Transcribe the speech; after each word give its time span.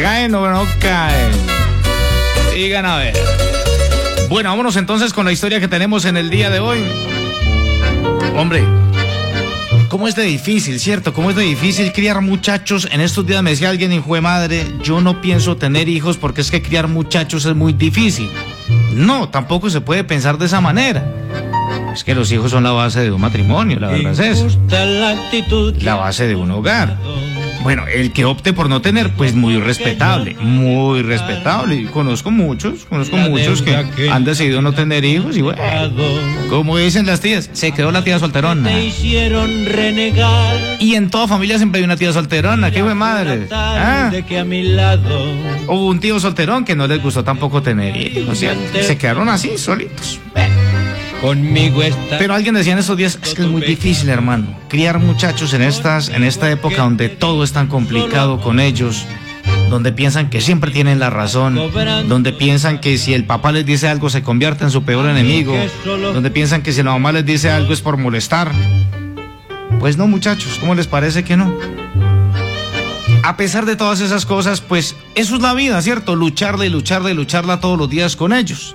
¿Caen 0.00 0.34
o 0.34 0.48
no 0.50 0.64
caen? 0.78 1.30
Digan 2.54 2.86
a 2.86 2.96
ver. 2.96 3.14
Bueno, 4.30 4.48
vámonos 4.48 4.76
entonces 4.76 5.12
con 5.12 5.26
la 5.26 5.32
historia 5.32 5.60
que 5.60 5.68
tenemos 5.68 6.06
en 6.06 6.16
el 6.16 6.30
día 6.30 6.48
de 6.48 6.58
hoy. 6.58 6.78
Hombre, 8.34 8.64
¿cómo 9.90 10.08
es 10.08 10.14
de 10.14 10.22
difícil, 10.22 10.80
cierto? 10.80 11.12
¿Cómo 11.12 11.28
es 11.28 11.36
de 11.36 11.42
difícil 11.42 11.92
criar 11.92 12.22
muchachos? 12.22 12.88
En 12.90 13.02
estos 13.02 13.26
días 13.26 13.42
me 13.42 13.50
decía 13.50 13.68
alguien, 13.68 13.92
hijo 13.92 14.14
de 14.14 14.22
madre, 14.22 14.66
yo 14.82 15.02
no 15.02 15.20
pienso 15.20 15.58
tener 15.58 15.86
hijos 15.90 16.16
porque 16.16 16.40
es 16.40 16.50
que 16.50 16.62
criar 16.62 16.88
muchachos 16.88 17.44
es 17.44 17.54
muy 17.54 17.74
difícil. 17.74 18.30
No, 18.94 19.28
tampoco 19.28 19.68
se 19.68 19.82
puede 19.82 20.02
pensar 20.02 20.38
de 20.38 20.46
esa 20.46 20.62
manera. 20.62 21.04
Es 21.92 22.04
que 22.04 22.14
los 22.14 22.32
hijos 22.32 22.52
son 22.52 22.64
la 22.64 22.70
base 22.70 23.00
de 23.00 23.12
un 23.12 23.20
matrimonio, 23.20 23.78
la 23.78 23.88
verdad 23.88 24.12
es 24.12 24.18
eso. 24.20 24.48
La 25.84 25.96
base 25.96 26.26
de 26.26 26.36
un 26.36 26.50
hogar. 26.52 26.96
Bueno, 27.62 27.84
el 27.86 28.12
que 28.12 28.24
opte 28.24 28.52
por 28.52 28.68
no 28.68 28.80
tener, 28.80 29.12
pues 29.12 29.34
muy 29.34 29.58
respetable, 29.58 30.34
muy 30.40 31.02
respetable. 31.02 31.76
Y 31.76 31.84
conozco 31.86 32.30
muchos, 32.30 32.86
conozco 32.86 33.16
muchos 33.16 33.62
que 33.62 34.10
han 34.10 34.24
decidido 34.24 34.62
no 34.62 34.72
tener 34.72 35.04
hijos 35.04 35.36
y 35.36 35.42
bueno, 35.42 35.60
como 36.48 36.76
dicen 36.78 37.06
las 37.06 37.20
tías, 37.20 37.50
se 37.52 37.72
quedó 37.72 37.90
la 37.92 38.02
tía 38.02 38.18
solterona. 38.18 38.70
Y 40.78 40.94
en 40.94 41.10
toda 41.10 41.28
familia 41.28 41.58
siempre 41.58 41.80
hay 41.80 41.84
una 41.84 41.96
tía 41.96 42.12
solterona, 42.12 42.70
qué 42.70 42.82
fue 42.82 42.94
madre. 42.94 43.46
¿Ah? 43.52 44.10
Hubo 45.68 45.86
un 45.88 46.00
tío 46.00 46.18
solterón 46.18 46.64
que 46.64 46.74
no 46.74 46.86
les 46.86 47.02
gustó 47.02 47.22
tampoco 47.22 47.62
tener 47.62 47.96
hijos, 47.96 48.38
se 48.38 48.96
quedaron 48.96 49.28
así, 49.28 49.58
solitos. 49.58 50.18
Pero 52.18 52.34
alguien 52.34 52.54
decía 52.54 52.72
en 52.72 52.78
estos 52.78 52.96
días, 52.96 53.18
es 53.22 53.34
que 53.34 53.42
es 53.42 53.48
muy 53.48 53.60
difícil, 53.60 54.08
hermano, 54.08 54.56
criar 54.68 54.98
muchachos 54.98 55.52
en 55.52 55.62
estas, 55.62 56.08
en 56.08 56.24
esta 56.24 56.50
época 56.50 56.82
donde 56.82 57.08
todo 57.10 57.44
es 57.44 57.52
tan 57.52 57.66
complicado 57.66 58.40
con 58.40 58.58
ellos, 58.58 59.04
donde 59.68 59.92
piensan 59.92 60.30
que 60.30 60.40
siempre 60.40 60.70
tienen 60.70 60.98
la 60.98 61.10
razón, 61.10 61.60
donde 62.08 62.32
piensan 62.32 62.80
que 62.80 62.96
si 62.96 63.12
el 63.12 63.24
papá 63.24 63.52
les 63.52 63.66
dice 63.66 63.88
algo 63.88 64.08
se 64.08 64.22
convierte 64.22 64.64
en 64.64 64.70
su 64.70 64.82
peor 64.82 65.06
enemigo, 65.06 65.54
donde 65.84 66.30
piensan 66.30 66.62
que 66.62 66.72
si 66.72 66.82
la 66.82 66.92
mamá 66.92 67.12
les 67.12 67.26
dice 67.26 67.50
algo 67.50 67.72
es 67.72 67.82
por 67.82 67.98
molestar. 67.98 68.50
Pues 69.78 69.96
no, 69.96 70.06
muchachos, 70.06 70.58
¿cómo 70.58 70.74
les 70.74 70.86
parece 70.86 71.22
que 71.22 71.36
no? 71.36 71.54
A 73.22 73.36
pesar 73.36 73.66
de 73.66 73.76
todas 73.76 74.00
esas 74.00 74.24
cosas, 74.24 74.60
pues 74.60 74.96
eso 75.14 75.36
es 75.36 75.42
la 75.42 75.52
vida, 75.52 75.80
¿cierto? 75.82 76.16
Lucharla 76.16 76.64
y 76.64 76.70
lucharla 76.70 77.10
y 77.10 77.14
lucharla 77.14 77.60
todos 77.60 77.78
los 77.78 77.90
días 77.90 78.16
con 78.16 78.32
ellos. 78.32 78.74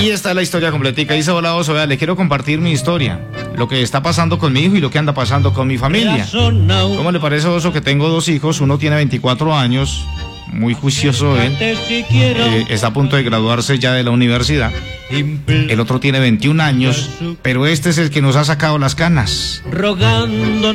Y 0.00 0.10
esta 0.10 0.30
es 0.30 0.36
la 0.36 0.42
historia 0.42 0.70
completica. 0.70 1.14
Dice, 1.14 1.30
hola 1.30 1.54
Oso, 1.54 1.74
vea, 1.74 1.86
le 1.86 1.96
quiero 1.96 2.16
compartir 2.16 2.60
mi 2.60 2.72
historia. 2.72 3.20
Lo 3.56 3.68
que 3.68 3.82
está 3.82 4.02
pasando 4.02 4.38
con 4.38 4.52
mi 4.52 4.60
hijo 4.60 4.76
y 4.76 4.80
lo 4.80 4.90
que 4.90 4.98
anda 4.98 5.14
pasando 5.14 5.52
con 5.52 5.68
mi 5.68 5.78
familia. 5.78 6.26
¿Cómo 6.30 7.12
le 7.12 7.20
parece, 7.20 7.48
Oso, 7.48 7.72
que 7.72 7.80
tengo 7.80 8.08
dos 8.08 8.28
hijos? 8.28 8.60
Uno 8.60 8.78
tiene 8.78 8.96
24 8.96 9.56
años, 9.56 10.04
muy 10.52 10.74
juicioso 10.74 11.40
él. 11.40 11.56
Eh, 11.60 12.66
está 12.68 12.88
a 12.88 12.92
punto 12.92 13.16
de 13.16 13.22
graduarse 13.22 13.78
ya 13.78 13.92
de 13.92 14.02
la 14.02 14.10
universidad. 14.10 14.72
El 15.10 15.78
otro 15.80 16.00
tiene 16.00 16.18
21 16.18 16.62
años, 16.62 17.10
pero 17.42 17.66
este 17.66 17.90
es 17.90 17.98
el 17.98 18.10
que 18.10 18.22
nos 18.22 18.36
ha 18.36 18.44
sacado 18.44 18.78
las 18.78 18.94
canas. 18.94 19.62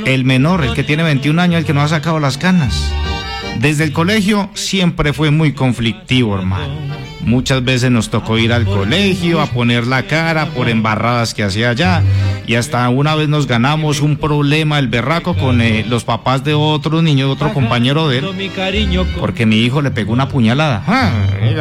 El 0.06 0.24
menor, 0.24 0.64
el 0.64 0.74
que 0.74 0.84
tiene 0.84 1.04
21 1.04 1.42
años, 1.42 1.60
el 1.60 1.66
que 1.66 1.74
nos 1.74 1.86
ha 1.86 1.98
sacado 1.98 2.20
las 2.20 2.38
canas. 2.38 2.92
Desde 3.60 3.84
el 3.84 3.92
colegio 3.92 4.50
siempre 4.54 5.12
fue 5.12 5.32
muy 5.32 5.54
conflictivo, 5.54 6.38
hermano. 6.38 6.74
Muchas 7.22 7.64
veces 7.64 7.92
nos 7.92 8.10
tocó 8.10 8.38
ir 8.38 8.54
al 8.54 8.66
colegio 8.66 9.42
a 9.42 9.48
poner 9.48 9.86
la 9.86 10.04
cara 10.04 10.48
por 10.48 10.70
embarradas 10.70 11.34
que 11.34 11.44
hacía 11.44 11.72
allá. 11.72 12.02
Y 12.48 12.56
hasta 12.56 12.88
una 12.90 13.14
vez 13.16 13.28
nos 13.28 13.46
ganamos 13.46 14.02
un 14.02 14.18
problema, 14.18 14.80
el 14.80 14.88
berraco, 14.88 15.36
con 15.36 15.62
eh, 15.62 15.86
los 15.88 16.04
papás 16.04 16.44
de 16.44 16.54
otro 16.54 17.02
niño, 17.02 17.28
de 17.28 17.34
otro 17.34 17.54
compañero 17.54 18.08
de 18.08 18.20
él. 18.20 19.06
Porque 19.20 19.46
mi 19.46 19.58
hijo 19.58 19.82
le 19.82 19.92
pegó 19.92 20.14
una 20.14 20.30
puñalada. 20.30 20.84
Ah, 20.88 21.12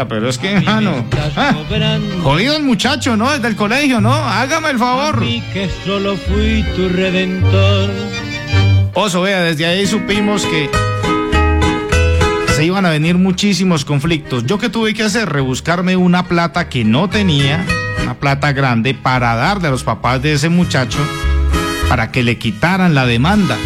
pero 0.08 0.28
es 0.28 0.38
que, 0.38 0.62
ah, 0.66 0.80
no. 0.80 1.04
Ah, 1.36 1.54
jodido 2.22 2.56
el 2.56 2.62
muchacho, 2.62 3.16
¿no? 3.16 3.30
Desde 3.30 3.48
el 3.48 3.56
colegio, 3.56 4.00
¿no? 4.00 4.14
Hágame 4.14 4.70
el 4.70 4.78
favor. 4.78 5.20
que 5.20 5.68
solo 5.84 6.16
fui 6.16 6.64
tu 6.76 6.88
redentor. 6.88 7.90
Oso, 8.94 9.22
vea, 9.22 9.42
desde 9.42 9.66
ahí 9.66 9.86
supimos 9.86 10.44
que 10.46 10.70
se 12.58 12.64
iban 12.64 12.84
a 12.84 12.90
venir 12.90 13.16
muchísimos 13.16 13.84
conflictos. 13.84 14.44
¿Yo 14.44 14.58
qué 14.58 14.68
tuve 14.68 14.92
que 14.92 15.04
hacer? 15.04 15.28
Rebuscarme 15.28 15.96
una 15.96 16.24
plata 16.24 16.68
que 16.68 16.84
no 16.84 17.08
tenía, 17.08 17.64
una 18.02 18.14
plata 18.14 18.50
grande, 18.50 18.94
para 18.94 19.36
darle 19.36 19.68
a 19.68 19.70
los 19.70 19.84
papás 19.84 20.20
de 20.22 20.32
ese 20.32 20.48
muchacho 20.48 20.98
para 21.88 22.10
que 22.10 22.24
le 22.24 22.36
quitaran 22.36 22.96
la 22.96 23.06
demanda. 23.06 23.56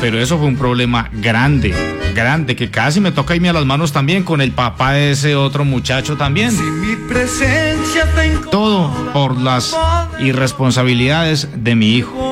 Pero 0.00 0.18
eso 0.18 0.38
fue 0.38 0.46
un 0.46 0.56
problema 0.56 1.10
grande, 1.12 1.74
grande, 2.14 2.56
que 2.56 2.70
casi 2.70 2.98
me 2.98 3.12
toca 3.12 3.36
irme 3.36 3.50
a 3.50 3.52
las 3.52 3.66
manos 3.66 3.92
también 3.92 4.22
con 4.22 4.40
el 4.40 4.52
papá 4.52 4.92
de 4.92 5.10
ese 5.10 5.36
otro 5.36 5.66
muchacho 5.66 6.16
también. 6.16 6.56
mi 6.80 6.96
presencia 6.96 8.08
Todo 8.50 8.90
por 9.12 9.36
las 9.36 9.76
irresponsabilidades 10.18 11.48
de 11.54 11.74
mi 11.74 11.92
hijo. 11.92 12.27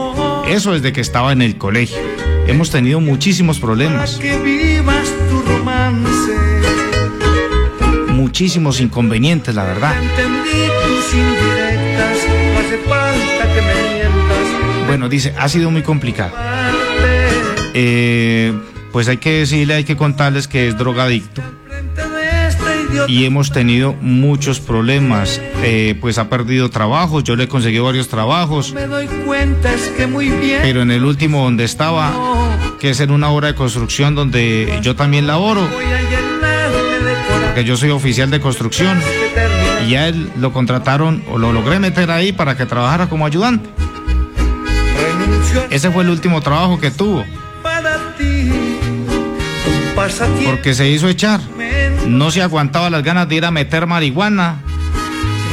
Eso 0.48 0.72
desde 0.72 0.92
que 0.92 1.00
estaba 1.00 1.32
en 1.32 1.42
el 1.42 1.58
colegio. 1.58 1.98
Hemos 2.46 2.70
tenido 2.70 3.00
muchísimos 3.00 3.58
problemas. 3.58 4.20
Muchísimos 8.08 8.80
inconvenientes, 8.80 9.54
la 9.54 9.64
verdad. 9.64 9.94
Bueno, 14.86 15.08
dice, 15.08 15.34
ha 15.36 15.48
sido 15.48 15.70
muy 15.70 15.82
complicado. 15.82 16.32
Eh, 17.74 18.54
pues 18.92 19.08
hay 19.08 19.16
que 19.16 19.40
decirle, 19.40 19.74
hay 19.74 19.84
que 19.84 19.96
contarles 19.96 20.48
que 20.48 20.68
es 20.68 20.78
drogadicto 20.78 21.42
y 23.08 23.24
hemos 23.24 23.52
tenido 23.52 23.94
muchos 24.00 24.60
problemas. 24.60 25.40
Eh, 25.62 25.96
pues 26.00 26.18
ha 26.18 26.28
perdido 26.28 26.70
trabajos, 26.70 27.24
yo 27.24 27.36
le 27.36 27.44
he 27.44 27.48
conseguido 27.48 27.84
varios 27.84 28.08
trabajos. 28.08 28.72
Me 28.72 28.86
doy 28.86 29.06
cuenta 29.24 29.72
es 29.72 29.88
que 29.88 30.06
muy 30.06 30.30
bien. 30.30 30.60
Pero 30.62 30.82
en 30.82 30.90
el 30.90 31.04
último 31.04 31.44
donde 31.44 31.64
estaba, 31.64 32.12
que 32.80 32.90
es 32.90 33.00
en 33.00 33.10
una 33.10 33.30
obra 33.30 33.48
de 33.48 33.54
construcción 33.54 34.14
donde 34.14 34.78
yo 34.82 34.96
también 34.96 35.26
laboro, 35.26 35.66
porque 37.44 37.64
yo 37.64 37.76
soy 37.76 37.90
oficial 37.90 38.30
de 38.30 38.40
construcción 38.40 38.98
y 39.88 39.94
a 39.94 40.08
él 40.08 40.30
lo 40.36 40.52
contrataron 40.52 41.22
o 41.30 41.38
lo 41.38 41.52
logré 41.52 41.78
meter 41.78 42.10
ahí 42.10 42.32
para 42.32 42.56
que 42.56 42.66
trabajara 42.66 43.08
como 43.08 43.26
ayudante. 43.26 43.68
Ese 45.70 45.90
fue 45.90 46.02
el 46.04 46.10
último 46.10 46.40
trabajo 46.40 46.78
que 46.78 46.90
tuvo. 46.90 47.24
Porque 50.44 50.74
se 50.74 50.88
hizo 50.90 51.08
echar 51.08 51.40
no 52.06 52.30
se 52.30 52.42
aguantaba 52.42 52.90
las 52.90 53.02
ganas 53.02 53.28
de 53.28 53.36
ir 53.36 53.44
a 53.44 53.50
meter 53.50 53.86
marihuana. 53.86 54.60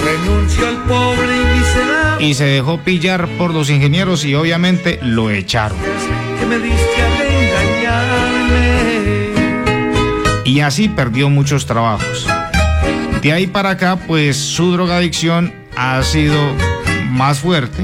Renunció 0.04 0.68
al 0.68 0.78
pobre 0.84 1.42
y 1.42 1.58
miserable. 1.58 2.26
Y 2.26 2.34
se 2.34 2.46
dejó 2.46 2.80
pillar 2.80 3.28
por 3.38 3.54
los 3.54 3.70
ingenieros 3.70 4.26
y 4.26 4.36
obviamente 4.36 5.00
lo 5.02 5.30
echaron. 5.32 5.78
Y 10.46 10.60
así 10.60 10.90
perdió 10.90 11.30
muchos 11.30 11.66
trabajos. 11.66 12.28
De 13.22 13.32
ahí 13.32 13.48
para 13.48 13.72
acá, 13.72 13.96
pues 13.96 14.38
su 14.38 14.72
drogadicción 14.74 15.54
ha 15.76 16.04
sido 16.04 16.38
más 17.10 17.40
fuerte. 17.40 17.84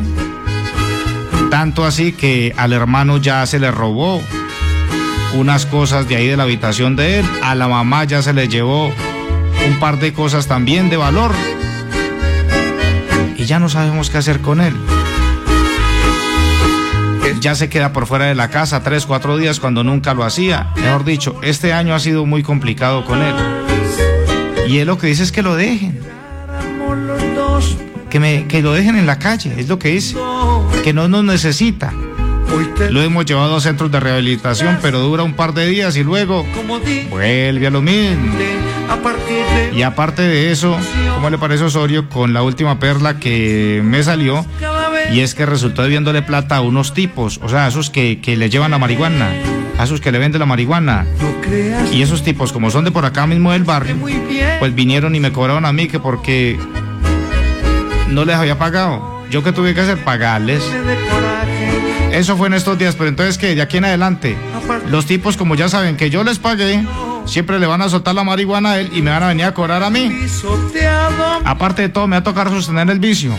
Tanto 1.50 1.86
así 1.86 2.12
que 2.12 2.54
al 2.58 2.74
hermano 2.74 3.18
ya 3.18 3.46
se 3.46 3.58
le 3.60 3.72
robó 3.72 4.22
unas 5.34 5.66
cosas 5.66 6.08
de 6.08 6.16
ahí 6.16 6.28
de 6.28 6.38
la 6.38 6.44
habitación 6.44 6.96
de 6.96 7.20
él. 7.20 7.26
A 7.44 7.56
la 7.56 7.68
mamá 7.68 8.04
ya 8.04 8.22
se 8.22 8.34
le 8.34 8.48
llevó 8.48 8.88
un 9.68 9.80
par 9.80 10.00
de 10.00 10.14
cosas 10.14 10.48
también 10.48 10.90
de 10.90 10.98
valor. 10.98 11.32
Y 13.38 13.46
ya 13.46 13.60
no 13.60 13.70
sabemos 13.70 14.10
qué 14.10 14.18
hacer 14.18 14.40
con 14.42 14.62
él. 14.62 14.76
Ya 17.42 17.56
se 17.56 17.70
queda 17.70 17.94
por 17.94 18.06
fuera 18.06 18.26
de 18.26 18.36
la 18.36 18.50
casa 18.50 18.84
tres, 18.84 19.06
cuatro 19.06 19.38
días 19.38 19.60
cuando 19.60 19.84
nunca 19.84 20.14
lo 20.14 20.24
hacía. 20.24 20.72
Mejor 20.76 21.06
dicho, 21.06 21.40
este 21.42 21.72
año 21.72 21.96
ha 21.96 22.00
sido 22.00 22.26
muy 22.26 22.44
complicado 22.44 23.06
con 23.06 23.22
él. 23.22 23.34
Y 24.68 24.80
él 24.80 24.88
lo 24.88 24.98
que 24.98 25.08
dice 25.08 25.24
es 25.24 25.32
que 25.32 25.42
lo 25.42 25.56
dejen. 25.56 26.00
Que, 28.10 28.20
me, 28.20 28.48
que 28.48 28.62
lo 28.62 28.74
dejen 28.74 28.98
en 28.98 29.06
la 29.06 29.20
calle, 29.20 29.54
es 29.58 29.70
lo 29.70 29.80
que 29.80 29.90
dice. 29.90 30.16
Que 30.84 30.92
no 30.92 31.08
nos 31.08 31.24
necesita. 31.24 31.94
Lo 32.90 33.02
hemos 33.02 33.26
llevado 33.26 33.56
a 33.56 33.62
centros 33.62 33.92
de 33.92 34.00
rehabilitación, 34.00 34.80
pero 34.82 35.00
dura 35.00 35.24
un 35.24 35.34
par 35.34 35.54
de 35.54 35.68
días 35.68 35.96
y 35.98 36.04
luego 36.04 36.46
vuelve 37.10 37.68
a 37.68 37.70
lo 37.70 37.82
mismo. 37.82 38.36
Y 39.76 39.82
aparte 39.84 40.24
de 40.24 40.52
eso, 40.52 40.76
¿cómo 41.14 41.30
le 41.30 41.38
parece 41.38 41.64
Osorio 41.64 42.10
con 42.10 42.34
la 42.34 42.42
última 42.42 42.80
perla 42.80 43.20
que 43.20 43.82
me 43.84 44.04
salió? 44.04 44.46
Y 45.12 45.22
es 45.22 45.36
que 45.36 45.46
resultó 45.46 45.84
debiéndole 45.84 46.22
plata 46.22 46.58
a 46.58 46.62
unos 46.62 46.94
tipos, 46.94 47.40
o 47.44 47.50
sea, 47.50 47.66
a 47.66 47.68
esos 47.68 47.90
que, 47.90 48.20
que 48.22 48.36
le 48.36 48.50
llevan 48.50 48.72
la 48.72 48.78
marihuana, 48.78 49.30
a 49.78 49.84
esos 49.84 50.02
que 50.02 50.12
le 50.12 50.20
venden 50.20 50.40
la 50.40 50.46
marihuana. 50.46 51.06
Y 51.92 52.02
esos 52.02 52.24
tipos, 52.24 52.52
como 52.52 52.72
son 52.72 52.86
de 52.86 52.92
por 52.92 53.06
acá 53.06 53.28
mismo 53.28 53.52
del 53.52 53.64
barrio, 53.64 53.96
pues 54.60 54.76
vinieron 54.76 55.16
y 55.16 55.20
me 55.20 55.32
cobraron 55.32 55.66
a 55.66 55.74
mí 55.74 55.88
que 55.88 56.00
porque 56.00 56.60
no 58.10 58.26
les 58.26 58.36
había 58.36 58.58
pagado 58.58 59.20
¿Yo 59.30 59.44
qué 59.44 59.52
tuve 59.52 59.76
que 59.76 59.82
hacer? 59.82 60.04
Pagarles. 60.04 60.64
Eso 62.12 62.36
fue 62.38 62.48
en 62.48 62.54
estos 62.54 62.78
días, 62.78 62.96
pero 62.96 63.10
entonces 63.10 63.38
que 63.38 63.56
de 63.56 63.62
aquí 63.62 63.78
en 63.78 63.86
adelante, 63.86 64.36
los 64.90 65.06
tipos 65.06 65.38
como 65.38 65.56
ya 65.56 65.70
saben 65.70 65.96
que 65.96 66.10
yo 66.10 66.24
les 66.24 66.40
pagué, 66.40 66.84
siempre 67.26 67.60
le 67.60 67.68
van 67.68 67.82
a 67.82 67.90
soltar 67.90 68.16
la 68.16 68.24
marihuana 68.24 68.72
a 68.72 68.80
él 68.80 68.90
y 68.94 69.02
me 69.02 69.12
van 69.12 69.24
a 69.24 69.28
venir 69.28 69.46
a 69.46 69.54
cobrar 69.54 69.84
a 69.84 69.90
mí. 69.90 70.12
Aparte 71.46 71.84
de 71.84 71.90
todo, 71.90 72.08
me 72.08 72.16
va 72.16 72.22
a 72.22 72.24
tocar 72.24 72.50
sostener 72.50 72.90
el 72.90 73.00
vicio. 73.00 73.34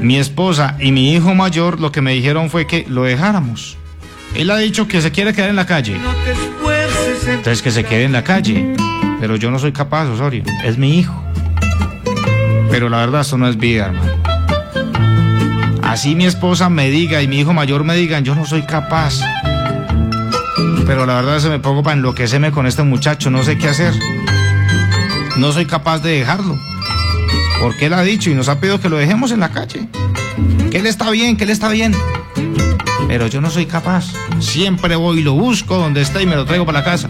Mi 0.00 0.16
esposa 0.16 0.76
y 0.80 0.92
mi 0.92 1.12
hijo 1.12 1.34
mayor 1.34 1.80
lo 1.80 1.90
que 1.92 2.00
me 2.00 2.12
dijeron 2.12 2.50
fue 2.50 2.66
que 2.66 2.86
lo 2.88 3.02
dejáramos. 3.02 3.76
Él 4.34 4.50
ha 4.50 4.56
dicho 4.56 4.88
que 4.88 5.00
se 5.00 5.10
quiere 5.12 5.32
quedar 5.32 5.50
en 5.50 5.56
la 5.56 5.66
calle. 5.66 5.96
Entonces 7.26 7.62
que 7.62 7.70
se 7.70 7.84
quede 7.84 8.04
en 8.04 8.12
la 8.12 8.24
calle. 8.24 8.74
Pero 9.20 9.36
yo 9.36 9.50
no 9.50 9.58
soy 9.58 9.72
capaz, 9.72 10.06
Osorio. 10.06 10.44
Es 10.64 10.76
mi 10.76 10.98
hijo. 10.98 11.22
Pero 12.70 12.88
la 12.88 12.98
verdad, 12.98 13.20
esto 13.20 13.38
no 13.38 13.48
es 13.48 13.56
vida, 13.56 13.86
hermano. 13.86 14.33
Así 15.94 16.16
mi 16.16 16.26
esposa 16.26 16.68
me 16.70 16.90
diga 16.90 17.22
y 17.22 17.28
mi 17.28 17.38
hijo 17.38 17.52
mayor 17.52 17.84
me 17.84 17.94
digan, 17.94 18.24
yo 18.24 18.34
no 18.34 18.44
soy 18.44 18.62
capaz. 18.62 19.20
Pero 20.86 21.06
la 21.06 21.14
verdad 21.14 21.38
se 21.38 21.48
me 21.48 21.60
pongo 21.60 21.84
para 21.84 21.94
enloquecerme 21.94 22.50
con 22.50 22.66
este 22.66 22.82
muchacho, 22.82 23.30
no 23.30 23.44
sé 23.44 23.56
qué 23.56 23.68
hacer. 23.68 23.94
No 25.36 25.52
soy 25.52 25.66
capaz 25.66 26.00
de 26.00 26.18
dejarlo. 26.18 26.58
Porque 27.60 27.86
él 27.86 27.94
ha 27.94 28.02
dicho 28.02 28.28
y 28.28 28.34
nos 28.34 28.48
ha 28.48 28.58
pedido 28.58 28.80
que 28.80 28.88
lo 28.88 28.96
dejemos 28.96 29.30
en 29.30 29.38
la 29.38 29.50
calle. 29.50 29.86
Que 30.72 30.78
él 30.78 30.86
está 30.88 31.12
bien, 31.12 31.36
que 31.36 31.44
él 31.44 31.50
está 31.50 31.68
bien. 31.68 31.94
Pero 33.06 33.28
yo 33.28 33.40
no 33.40 33.48
soy 33.48 33.66
capaz. 33.66 34.06
Siempre 34.40 34.96
voy 34.96 35.20
y 35.20 35.22
lo 35.22 35.34
busco 35.34 35.76
donde 35.76 36.02
está 36.02 36.20
y 36.20 36.26
me 36.26 36.34
lo 36.34 36.44
traigo 36.44 36.66
para 36.66 36.80
la 36.80 36.84
casa. 36.84 37.08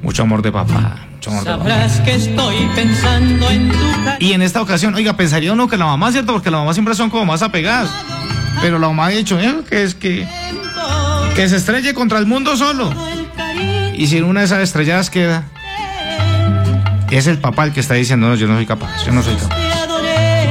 Mucho 0.00 0.22
amor 0.22 0.40
de 0.40 0.50
papá. 0.50 1.06
Amor 1.38 1.44
papá. 1.44 2.04
que 2.04 2.14
estoy 2.14 2.56
pensando 2.74 3.50
en 3.50 3.68
tu 3.70 3.76
Y 4.20 4.32
en 4.32 4.42
esta 4.42 4.62
ocasión, 4.62 4.94
oiga, 4.94 5.16
pensaría 5.16 5.52
uno 5.52 5.68
que 5.68 5.76
la 5.76 5.86
mamá, 5.86 6.12
¿cierto? 6.12 6.32
Porque 6.32 6.50
la 6.50 6.58
mamá 6.58 6.72
siempre 6.72 6.94
son 6.94 7.10
como 7.10 7.26
más 7.26 7.42
apegadas. 7.42 7.90
Pero 8.60 8.78
la 8.78 8.88
mamá 8.88 9.06
ha 9.06 9.08
dicho, 9.10 9.38
¿eh? 9.38 9.54
Que 9.68 9.82
es 9.82 9.94
que. 9.94 10.26
Que 11.34 11.48
se 11.48 11.56
estrelle 11.56 11.94
contra 11.94 12.18
el 12.18 12.26
mundo 12.26 12.56
solo. 12.56 12.94
Y 13.94 14.06
si 14.06 14.18
en 14.18 14.24
una 14.24 14.40
de 14.40 14.46
esas 14.46 14.60
estrelladas 14.60 15.10
queda. 15.10 15.44
Es 17.10 17.26
el 17.26 17.38
papá 17.38 17.64
el 17.64 17.72
que 17.72 17.80
está 17.80 17.94
diciendo, 17.94 18.28
no, 18.28 18.34
yo 18.34 18.48
no 18.48 18.54
soy 18.56 18.66
capaz, 18.66 19.04
yo 19.04 19.12
no 19.12 19.22
soy 19.22 19.36
capaz. 19.36 19.56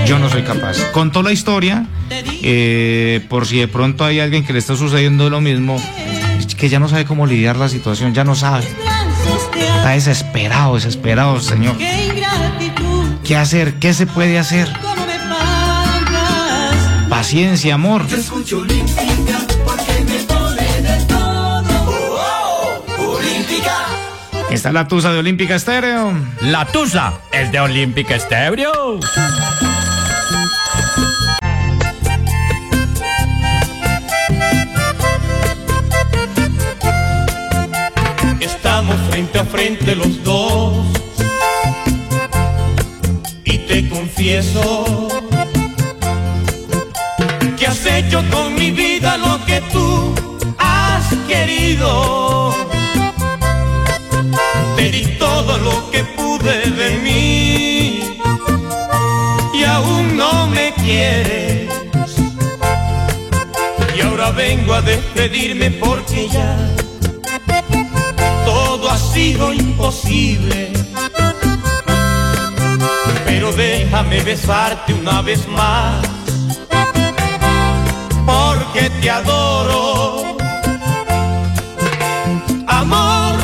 Yo 0.06 0.20
no 0.20 0.30
soy 0.30 0.44
capaz. 0.44 0.78
Contó 0.92 1.24
la 1.24 1.32
historia, 1.32 1.86
eh, 2.10 3.26
por 3.30 3.48
si 3.48 3.60
de 3.60 3.68
pronto 3.68 4.06
hay 4.06 4.20
alguien 4.20 4.46
que 4.46 4.54
le 4.54 4.60
está 4.60 4.76
sucediendo 4.76 5.30
lo 5.30 5.42
mismo, 5.42 5.82
que 6.58 6.70
ya 6.70 6.80
no 6.80 6.88
sabe 6.88 7.06
cómo 7.06 7.26
lidiar 7.26 7.58
la 7.58 7.68
situación, 7.68 8.14
ya 8.14 8.24
no 8.24 8.36
sabe. 8.36 8.66
Está 9.84 9.96
desesperado, 9.96 10.76
desesperado, 10.76 11.42
señor. 11.42 11.76
¿Qué 13.26 13.36
hacer? 13.36 13.74
¿Qué 13.80 13.94
se 13.94 14.08
puede 14.08 14.40
hacer? 14.40 14.72
Paciencia, 17.10 17.74
amor. 17.74 18.06
Está 24.50 24.72
la 24.72 24.88
tusa 24.88 25.12
de 25.12 25.20
Olímpica 25.20 25.56
Estéreo. 25.56 26.14
La 26.44 26.64
tusa 26.64 27.16
es 27.34 27.52
de 27.52 27.60
Olímpica 27.60 28.16
Estéreo. 28.16 29.02
Frente 39.64 39.96
los 39.96 40.22
dos. 40.26 40.86
Y 43.46 43.58
te 43.60 43.88
confieso 43.88 45.08
que 47.58 47.68
has 47.68 47.86
hecho 47.86 48.22
con 48.30 48.56
mi 48.56 48.72
vida 48.72 49.18
lo 49.18 49.46
que 49.46 49.62
tú 49.72 50.14
has 50.58 51.06
querido. 51.30 52.54
Te 54.76 54.92
di 54.92 55.06
todo 55.18 55.58
lo 55.58 55.92
que 55.92 56.04
pude 56.04 56.56
de 56.82 56.90
mí 57.06 58.04
y 59.54 59.64
aún 59.64 60.18
no 60.18 60.48
me 60.48 60.74
quieres. 60.74 61.70
Y 63.96 64.02
ahora 64.02 64.32
vengo 64.32 64.74
a 64.74 64.82
despedirme 64.82 65.72
porque 65.72 66.28
ya 66.28 66.83
imposible. 69.32 70.74
Pero 73.26 73.54
déjame 73.54 74.22
besarte 74.22 74.94
una 74.94 75.22
vez 75.22 75.48
más, 75.48 76.06
porque 78.26 78.90
te 79.02 79.10
adoro. 79.10 80.36
Amor, 82.68 83.36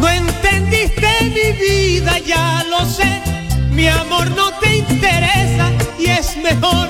no 0.00 0.08
entendiste 0.08 1.08
mi 1.22 1.52
vida, 1.64 2.18
ya 2.18 2.64
lo 2.68 2.84
sé. 2.84 3.22
Mi 3.70 3.86
amor 3.86 4.28
no 4.30 4.50
te 4.60 4.76
interesa 4.78 5.70
y 5.98 6.06
es 6.06 6.36
mejor 6.36 6.88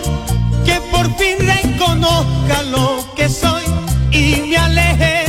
que 0.64 0.80
por 0.90 1.06
fin 1.16 1.36
reconozca 1.40 2.62
lo 2.62 3.04
que 3.14 3.28
soy 3.28 3.64
y 4.10 4.42
me 4.48 4.56
aleje 4.56 5.25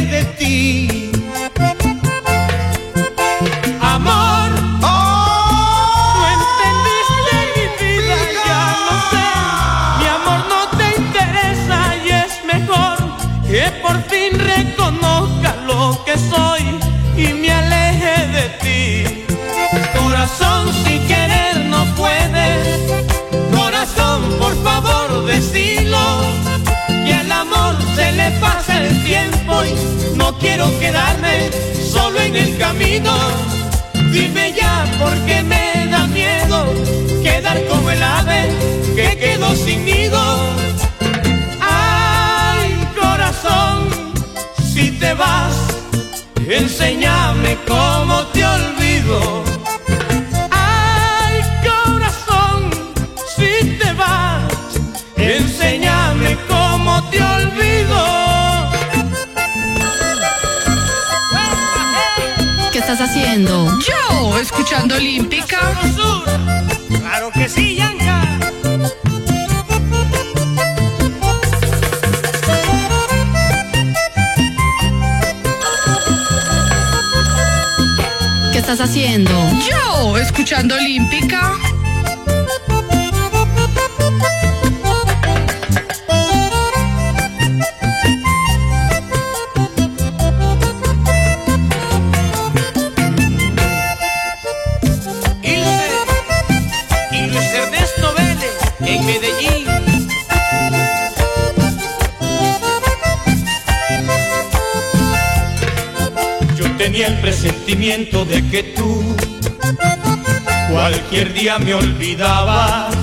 por 13.87 14.01
fin 14.09 14.31
reconozca 14.37 15.55
lo 15.65 16.03
que 16.03 16.15
soy 16.17 16.63
y 17.15 17.33
me 17.33 17.51
aleje 17.51 18.15
de 18.35 18.45
ti. 18.63 19.25
Corazón, 19.97 20.73
si 20.83 20.99
querer 21.11 21.55
no 21.65 21.85
puedes. 21.95 22.67
Corazón, 23.55 24.21
por 24.39 24.53
favor, 24.63 25.25
decilo. 25.25 26.03
Que 27.05 27.13
al 27.13 27.31
amor 27.31 27.75
se 27.95 28.11
le 28.11 28.31
pasa 28.41 28.83
el 28.83 29.03
tiempo 29.05 29.53
y 29.63 30.17
no 30.17 30.37
quiero 30.37 30.65
quedarme 30.79 31.49
solo 31.93 32.19
en 32.19 32.35
el 32.35 32.57
camino. 32.57 33.13
Dime 34.11 34.53
ya 34.53 34.85
porque 34.99 35.43
me 35.43 35.87
da 35.89 36.07
miedo 36.07 36.73
quedar 37.23 37.57
como 37.67 37.89
el 37.91 38.03
ave 38.03 38.49
que 38.95 39.17
quedó 39.17 39.55
sin 39.55 39.85
nido. 39.85 40.21
Te 45.07 45.13
vas, 45.13 45.55
enséñame 46.45 47.57
cómo 47.65 48.25
te 48.33 48.43
olvido. 48.45 49.43
Ay, 50.51 51.35
corazón, 51.67 52.59
si 53.37 53.77
te 53.79 53.93
vas, 53.93 54.51
enséñame 55.15 56.37
cómo 56.49 57.09
te 57.09 57.23
olvido. 57.23 57.99
¿Qué 62.73 62.79
estás 62.79 62.99
haciendo? 62.99 63.79
Yo, 63.79 64.37
escuchando 64.39 64.95
Olímpica. 64.95 65.59
Claro 66.99 67.31
que 67.33 67.47
sí, 67.47 67.75
Yanka. 67.77 68.17
Estás 78.71 78.89
haciendo? 78.89 79.31
Yo, 79.69 80.17
escuchando 80.17 80.75
Olímpica. 80.75 81.53
El 107.77 108.07
presentimiento 108.07 108.25
de 108.25 108.49
que 108.49 108.63
tú 108.75 109.15
cualquier 110.71 111.33
día 111.33 111.59
me 111.59 111.73
olvidabas, 111.73 112.93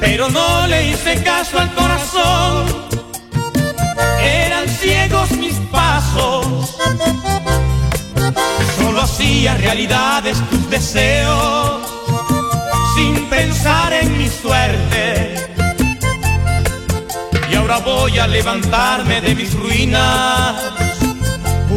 pero 0.00 0.28
no 0.28 0.66
le 0.66 0.90
hice 0.90 1.22
caso 1.22 1.58
al 1.58 1.72
corazón. 1.74 2.66
Eran 4.20 4.68
ciegos 4.68 5.30
mis 5.32 5.54
pasos 5.70 6.76
solo 8.76 9.00
hacía 9.00 9.54
realidades 9.54 10.38
tus 10.50 10.70
deseos. 10.70 11.80
suerte. 14.42 15.34
Y 17.50 17.54
ahora 17.54 17.78
voy 17.78 18.18
a 18.18 18.26
levantarme 18.26 19.20
de 19.20 19.34
mis 19.34 19.52
ruinas. 19.54 20.71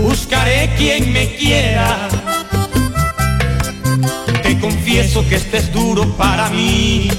Buscaré 0.03 0.73
quien 0.77 1.13
me 1.13 1.35
quiera. 1.35 2.09
Te 4.43 4.59
confieso 4.59 5.27
que 5.27 5.35
este 5.35 5.57
es 5.57 5.71
duro 5.71 6.03
para 6.17 6.49
mí. 6.49 7.09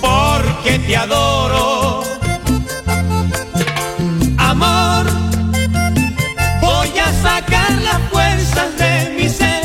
Porque 0.00 0.78
te 0.80 0.96
adoro. 0.96 2.02
Amor, 4.38 5.06
voy 6.60 6.98
a 6.98 7.12
sacar 7.22 7.72
las 7.82 8.00
fuerzas 8.10 8.76
de 8.78 9.14
mi 9.16 9.28
ser 9.28 9.64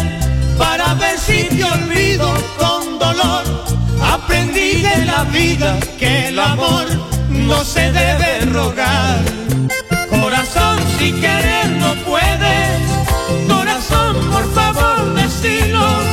para 0.57 0.93
ver 0.93 1.19
si 1.19 1.43
te 1.43 1.63
olvido 1.63 2.33
con 2.57 2.99
dolor. 2.99 3.43
Aprendí 4.01 4.81
de 4.81 5.05
la 5.05 5.23
vida 5.25 5.77
que 5.99 6.29
el 6.29 6.39
amor 6.39 6.85
no 7.29 7.63
se 7.63 7.91
debe 7.91 8.45
rogar. 8.51 9.46
Si 10.97 11.11
querer 11.13 11.69
no 11.79 11.93
puedes. 12.03 12.81
Corazón, 13.47 14.15
por 14.31 14.53
favor, 14.53 15.13
decilo. 15.13 16.06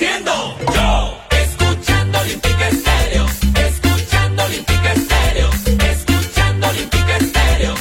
Haciendo? 0.00 0.56
Yo, 0.74 1.14
escuchando 1.30 2.18
Olímpica 2.20 2.68
Estéreo, 2.68 3.26
escuchando 3.66 4.44
Olímpica 4.44 4.94
Estéreo, 4.94 5.50
escuchando 5.90 6.68
Olímpica 6.68 7.18
Estéreo, 7.18 7.74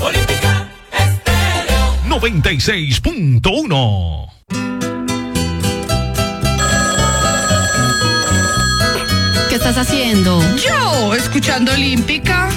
Olímpica 0.00 0.68
Estéreo. 0.92 1.96
96.1. 2.08 4.28
¿Qué 9.48 9.54
estás 9.54 9.78
haciendo? 9.78 10.42
Yo, 10.56 11.14
escuchando 11.14 11.72
Olímpica. 11.72 12.48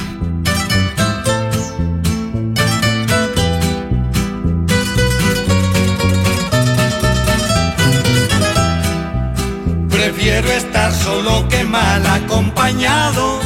Prefiero 10.18 10.52
estar 10.52 10.92
solo 10.92 11.48
que 11.48 11.64
mal 11.64 12.04
acompañado. 12.08 13.40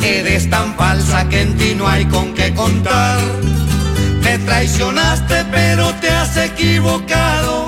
Eres 0.00 0.48
tan 0.48 0.76
falsa 0.76 1.28
que 1.28 1.42
en 1.42 1.56
ti 1.56 1.74
no 1.74 1.88
hay 1.88 2.04
con 2.04 2.34
qué 2.34 2.54
contar. 2.54 3.18
Me 4.22 4.38
traicionaste 4.38 5.44
pero 5.50 5.92
te 5.94 6.08
has 6.08 6.36
equivocado. 6.36 7.66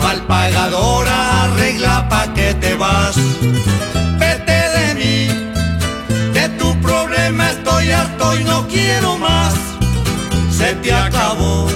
Mal 0.00 0.26
pagadora, 0.26 1.44
arregla 1.44 2.08
pa' 2.08 2.34
que 2.34 2.54
te 2.54 2.74
vas. 2.74 3.14
Vete 4.18 4.60
de 4.76 4.94
mí, 4.96 5.28
de 6.32 6.48
tu 6.58 6.76
problema 6.80 7.50
estoy 7.50 7.92
harto 7.92 8.36
y 8.36 8.42
no 8.42 8.66
quiero 8.66 9.16
más. 9.16 9.54
Se 10.50 10.74
te 10.82 10.92
acabó 10.92 11.68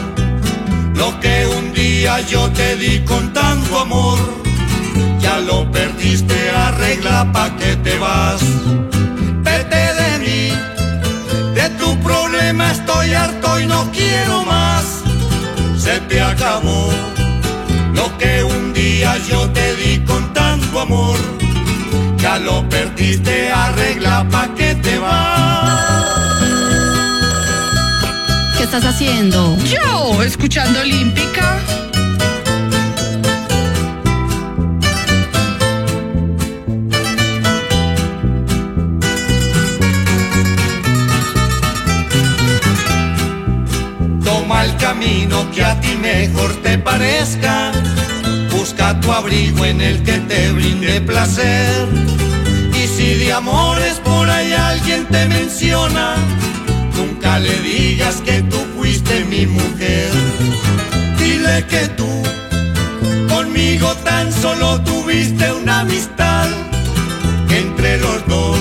lo 0.97 1.21
que 1.21 1.47
un 1.47 1.73
día 1.73 2.21
yo 2.23 2.51
te 2.51 2.75
di 2.75 2.99
con 3.05 3.33
tanto 3.33 3.79
amor 3.79 4.48
ya 5.39 5.45
lo 5.45 5.71
perdiste, 5.71 6.51
arregla 6.51 7.31
pa' 7.33 7.51
que 7.57 7.77
te 7.77 7.99
vas. 7.99 8.41
Vete 9.47 9.85
de 10.01 10.11
mí, 10.25 10.53
de 11.55 11.69
tu 11.79 11.97
problema 12.01 12.71
estoy 12.73 13.15
harto 13.15 13.61
y 13.61 13.67
no 13.67 13.91
quiero 13.93 14.45
más. 14.45 14.85
Se 15.77 16.01
te 16.09 16.21
acabó 16.21 16.91
lo 17.95 18.07
que 18.19 18.43
un 18.43 18.73
día 18.73 19.17
yo 19.29 19.49
te 19.51 19.77
di 19.77 19.99
con 20.05 20.33
tanto 20.33 20.81
amor. 20.81 21.19
Ya 22.19 22.39
lo 22.39 22.69
perdiste, 22.69 23.51
arregla 23.51 24.27
pa' 24.31 24.49
que 24.55 24.75
te 24.75 24.99
vas. 24.99 25.79
¿Qué 28.57 28.65
estás 28.65 28.85
haciendo? 28.85 29.57
Yo, 29.65 30.23
escuchando 30.23 30.81
Olímpica. 30.81 31.61
Camino 44.99 45.49
que 45.53 45.65
a 45.65 45.79
ti 45.81 45.97
mejor 45.97 46.53
te 46.63 46.77
parezca. 46.77 47.71
Busca 48.51 48.99
tu 49.01 49.13
abrigo 49.13 49.65
en 49.65 49.81
el 49.81 50.03
que 50.03 50.19
te 50.31 50.51
brinde 50.51 51.01
placer. 51.01 51.87
Y 52.75 52.87
si 52.87 53.15
de 53.15 53.33
amores 53.33 54.01
por 54.05 54.29
ahí 54.29 54.53
alguien 54.53 55.07
te 55.07 55.27
menciona, 55.27 56.17
nunca 56.97 57.39
le 57.39 57.61
digas 57.61 58.17
que 58.25 58.43
tú 58.43 58.59
fuiste 58.77 59.25
mi 59.27 59.47
mujer. 59.47 60.11
Dile 61.19 61.65
que 61.67 61.87
tú 61.99 62.11
conmigo 63.29 63.95
tan 64.05 64.33
solo 64.33 64.81
tuviste 64.81 65.53
una 65.53 65.81
amistad. 65.81 66.49
Entre 67.51 67.99
los 67.99 68.27
dos 68.27 68.59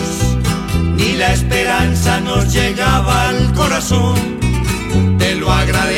ni 0.98 1.14
la 1.14 1.34
esperanza 1.34 2.20
nos 2.20 2.54
llegaba 2.54 3.30
al 3.30 3.54
corazón 3.54 4.47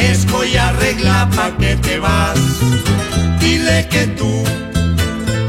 agradezco 0.09 0.43
y 0.43 0.57
arregla 0.57 1.29
pa' 1.35 1.51
que 1.57 1.75
te 1.75 1.99
vas. 1.99 2.39
Dile 3.39 3.87
que 3.89 4.07
tú 4.17 4.43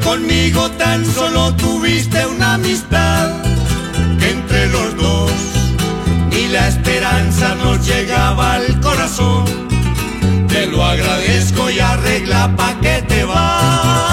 conmigo 0.04 0.70
tan 0.72 1.04
solo 1.06 1.54
tuviste 1.54 2.26
una 2.26 2.54
amistad. 2.54 3.42
Que 4.18 4.30
entre 4.30 4.66
los 4.66 4.96
dos 4.96 5.32
ni 6.30 6.48
la 6.48 6.68
esperanza 6.68 7.54
nos 7.54 7.86
llegaba 7.86 8.54
al 8.54 8.80
corazón. 8.80 9.44
Te 10.48 10.66
lo 10.66 10.84
agradezco 10.84 11.70
y 11.70 11.78
arregla 11.78 12.54
pa' 12.54 12.78
que 12.82 13.02
te 13.08 13.24
vas. 13.24 14.09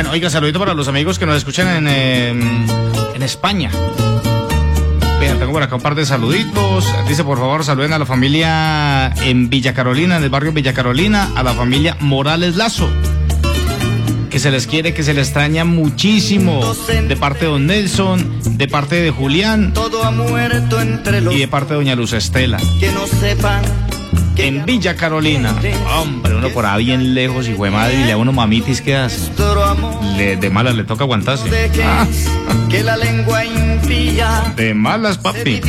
Bueno, 0.00 0.12
oiga, 0.12 0.30
saludito 0.30 0.58
para 0.58 0.72
los 0.72 0.88
amigos 0.88 1.18
que 1.18 1.26
nos 1.26 1.36
escuchan 1.36 1.68
en, 1.68 1.86
eh, 1.86 2.30
en 3.14 3.22
España. 3.22 3.70
Tengo 5.20 5.52
por 5.52 5.62
acá 5.62 5.74
un 5.74 5.82
par 5.82 5.94
de 5.94 6.06
saluditos. 6.06 6.86
Dice, 7.06 7.22
por 7.22 7.36
favor, 7.36 7.64
saluden 7.66 7.92
a 7.92 7.98
la 7.98 8.06
familia 8.06 9.12
en 9.22 9.50
Villa 9.50 9.74
Carolina, 9.74 10.16
en 10.16 10.22
el 10.22 10.30
barrio 10.30 10.52
Villa 10.52 10.72
Carolina, 10.72 11.28
a 11.36 11.42
la 11.42 11.52
familia 11.52 11.98
Morales 12.00 12.56
Lazo. 12.56 12.88
Que 14.30 14.38
se 14.38 14.50
les 14.50 14.66
quiere, 14.66 14.94
que 14.94 15.02
se 15.02 15.12
les 15.12 15.26
extraña 15.28 15.66
muchísimo. 15.66 16.62
De 17.06 17.16
parte 17.16 17.44
de 17.44 17.50
don 17.50 17.66
Nelson, 17.66 18.40
de 18.56 18.68
parte 18.68 18.96
de 19.02 19.10
Julián 19.10 19.74
Todo 19.74 20.02
ha 20.04 20.10
muerto 20.10 20.80
entre 20.80 21.20
los 21.20 21.34
y 21.34 21.40
de 21.40 21.48
parte 21.48 21.74
de 21.74 21.76
doña 21.76 21.94
Luz 21.94 22.14
Estela. 22.14 22.58
que 22.78 22.90
no 22.92 23.06
sepan 23.06 23.60
En 24.36 24.64
Villa 24.64 24.96
Carolina. 24.96 25.54
Hombre, 25.98 26.34
uno 26.34 26.48
por 26.48 26.64
ahí 26.64 26.86
bien 26.86 27.14
lejos 27.14 27.46
y 27.46 27.52
fue 27.52 27.70
madre 27.70 27.94
y 27.94 28.04
le 28.04 28.08
da 28.12 28.16
uno 28.16 28.32
mamitis 28.32 28.80
que 28.80 28.96
hace. 28.96 29.30
Le- 30.16 30.36
de 30.36 30.50
malas 30.50 30.74
le 30.74 30.84
toca 30.84 31.04
aguantarse. 31.04 31.48
Dejes 31.48 31.84
Ah, 31.86 32.06
que 32.68 32.82
la 32.82 32.96
lengua 32.96 33.44
impía 33.44 34.52
de 34.56 34.74
malas, 34.74 35.18
papi. 35.18 35.60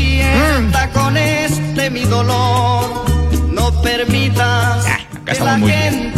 con 0.94 1.18
este 1.18 1.90
mi 1.90 2.02
dolor. 2.04 3.06
No 3.54 3.82
permitas 3.82 4.86
Ah, 4.88 4.98
Ya 5.26 5.34
estamos 5.34 5.60
muy 5.60 5.72
bien. 5.72 6.14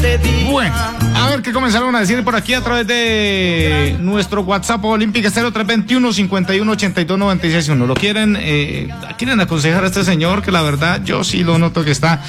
Bueno, 0.52 0.74
a 1.16 1.30
ver 1.30 1.42
qué 1.42 1.52
comenzaron 1.52 1.96
a 1.96 2.00
decir 2.00 2.24
por 2.24 2.36
aquí 2.36 2.54
a 2.54 2.62
través 2.62 2.88
de 2.88 3.98
nuestro 4.00 4.42
WhatsApp 4.42 4.84
Olímpica 4.86 5.30
0321 5.30 6.13
51 6.13 6.72
82 6.72 7.18
96 7.20 7.70
1. 7.70 7.86
¿Lo 7.86 7.94
quieren, 7.96 8.38
eh, 8.40 8.90
quieren 9.18 9.40
aconsejar 9.42 9.84
a 9.84 9.88
este 9.88 10.04
señor 10.04 10.42
que 10.42 10.52
la 10.52 10.62
verdad 10.62 11.02
yo 11.04 11.24
sí 11.24 11.44
lo 11.44 11.58
noto 11.58 11.84
que 11.84 11.92
está, 11.92 12.22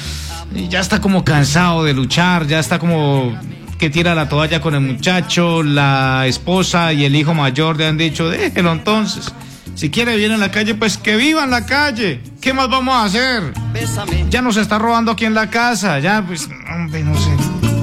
ya 0.69 0.79
está 0.79 1.01
como 1.01 1.23
cansado 1.23 1.83
de 1.83 1.93
luchar, 1.93 2.45
ya 2.47 2.59
está 2.59 2.77
como 2.79 3.37
que 3.77 3.89
tira 3.89 4.15
la 4.15 4.29
toalla 4.29 4.61
con 4.61 4.75
el 4.75 4.81
muchacho, 4.81 5.63
la 5.63 6.25
esposa 6.27 6.93
y 6.93 7.05
el 7.05 7.15
hijo 7.15 7.33
mayor 7.33 7.77
le 7.77 7.87
han 7.87 7.97
dicho, 7.97 8.29
déjelo 8.29 8.71
entonces. 8.71 9.31
Si 9.75 9.89
quiere 9.89 10.15
vivir 10.15 10.31
en 10.31 10.39
la 10.39 10.51
calle, 10.51 10.75
pues 10.75 10.97
que 10.97 11.17
viva 11.17 11.43
en 11.43 11.51
la 11.51 11.65
calle. 11.65 12.21
¿Qué 12.39 12.53
más 12.53 12.69
vamos 12.69 12.95
a 12.95 13.03
hacer? 13.03 13.53
Ya 14.29 14.41
nos 14.41 14.55
está 14.55 14.79
robando 14.79 15.11
aquí 15.11 15.25
en 15.25 15.33
la 15.33 15.49
casa. 15.49 15.99
Ya, 15.99 16.23
pues, 16.25 16.47
hombre, 16.73 17.03
no 17.03 17.13
sé. 17.17 17.29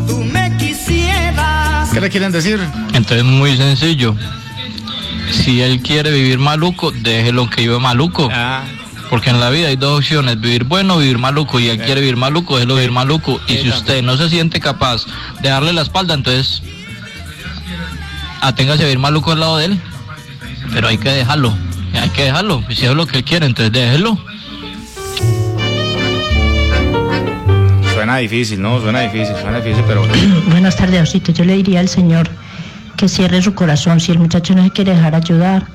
Tú 0.07 0.25
me 0.25 0.57
quisieras. 0.57 1.91
¿Qué 1.91 2.01
le 2.01 2.09
quieren 2.09 2.33
decir? 2.33 2.59
Entonces 2.95 3.25
muy 3.25 3.57
sencillo. 3.59 4.17
Si 5.31 5.61
él 5.61 5.83
quiere 5.83 6.11
vivir 6.11 6.39
maluco, 6.39 6.93
déjelo 6.93 7.51
que 7.51 7.63
viva 7.63 7.79
maluco. 7.79 8.29
Ah, 8.33 8.63
Porque 9.13 9.29
en 9.29 9.41
la 9.41 9.51
vida 9.51 9.69
hay 9.69 9.77
dos 9.77 9.99
opciones, 9.99 10.41
vivir 10.41 10.65
bueno 10.65 10.95
o 10.95 10.99
vivir 10.99 11.19
maluco. 11.19 11.61
Y 11.61 11.69
él 11.69 11.77
quiere 11.77 12.01
vivir 12.01 12.17
maluco, 12.17 12.55
déjelo 12.55 12.77
vivir 12.77 12.93
maluco. 12.93 13.39
Y 13.47 13.59
si 13.59 13.69
usted 13.69 14.03
no 14.03 14.17
se 14.17 14.31
siente 14.31 14.59
capaz 14.59 15.05
de 15.43 15.51
darle 15.51 15.75
la 15.75 15.83
espalda, 15.83 16.15
entonces 16.15 16.63
aténgase 18.41 18.85
a 18.85 18.87
vivir 18.87 18.99
maluco 18.99 19.33
al 19.33 19.41
lado 19.41 19.59
de 19.59 19.67
él. 19.67 19.81
Pero 20.73 20.89
hay 20.89 20.97
que 20.97 21.11
dejarlo. 21.11 21.55
Hay 21.93 22.09
que 22.09 22.23
dejarlo. 22.25 22.65
Si 22.71 22.87
es 22.87 22.95
lo 22.95 23.07
que 23.07 23.19
él 23.19 23.25
quiere, 23.25 23.45
entonces 23.45 23.71
déjelo. 23.71 24.19
suena 27.93 28.17
difícil, 28.17 28.63
¿no? 28.63 28.81
Suena 28.81 29.01
difícil, 29.01 29.37
suena 29.43 29.61
difícil, 29.61 29.85
pero... 29.87 30.07
Buenas 30.49 30.75
tardes, 30.75 31.03
Osito. 31.03 31.33
Yo 31.33 31.45
le 31.45 31.57
diría 31.57 31.81
al 31.81 31.91
señor 31.91 32.31
que 32.97 33.11
cierre 33.11 33.43
su 33.43 33.55
corazón. 33.55 34.01
Si 34.01 34.11
el 34.11 34.19
muchacho 34.19 34.55
no 34.55 34.65
se 34.65 34.71
quiere 34.71 34.95
dejar 34.95 35.15
ayudar, 35.15 35.67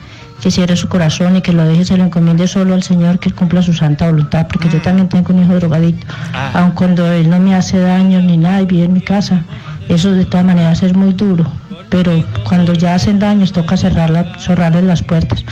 que 0.42 0.52
cierre 0.52 0.76
su 0.76 0.88
corazón 0.88 1.36
y 1.36 1.42
que 1.42 1.54
lo 1.54 1.64
deje, 1.64 1.86
se 1.86 1.98
lo 1.98 2.04
encomiende 2.04 2.48
solo 2.48 2.74
al 2.74 2.84
Señor, 2.84 3.20
que 3.20 3.30
él 3.30 3.36
cumpla 3.36 3.62
su 3.62 3.74
santa 3.74 4.10
voluntad. 4.10 4.48
Porque 4.48 4.70
yo 4.70 4.82
también 4.82 5.10
tengo 5.10 5.34
un 5.34 5.44
hijo 5.44 5.56
drogadito. 5.56 6.06
Ah. 6.34 6.52
Aun 6.54 6.72
cuando 6.72 7.12
él 7.12 7.30
no 7.30 7.40
me 7.40 7.56
hace 7.56 7.80
daño 7.80 8.22
ni 8.22 8.38
nada 8.38 8.62
y 8.62 8.66
vive 8.66 8.86
en 8.86 8.94
mi 8.94 9.02
casa, 9.02 9.44
eso 9.90 10.12
de 10.12 10.26
todas 10.26 10.46
maneras 10.46 10.84
es 10.84 10.94
muy 10.94 11.14
duro. 11.14 11.46
Pero 11.90 12.24
cuando 12.44 12.74
ya 12.74 12.96
hacen 12.96 13.20
daños, 13.20 13.52
toca 13.52 13.78
cerrarla, 13.78 14.38
cerrarle 14.40 14.82
las 14.82 15.02
puertas 15.02 15.44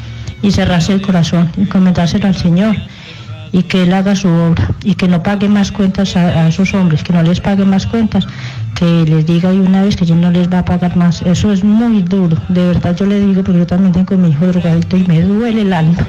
y 0.41 0.51
cerrarse 0.51 0.93
el 0.93 1.01
corazón, 1.01 1.49
encomendárselo 1.57 2.27
al 2.27 2.35
Señor 2.35 2.75
y 3.55 3.63
que 3.63 3.83
Él 3.83 3.93
haga 3.93 4.17
su 4.17 4.27
obra 4.27 4.69
y 4.83 4.95
que 4.95 5.07
no 5.07 5.23
pague 5.23 5.47
más 5.47 5.71
cuentas 5.71 6.17
a, 6.17 6.43
a 6.43 6.47
esos 6.49 6.73
hombres, 6.73 7.03
que 7.03 7.13
no 7.13 7.23
les 7.23 7.39
pague 7.39 7.63
más 7.63 7.87
cuentas, 7.87 8.27
que 8.77 8.85
les 9.05 9.25
diga 9.25 9.49
de 9.49 9.61
una 9.61 9.81
vez 9.81 9.95
que 9.95 10.05
yo 10.05 10.13
no 10.13 10.29
les 10.29 10.51
va 10.51 10.59
a 10.59 10.65
pagar 10.65 10.97
más. 10.97 11.21
Eso 11.21 11.53
es 11.53 11.63
muy 11.63 12.01
duro, 12.01 12.35
de 12.49 12.67
verdad 12.67 12.93
yo 12.97 13.05
le 13.05 13.17
digo, 13.21 13.45
porque 13.45 13.59
yo 13.59 13.65
también 13.65 13.93
tengo 13.93 14.21
mi 14.21 14.31
hijo 14.31 14.47
drogadito 14.47 14.97
y 14.97 15.05
me 15.05 15.21
duele 15.21 15.61
el 15.61 15.71
alma. 15.71 16.05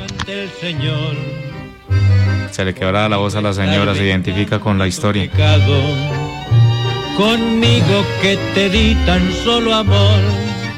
Se 2.50 2.65
le 2.65 2.75
quebra 2.75 3.09
la 3.09 3.17
voz 3.17 3.37
a 3.37 3.41
la 3.41 3.53
señora, 3.53 3.95
se 3.95 4.05
identifica 4.05 4.59
con 4.59 4.76
la 4.76 4.88
historia. 4.88 5.31
Conmigo 7.17 8.05
que 8.21 8.37
te 8.55 8.69
di 8.71 8.97
tan 9.07 9.23
solo 9.45 9.73
amor. 9.73 10.21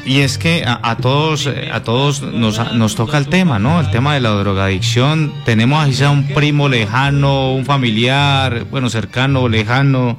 Y 0.09 0.21
es 0.21 0.39
que 0.39 0.63
a, 0.65 0.79
a 0.81 0.97
todos, 0.97 1.45
eh, 1.45 1.69
a 1.71 1.83
todos 1.83 2.23
nos, 2.23 2.73
nos 2.73 2.95
toca 2.95 3.19
el 3.19 3.27
tema, 3.27 3.59
¿no? 3.59 3.79
El 3.79 3.91
tema 3.91 4.15
de 4.15 4.19
la 4.19 4.31
drogadicción. 4.31 5.31
Tenemos 5.45 5.95
sea 5.95 6.09
un 6.09 6.27
primo 6.29 6.67
lejano, 6.67 7.53
un 7.53 7.63
familiar, 7.63 8.65
bueno, 8.71 8.89
cercano, 8.89 9.47
lejano. 9.47 10.17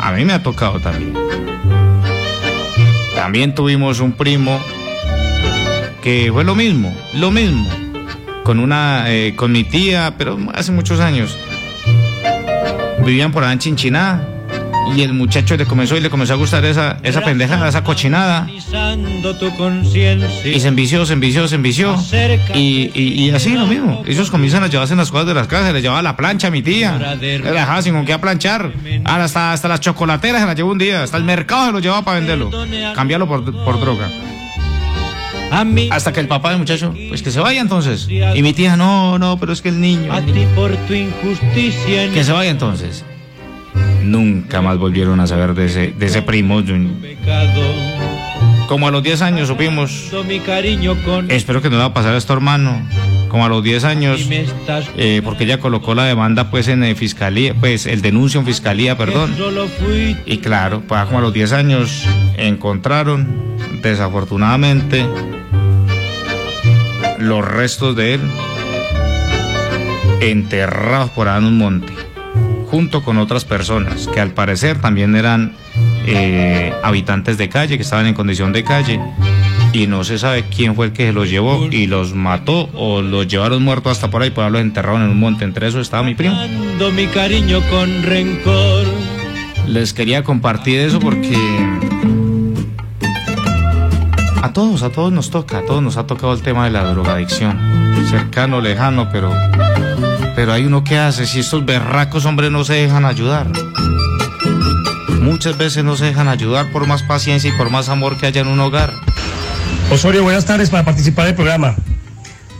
A 0.00 0.12
mí 0.12 0.24
me 0.24 0.34
ha 0.34 0.44
tocado 0.44 0.78
también. 0.78 1.14
También 3.16 3.56
tuvimos 3.56 3.98
un 3.98 4.12
primo 4.12 4.60
que 6.00 6.30
fue 6.32 6.44
lo 6.44 6.54
mismo, 6.54 6.96
lo 7.14 7.32
mismo. 7.32 7.68
Con 8.44 8.60
una, 8.60 9.06
eh, 9.12 9.34
con 9.34 9.50
mi 9.50 9.64
tía, 9.64 10.14
pero 10.16 10.38
hace 10.54 10.70
muchos 10.70 11.00
años. 11.00 11.36
Vivían 13.04 13.32
por 13.32 13.42
allá 13.42 13.54
en 13.54 13.58
Chinchiná. 13.58 14.28
Y 14.94 15.02
el 15.02 15.12
muchacho 15.14 15.56
le 15.56 15.64
comenzó 15.64 15.96
y 15.96 16.00
le 16.00 16.10
comenzó 16.10 16.34
a 16.34 16.36
gustar 16.36 16.64
esa, 16.64 16.98
esa 17.02 17.22
pendeja, 17.22 17.66
esa 17.66 17.82
cochinada. 17.82 18.46
Analizando 18.92 19.36
tu 19.36 19.56
conciencia. 19.56 20.50
Y 20.50 20.60
se 20.60 20.68
envició, 20.68 21.06
se 21.06 21.12
envició, 21.14 21.48
se 21.48 21.54
envició. 21.54 21.96
Y, 22.54 22.90
y, 22.94 23.24
y 23.24 23.30
así 23.30 23.50
lo 23.50 23.66
mismo. 23.66 24.02
Ellos 24.06 24.30
comienzan 24.30 24.62
a 24.62 24.68
llevarse 24.68 24.94
las 24.96 25.10
cosas 25.10 25.26
de 25.26 25.34
las 25.34 25.46
casas. 25.46 25.68
Se 25.68 25.72
les 25.72 25.82
llevaba 25.82 26.02
la 26.02 26.16
plancha 26.16 26.48
a 26.48 26.50
mi 26.50 26.62
tía. 26.62 27.16
Le 27.20 27.38
dejaba 27.38 27.82
sin 27.82 27.94
con 27.94 28.04
qué 28.04 28.12
a 28.12 28.20
planchar. 28.20 28.72
Hasta, 29.04 29.52
hasta 29.52 29.68
las 29.68 29.80
chocolateras 29.80 30.40
se 30.40 30.46
las 30.46 30.56
llevó 30.56 30.72
un 30.72 30.78
día. 30.78 31.02
Hasta 31.02 31.16
el 31.16 31.24
mercado 31.24 31.66
se 31.66 31.72
lo 31.72 31.78
llevaba 31.80 32.02
para 32.02 32.18
venderlo. 32.20 32.50
Cambiarlo 32.94 33.26
por, 33.26 33.44
por 33.64 33.80
droga. 33.80 34.10
Hasta 35.90 36.12
que 36.12 36.20
el 36.20 36.28
papá 36.28 36.50
del 36.50 36.58
muchacho, 36.58 36.94
pues 37.08 37.22
que 37.22 37.30
se 37.30 37.38
vaya 37.40 37.60
entonces. 37.60 38.08
Y 38.08 38.42
mi 38.42 38.52
tía, 38.52 38.76
no, 38.76 39.18
no, 39.18 39.38
pero 39.38 39.52
es 39.52 39.60
que 39.60 39.68
el 39.68 39.80
niño. 39.80 40.12
a 40.12 40.18
el 40.18 40.26
ti 40.26 40.32
niño. 40.32 40.48
por 40.54 40.74
tu 40.74 40.94
injusticia. 40.94 42.04
en 42.04 42.12
Que 42.12 42.24
se 42.24 42.32
vaya 42.32 42.50
entonces. 42.50 43.04
Nunca 44.02 44.62
más 44.62 44.78
volvieron 44.78 45.20
a 45.20 45.26
saber 45.26 45.54
de 45.54 45.66
ese, 45.66 45.92
de 45.96 46.06
ese 46.06 46.22
primo. 46.22 46.62
Como 48.72 48.88
a 48.88 48.90
los 48.90 49.02
10 49.02 49.20
años 49.20 49.48
supimos. 49.48 50.08
Do 50.10 50.24
mi 50.24 50.40
cariño 50.40 50.96
con. 51.04 51.30
Espero 51.30 51.60
que 51.60 51.68
no 51.68 51.76
le 51.76 51.80
va 51.80 51.88
a 51.88 51.92
pasar 51.92 52.14
a 52.14 52.20
tu 52.22 52.32
hermano. 52.32 52.80
Como 53.28 53.44
a 53.44 53.48
los 53.50 53.62
10 53.62 53.84
años. 53.84 54.26
Eh, 54.96 55.20
porque 55.22 55.44
ella 55.44 55.60
colocó 55.60 55.94
la 55.94 56.04
demanda 56.04 56.50
pues 56.50 56.68
en 56.68 56.82
eh, 56.82 56.94
fiscalía, 56.94 57.52
pues 57.52 57.84
el 57.84 58.00
denuncio 58.00 58.40
en 58.40 58.46
fiscalía, 58.46 58.96
perdón. 58.96 59.36
Y 60.24 60.38
claro, 60.38 60.82
pues 60.88 61.04
como 61.04 61.18
a 61.18 61.20
los 61.20 61.34
10 61.34 61.52
años 61.52 62.06
encontraron, 62.38 63.58
desafortunadamente, 63.82 65.04
los 67.18 67.44
restos 67.44 67.94
de 67.94 68.14
él 68.14 68.20
enterrados 70.22 71.10
por 71.10 71.28
ahí 71.28 71.40
en 71.40 71.44
un 71.44 71.58
monte, 71.58 71.92
junto 72.70 73.04
con 73.04 73.18
otras 73.18 73.44
personas 73.44 74.08
que 74.08 74.20
al 74.20 74.30
parecer 74.30 74.80
también 74.80 75.14
eran 75.14 75.60
eh, 76.06 76.72
habitantes 76.82 77.38
de 77.38 77.48
calle, 77.48 77.76
que 77.76 77.82
estaban 77.82 78.06
en 78.06 78.14
condición 78.14 78.52
de 78.52 78.64
calle. 78.64 79.00
Y 79.72 79.86
no 79.86 80.04
se 80.04 80.18
sabe 80.18 80.44
quién 80.54 80.74
fue 80.74 80.86
el 80.86 80.92
que 80.92 81.06
se 81.06 81.12
los 81.12 81.30
llevó 81.30 81.66
y 81.70 81.86
los 81.86 82.14
mató 82.14 82.68
o 82.74 83.00
los 83.00 83.26
llevaron 83.26 83.62
muertos 83.62 83.92
hasta 83.92 84.10
por 84.10 84.22
ahí 84.22 84.30
por 84.30 84.44
haberlos 84.44 84.62
enterrado 84.62 84.98
en 84.98 85.04
un 85.04 85.18
monte. 85.18 85.44
Entre 85.44 85.66
eso 85.66 85.80
estaba 85.80 86.02
mi 86.02 86.14
primo. 86.14 86.34
dando 86.34 86.92
mi 86.92 87.06
cariño 87.06 87.60
con 87.70 88.02
rencor. 88.02 88.86
Les 89.66 89.94
quería 89.94 90.22
compartir 90.22 90.80
eso 90.80 91.00
porque 91.00 91.38
a 94.42 94.52
todos, 94.52 94.82
a 94.82 94.90
todos 94.90 95.12
nos 95.12 95.30
toca, 95.30 95.58
a 95.58 95.62
todos 95.64 95.82
nos 95.82 95.96
ha 95.96 96.06
tocado 96.06 96.34
el 96.34 96.42
tema 96.42 96.66
de 96.66 96.72
la 96.72 96.84
drogadicción. 96.84 97.58
Cercano, 98.10 98.60
lejano, 98.60 99.08
pero 99.10 99.32
pero 100.34 100.52
hay 100.52 100.64
uno 100.64 100.82
que 100.82 100.98
hace 100.98 101.26
si 101.26 101.40
estos 101.40 101.64
berracos 101.64 102.24
hombres 102.24 102.50
no 102.50 102.64
se 102.64 102.74
dejan 102.74 103.04
ayudar. 103.04 103.46
Muchas 105.22 105.56
veces 105.56 105.84
no 105.84 105.96
se 105.96 106.06
dejan 106.06 106.26
ayudar 106.26 106.72
por 106.72 106.88
más 106.88 107.04
paciencia 107.04 107.48
y 107.48 107.56
por 107.56 107.70
más 107.70 107.88
amor 107.88 108.18
que 108.18 108.26
haya 108.26 108.40
en 108.40 108.48
un 108.48 108.58
hogar. 108.58 108.92
Osorio, 109.88 110.24
buenas 110.24 110.46
tardes 110.46 110.68
para 110.68 110.84
participar 110.84 111.26
del 111.26 111.36
programa. 111.36 111.76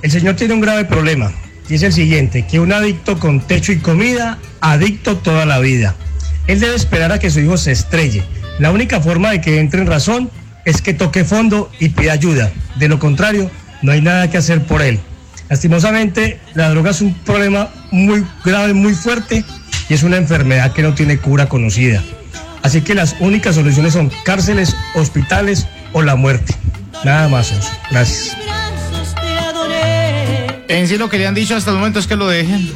El 0.00 0.12
señor 0.12 0.36
tiene 0.36 0.54
un 0.54 0.60
grave 0.60 0.84
problema 0.84 1.32
y 1.68 1.74
es 1.74 1.82
el 1.82 1.92
siguiente, 1.92 2.46
que 2.46 2.60
un 2.60 2.72
adicto 2.72 3.18
con 3.18 3.40
techo 3.40 3.72
y 3.72 3.78
comida, 3.78 4.38
adicto 4.60 5.16
toda 5.16 5.44
la 5.44 5.58
vida. 5.58 5.96
Él 6.46 6.60
debe 6.60 6.76
esperar 6.76 7.10
a 7.10 7.18
que 7.18 7.30
su 7.32 7.40
hijo 7.40 7.56
se 7.56 7.72
estrelle. 7.72 8.22
La 8.60 8.70
única 8.70 9.00
forma 9.00 9.32
de 9.32 9.40
que 9.40 9.58
entre 9.58 9.80
en 9.80 9.88
razón 9.88 10.30
es 10.64 10.82
que 10.82 10.94
toque 10.94 11.24
fondo 11.24 11.68
y 11.80 11.88
pida 11.88 12.12
ayuda. 12.12 12.52
De 12.76 12.86
lo 12.86 13.00
contrario, 13.00 13.50
no 13.82 13.90
hay 13.90 14.02
nada 14.02 14.30
que 14.30 14.38
hacer 14.38 14.62
por 14.62 14.82
él. 14.82 15.00
Lastimosamente, 15.48 16.38
la 16.54 16.70
droga 16.70 16.92
es 16.92 17.00
un 17.00 17.12
problema 17.12 17.70
muy 17.90 18.24
grave, 18.44 18.72
muy 18.72 18.94
fuerte 18.94 19.44
y 19.88 19.94
es 19.94 20.04
una 20.04 20.16
enfermedad 20.16 20.72
que 20.72 20.82
no 20.82 20.94
tiene 20.94 21.18
cura 21.18 21.48
conocida. 21.48 22.00
Así 22.62 22.80
que 22.82 22.94
las 22.94 23.16
únicas 23.20 23.54
soluciones 23.56 23.92
son 23.94 24.10
cárceles, 24.24 24.76
hospitales 24.94 25.66
o 25.92 26.02
la 26.02 26.14
muerte. 26.16 26.54
Nada 27.04 27.28
más, 27.28 27.50
Oso. 27.50 27.70
Gracias. 27.90 28.36
En 30.68 30.88
sí 30.88 30.96
lo 30.96 31.08
que 31.10 31.18
le 31.18 31.26
han 31.26 31.34
dicho 31.34 31.54
hasta 31.56 31.70
el 31.70 31.76
momento 31.76 31.98
es 31.98 32.06
que 32.06 32.16
lo 32.16 32.28
dejen, 32.28 32.72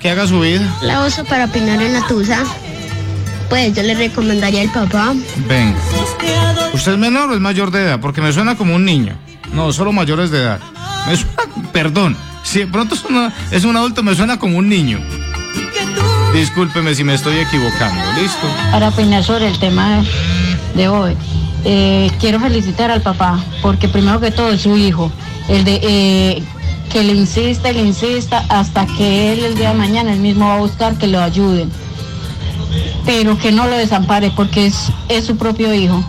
que 0.00 0.10
haga 0.10 0.26
su 0.26 0.40
vida. 0.40 0.62
La 0.82 1.04
uso 1.04 1.24
para 1.24 1.44
opinar 1.44 1.80
en 1.80 1.92
la 1.92 2.06
tusa. 2.06 2.42
Pues 3.48 3.74
yo 3.74 3.82
le 3.82 3.94
recomendaría 3.94 4.62
al 4.62 4.72
papá. 4.72 5.12
Venga. 5.46 5.78
¿Usted 6.72 6.92
es 6.92 6.98
menor 6.98 7.30
o 7.30 7.34
es 7.34 7.40
mayor 7.40 7.70
de 7.70 7.82
edad? 7.84 8.00
Porque 8.00 8.22
me 8.22 8.32
suena 8.32 8.56
como 8.56 8.74
un 8.74 8.84
niño. 8.84 9.16
No, 9.52 9.72
solo 9.72 9.92
mayores 9.92 10.30
de 10.30 10.38
edad. 10.40 10.58
Me 11.06 11.16
suena, 11.16 11.32
perdón, 11.72 12.16
si 12.42 12.60
de 12.60 12.66
pronto 12.66 12.94
es, 12.94 13.04
una- 13.04 13.32
es 13.50 13.64
un 13.64 13.76
adulto, 13.76 14.02
me 14.02 14.14
suena 14.14 14.38
como 14.38 14.56
un 14.56 14.68
niño. 14.68 14.98
Discúlpeme 16.32 16.94
si 16.94 17.04
me 17.04 17.14
estoy 17.14 17.38
equivocando, 17.38 18.02
¿listo? 18.20 18.46
Para 18.70 18.88
opinar 18.88 19.22
sobre 19.22 19.48
el 19.48 19.58
tema 19.58 20.02
de 20.74 20.88
hoy, 20.88 21.16
eh, 21.64 22.10
quiero 22.20 22.40
felicitar 22.40 22.90
al 22.90 23.02
papá, 23.02 23.38
porque 23.60 23.86
primero 23.88 24.18
que 24.18 24.30
todo 24.30 24.50
es 24.50 24.62
su 24.62 24.76
hijo, 24.76 25.12
el 25.48 25.64
de 25.64 25.80
eh, 25.82 26.42
que 26.90 27.02
le 27.02 27.12
insista 27.12 27.70
y 27.70 27.74
le 27.74 27.82
insista 27.82 28.44
hasta 28.48 28.86
que 28.86 29.32
él 29.32 29.44
el 29.44 29.54
día 29.56 29.70
de 29.70 29.74
mañana 29.74 30.12
él 30.12 30.20
mismo 30.20 30.46
va 30.48 30.54
a 30.54 30.58
buscar 30.58 30.96
que 30.96 31.06
lo 31.06 31.20
ayuden. 31.20 31.70
pero 33.04 33.36
que 33.36 33.52
no 33.52 33.66
lo 33.66 33.76
desampare 33.76 34.30
porque 34.30 34.66
es, 34.66 34.90
es 35.08 35.24
su 35.26 35.36
propio 35.36 35.74
hijo. 35.74 36.02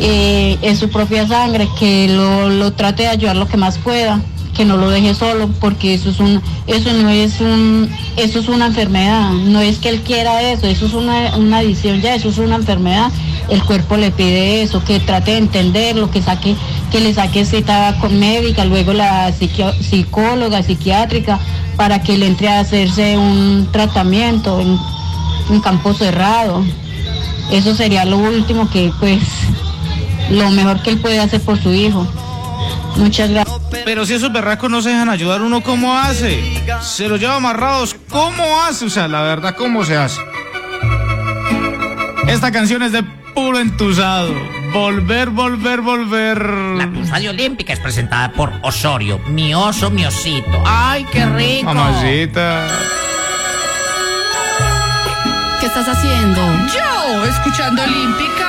Eh, 0.00 0.58
es 0.62 0.78
su 0.78 0.90
propia 0.90 1.26
sangre, 1.26 1.68
que 1.78 2.08
lo, 2.08 2.50
lo 2.50 2.72
trate 2.72 3.04
de 3.04 3.08
ayudar 3.08 3.36
lo 3.36 3.48
que 3.48 3.56
más 3.56 3.78
pueda, 3.78 4.20
que 4.58 4.64
no 4.64 4.76
lo 4.76 4.90
deje 4.90 5.14
solo, 5.14 5.48
porque 5.60 5.94
eso 5.94 6.10
es 6.10 6.18
un, 6.18 6.42
eso 6.66 6.92
no 6.92 7.10
es 7.10 7.40
un, 7.40 7.88
eso 8.16 8.40
es 8.40 8.48
una 8.48 8.66
enfermedad, 8.66 9.30
no 9.30 9.60
es 9.60 9.78
que 9.78 9.88
él 9.88 10.00
quiera 10.00 10.42
eso, 10.42 10.66
eso 10.66 10.86
es 10.86 10.94
una, 10.94 11.36
una 11.36 11.58
adicción 11.58 12.00
ya, 12.00 12.16
eso 12.16 12.28
es 12.28 12.38
una 12.38 12.56
enfermedad, 12.56 13.12
el 13.50 13.62
cuerpo 13.62 13.96
le 13.96 14.10
pide 14.10 14.62
eso, 14.62 14.82
que 14.84 14.98
trate 14.98 15.30
de 15.30 15.38
entenderlo, 15.38 16.10
que 16.10 16.22
saque, 16.22 16.56
que 16.90 16.98
le 16.98 17.14
saque 17.14 17.44
cita 17.44 17.98
con 18.00 18.18
médica, 18.18 18.64
luego 18.64 18.92
la 18.92 19.32
psicóloga, 19.32 20.64
psiquiátrica, 20.64 21.38
para 21.76 22.02
que 22.02 22.18
le 22.18 22.26
entre 22.26 22.48
a 22.48 22.58
hacerse 22.58 23.16
un 23.16 23.68
tratamiento 23.70 24.60
en 24.60 24.76
un 25.50 25.60
campo 25.60 25.94
cerrado. 25.94 26.64
Eso 27.52 27.76
sería 27.76 28.04
lo 28.04 28.18
último 28.18 28.68
que 28.68 28.92
pues 28.98 29.22
lo 30.30 30.50
mejor 30.50 30.82
que 30.82 30.90
él 30.90 30.98
puede 30.98 31.20
hacer 31.20 31.40
por 31.42 31.62
su 31.62 31.72
hijo. 31.72 32.04
Muchas 32.96 33.30
gracias. 33.30 33.57
Pero 33.70 34.06
si 34.06 34.14
esos 34.14 34.32
berracos 34.32 34.70
no 34.70 34.82
se 34.82 34.90
dejan 34.90 35.08
ayudar, 35.08 35.42
¿uno 35.42 35.62
cómo 35.62 35.96
hace? 35.96 36.42
Se 36.80 37.08
los 37.08 37.20
lleva 37.20 37.36
amarrados, 37.36 37.96
¿cómo 38.08 38.62
hace? 38.62 38.86
O 38.86 38.90
sea, 38.90 39.08
la 39.08 39.22
verdad, 39.22 39.54
¿cómo 39.56 39.84
se 39.84 39.96
hace? 39.96 40.20
Esta 42.26 42.52
canción 42.52 42.82
es 42.82 42.92
de 42.92 43.02
puro 43.34 43.58
entusado. 43.58 44.34
Volver, 44.72 45.30
volver, 45.30 45.80
volver. 45.80 46.44
La 46.44 46.90
Tusadio 46.92 47.30
Olímpica 47.30 47.72
es 47.72 47.80
presentada 47.80 48.32
por 48.32 48.52
Osorio, 48.62 49.18
mi 49.28 49.54
oso, 49.54 49.90
mi 49.90 50.04
osito. 50.04 50.62
¡Ay, 50.66 51.06
qué 51.10 51.24
rico! 51.24 51.72
Mamacita. 51.72 52.66
¿Qué 55.60 55.66
estás 55.66 55.88
haciendo? 55.88 56.40
Yo, 56.74 57.24
escuchando 57.24 57.82
Olímpica. 57.82 58.48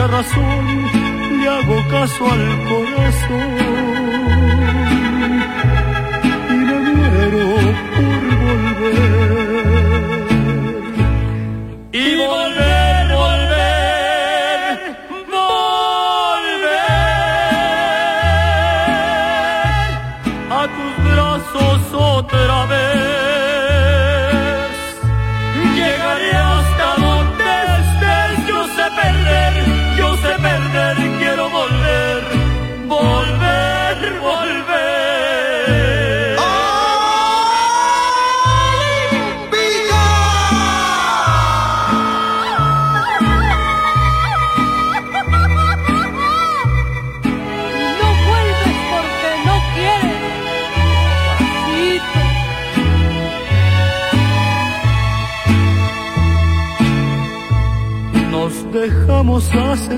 Mucha 0.00 0.06
razón, 0.06 1.40
le 1.40 1.48
hago 1.48 1.88
caso 1.88 2.24
al 2.30 2.64
corazón 2.68 4.19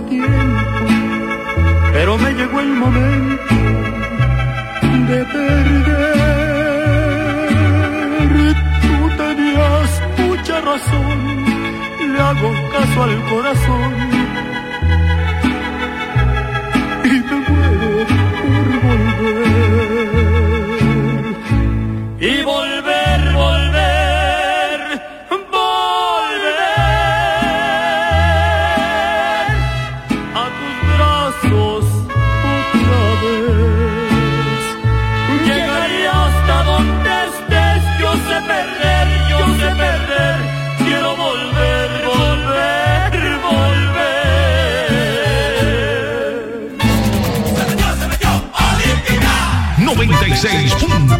tiempo, 0.01 0.87
pero 1.93 2.19
me 2.19 2.33
llegó 2.33 2.61
el 2.61 2.69
momento 2.69 3.55
de 5.09 5.25
perder. 5.25 6.23
Tú 8.83 8.97
tenías 9.17 10.03
mucha 10.19 10.61
razón, 10.61 11.45
le 12.13 12.21
hago 12.21 12.53
caso 12.73 13.03
al 13.03 13.25
corazón 13.31 14.12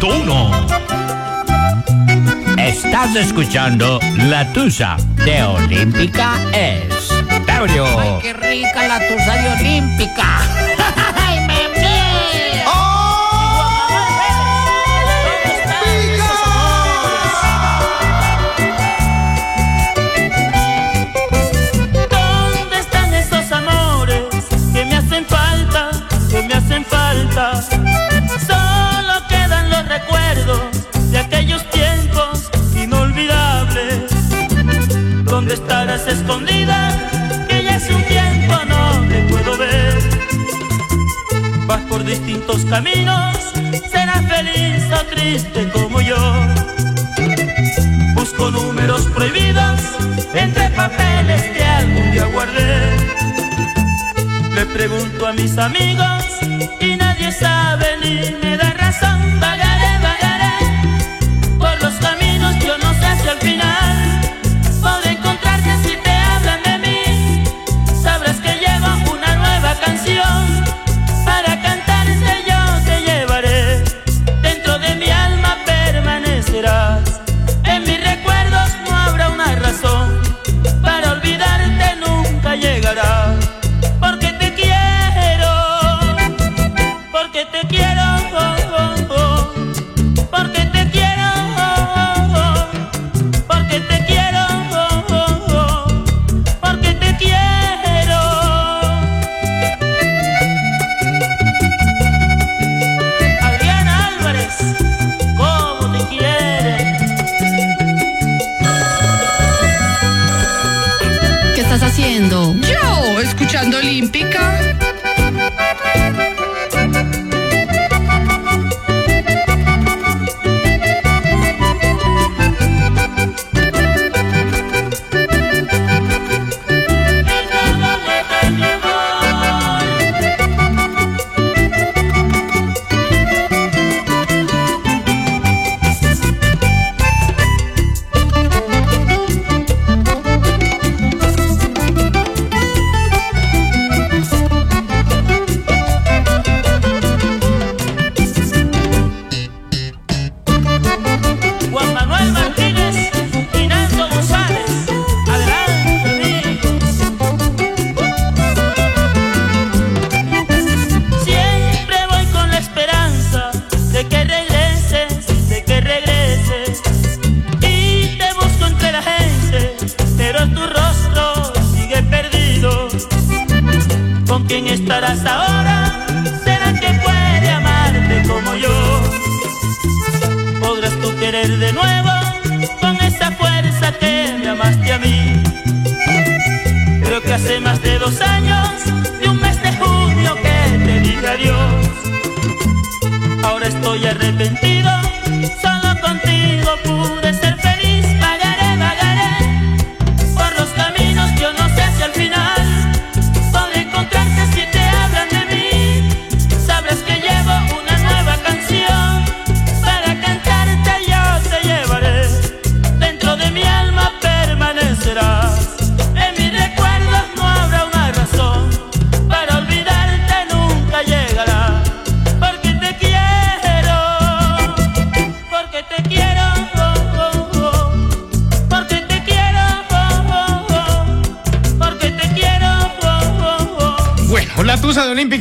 96.1 0.03 2.57
Estás 2.57 3.15
escuchando 3.15 4.01
La 4.27 4.51
Tusa 4.51 4.97
de 5.23 5.41
Olímpica 5.43 6.33
Estéreo. 6.51 7.85
¡Ay, 7.97 8.09
qué 8.21 8.33
rica 8.33 8.85
la 8.85 8.99
Tusadio 8.99 9.53
Olímpica! 9.53 10.41
¡Ay, 11.25 11.39
meme! 11.47 12.65
¿Dónde 22.09 22.77
están 22.77 23.13
esos 23.13 23.49
amores 23.53 24.25
que 24.73 24.83
me 24.85 24.95
hacen 24.97 25.25
falta, 25.25 25.91
que 26.29 26.43
me 26.43 26.53
hacen 26.55 26.83
falta? 26.83 27.53
¿Dónde 35.93 36.05
estarás 36.05 36.21
escondida? 36.23 37.45
Que 37.47 37.63
ya 37.63 37.75
hace 37.75 37.93
un 37.93 38.01
tiempo 38.05 38.55
no 38.67 39.07
te 39.07 39.21
puedo 39.29 39.57
ver. 39.59 39.93
Vas 41.67 41.81
por 41.81 42.03
distintos 42.03 42.65
caminos, 42.65 43.37
serás 43.91 44.25
feliz 44.27 44.83
o 44.91 45.05
triste 45.13 45.69
como 45.69 46.01
yo. 46.01 46.17
Busco 48.15 48.49
números 48.49 49.05
prohibidos 49.13 49.81
entre 50.33 50.71
papeles 50.71 51.43
que 51.55 51.63
algún 51.63 52.11
día 52.11 52.25
guardé. 52.25 52.97
Le 54.55 54.65
pregunto 54.65 55.27
a 55.27 55.33
mis 55.33 55.55
amigos 55.59 56.23
y 56.79 56.95
nadie 56.95 57.31
sabe 57.31 57.85
ni 58.01 58.35
me 58.41 58.57
da 58.57 58.73
razón. 58.73 59.39
Vagaré, 59.39 59.72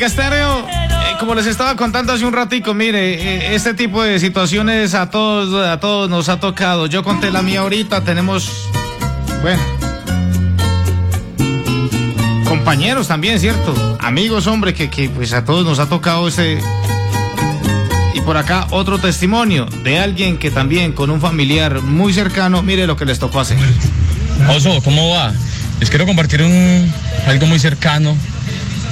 Estéreo. 0.06 0.66
eh, 0.68 1.16
como 1.20 1.34
les 1.34 1.46
estaba 1.46 1.76
contando 1.76 2.12
hace 2.12 2.24
un 2.24 2.32
ratico, 2.32 2.74
mire, 2.74 3.14
eh, 3.14 3.54
este 3.54 3.74
tipo 3.74 4.02
de 4.02 4.18
situaciones 4.18 4.94
a 4.94 5.10
todos, 5.10 5.66
a 5.66 5.78
todos 5.78 6.10
nos 6.10 6.28
ha 6.28 6.40
tocado. 6.40 6.86
Yo 6.86 7.04
conté 7.04 7.30
la 7.30 7.42
mía 7.42 7.60
ahorita, 7.60 8.02
tenemos, 8.02 8.68
bueno, 9.40 9.62
compañeros 12.48 13.08
también, 13.08 13.38
¿cierto? 13.38 13.98
Amigos, 14.00 14.46
hombre, 14.46 14.74
que, 14.74 14.90
que 14.90 15.08
pues 15.08 15.32
a 15.32 15.44
todos 15.44 15.64
nos 15.64 15.78
ha 15.78 15.86
tocado 15.86 16.28
ese... 16.28 16.58
Y 18.14 18.20
por 18.20 18.36
acá 18.36 18.66
otro 18.70 18.98
testimonio 18.98 19.66
de 19.84 19.98
alguien 19.98 20.38
que 20.38 20.50
también 20.50 20.92
con 20.92 21.10
un 21.10 21.20
familiar 21.20 21.80
muy 21.80 22.12
cercano, 22.12 22.62
mire 22.62 22.86
lo 22.86 22.96
que 22.96 23.04
les 23.04 23.18
tocó 23.18 23.40
hacer. 23.40 23.58
Oso, 24.48 24.80
¿cómo 24.82 25.10
va? 25.10 25.32
Les 25.80 25.88
quiero 25.88 26.06
compartir 26.06 26.42
un, 26.42 26.92
algo 27.26 27.46
muy 27.46 27.58
cercano, 27.58 28.16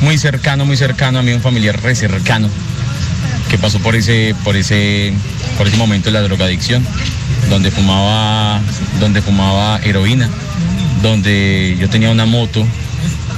muy 0.00 0.18
cercano, 0.18 0.64
muy 0.64 0.76
cercano 0.76 1.18
a 1.18 1.22
mí, 1.22 1.32
un 1.32 1.40
familiar 1.40 1.80
re 1.82 1.94
cercano, 1.94 2.48
que 3.48 3.58
pasó 3.58 3.78
por 3.80 3.94
ese, 3.96 4.34
por 4.44 4.56
ese, 4.56 5.12
por 5.58 5.66
ese 5.66 5.76
momento 5.76 6.06
de 6.06 6.12
la 6.12 6.22
drogadicción, 6.22 6.84
donde 7.48 7.70
fumaba, 7.70 8.60
donde 8.98 9.22
fumaba 9.22 9.80
heroína, 9.82 10.28
donde 11.02 11.76
yo 11.78 11.88
tenía 11.88 12.10
una 12.10 12.26
moto 12.26 12.66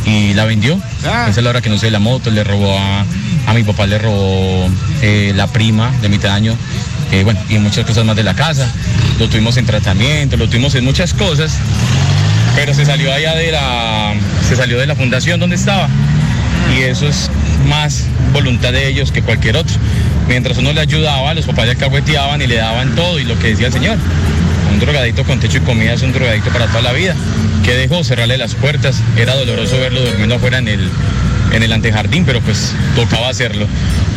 y 0.04 0.34
la 0.34 0.44
vendió. 0.44 0.80
Esa 1.00 1.28
es 1.28 1.36
la 1.36 1.50
hora 1.50 1.60
que 1.60 1.70
no 1.70 1.78
sé 1.78 1.90
la 1.90 1.98
moto, 1.98 2.30
le 2.30 2.44
robó 2.44 2.78
a, 2.78 3.04
a 3.46 3.54
mi 3.54 3.62
papá, 3.64 3.86
le 3.86 3.98
robó 3.98 4.68
eh, 5.00 5.32
la 5.34 5.46
prima 5.46 5.90
de 6.00 6.08
mitad 6.08 6.30
de 6.30 6.34
año, 6.34 6.56
eh, 7.10 7.24
bueno, 7.24 7.40
y 7.48 7.58
muchas 7.58 7.84
cosas 7.84 8.04
más 8.04 8.16
de 8.16 8.22
la 8.22 8.34
casa. 8.34 8.70
Lo 9.18 9.28
tuvimos 9.28 9.56
en 9.56 9.66
tratamiento, 9.66 10.36
lo 10.36 10.48
tuvimos 10.48 10.74
en 10.74 10.84
muchas 10.84 11.14
cosas, 11.14 11.56
pero 12.54 12.74
se 12.74 12.84
salió 12.84 13.12
allá 13.12 13.34
de 13.34 13.52
la, 13.52 14.14
se 14.48 14.56
salió 14.56 14.78
de 14.78 14.86
la 14.86 14.94
fundación 14.94 15.40
donde 15.40 15.56
estaba. 15.56 15.88
Y 16.76 16.82
eso 16.82 17.06
es 17.06 17.30
más 17.68 18.06
voluntad 18.32 18.72
de 18.72 18.88
ellos 18.88 19.12
que 19.12 19.22
cualquier 19.22 19.56
otro. 19.56 19.76
Mientras 20.28 20.58
uno 20.58 20.72
le 20.72 20.80
ayudaba, 20.80 21.34
los 21.34 21.46
papás 21.46 21.66
le 21.66 21.72
alcahueteaban 21.72 22.40
y 22.40 22.46
le 22.46 22.56
daban 22.56 22.94
todo 22.94 23.18
y 23.18 23.24
lo 23.24 23.38
que 23.38 23.48
decía 23.48 23.66
el 23.66 23.72
señor. 23.72 23.98
Un 24.72 24.80
drogadito 24.80 25.24
con 25.24 25.38
techo 25.40 25.58
y 25.58 25.60
comida 25.60 25.92
es 25.92 26.02
un 26.02 26.12
drogadito 26.12 26.50
para 26.50 26.66
toda 26.66 26.82
la 26.82 26.92
vida. 26.92 27.14
que 27.64 27.74
dejó? 27.74 28.02
Cerrarle 28.04 28.38
las 28.38 28.54
puertas. 28.54 29.00
Era 29.16 29.34
doloroso 29.34 29.78
verlo 29.78 30.00
durmiendo 30.00 30.36
afuera 30.36 30.58
en 30.58 30.68
el, 30.68 30.88
en 31.52 31.62
el 31.62 31.72
antejardín, 31.72 32.24
pero 32.24 32.40
pues 32.40 32.72
tocaba 32.96 33.28
hacerlo. 33.28 33.66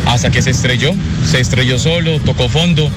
Hasta 0.05 0.29
que 0.29 0.41
se 0.41 0.51
estrelló, 0.51 0.93
se 1.29 1.39
estrelló 1.39 1.79
solo, 1.79 2.19
tocó 2.19 2.47
fondo 2.47 2.89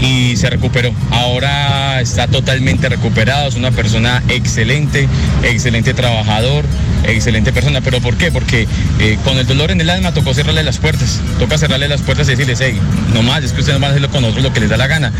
y 0.00 0.36
se 0.36 0.48
recuperó. 0.48 0.92
Ahora 1.10 2.00
está 2.00 2.28
totalmente 2.28 2.88
recuperado, 2.88 3.48
es 3.48 3.56
una 3.56 3.70
persona 3.70 4.22
excelente, 4.28 5.08
excelente 5.42 5.92
trabajador, 5.94 6.64
excelente 7.04 7.52
persona. 7.52 7.80
¿Pero 7.80 8.00
por 8.00 8.16
qué? 8.16 8.30
Porque 8.30 8.66
eh, 8.98 9.18
con 9.24 9.38
el 9.38 9.46
dolor 9.46 9.70
en 9.70 9.80
el 9.80 9.90
alma 9.90 10.12
tocó 10.12 10.34
cerrarle 10.34 10.62
las 10.62 10.78
puertas. 10.78 11.20
Toca 11.38 11.58
cerrarle 11.58 11.88
las 11.88 12.02
puertas 12.02 12.28
y 12.28 12.32
decirles, 12.32 12.58
hey, 12.62 12.78
no 13.14 13.22
más, 13.22 13.42
es 13.44 13.52
que 13.52 13.60
ustedes 13.60 13.78
van 13.80 13.88
a 13.88 13.92
hacerlo 13.92 14.10
con 14.10 14.22
nosotros 14.22 14.44
lo 14.44 14.52
que 14.52 14.60
les 14.60 14.68
da 14.70 14.76
la 14.76 14.86
gana. 14.86 15.12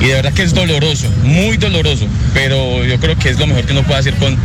Y 0.00 0.06
de 0.06 0.14
verdad 0.14 0.32
que 0.32 0.42
es 0.42 0.52
doloroso, 0.54 1.08
muy 1.24 1.56
doloroso, 1.56 2.06
pero 2.34 2.84
yo 2.84 2.98
creo 3.00 3.16
que 3.18 3.30
es 3.30 3.38
lo 3.38 3.46
mejor 3.46 3.64
que 3.64 3.72
uno 3.72 3.82
puede 3.82 3.98
hacer 4.00 4.14
con, 4.16 4.36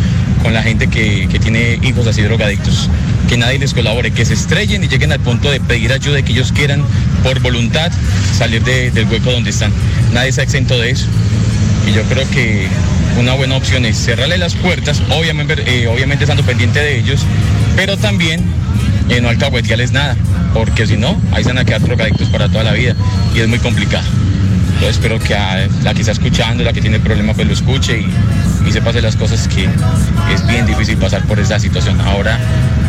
con 0.43 0.53
la 0.53 0.63
gente 0.63 0.87
que, 0.87 1.27
que 1.29 1.39
tiene 1.39 1.77
hijos 1.83 2.07
así 2.07 2.21
drogadictos. 2.21 2.89
Que 3.27 3.37
nadie 3.37 3.59
les 3.59 3.73
colabore, 3.73 4.11
que 4.11 4.25
se 4.25 4.33
estrellen 4.33 4.83
y 4.83 4.87
lleguen 4.87 5.11
al 5.11 5.19
punto 5.19 5.51
de 5.51 5.59
pedir 5.59 5.91
ayuda 5.93 6.19
y 6.19 6.23
que 6.23 6.31
ellos 6.33 6.51
quieran 6.51 6.83
por 7.23 7.39
voluntad 7.41 7.91
salir 8.37 8.63
de- 8.63 8.91
del 8.91 9.05
hueco 9.07 9.31
donde 9.31 9.49
están. 9.51 9.71
Nadie 10.13 10.29
está 10.29 10.41
exento 10.43 10.77
de 10.79 10.89
eso. 10.91 11.05
Y 11.87 11.93
yo 11.93 12.03
creo 12.03 12.29
que 12.31 12.67
una 13.17 13.33
buena 13.33 13.55
opción 13.55 13.85
es 13.85 13.97
cerrarle 13.97 14.37
las 14.37 14.55
puertas, 14.55 15.01
obviamente, 15.09 15.55
eh, 15.65 15.87
obviamente 15.87 16.23
estando 16.23 16.43
pendiente 16.43 16.79
de 16.79 16.97
ellos, 16.97 17.21
pero 17.75 17.97
también 17.97 18.43
eh, 19.09 19.21
no 19.21 19.29
alcahuetearles 19.29 19.91
nada, 19.91 20.15
porque 20.53 20.87
si 20.87 20.97
no, 20.97 21.19
ahí 21.31 21.43
se 21.43 21.49
van 21.49 21.59
a 21.59 21.65
quedar 21.65 21.81
drogadictos 21.81 22.29
para 22.29 22.47
toda 22.49 22.63
la 22.63 22.73
vida 22.73 22.95
y 23.35 23.39
es 23.39 23.47
muy 23.47 23.59
complicado. 23.59 24.05
Entonces 24.81 24.97
espero 24.97 25.19
que 25.19 25.35
la 25.83 25.93
que 25.93 25.99
está 25.99 26.11
escuchando, 26.11 26.63
la 26.63 26.73
que 26.73 26.81
tiene 26.81 26.99
problema, 26.99 27.33
pues 27.33 27.47
lo 27.47 27.53
escuche 27.53 27.99
y, 27.99 28.71
sepa 28.71 28.91
hacer 28.91 29.03
las 29.03 29.17
cosas 29.17 29.47
que 29.49 29.65
es 30.33 30.47
bien 30.47 30.65
difícil 30.65 30.97
pasar 30.97 31.23
por 31.23 31.39
esa 31.39 31.59
situación. 31.59 31.99
Ahora 32.01 32.39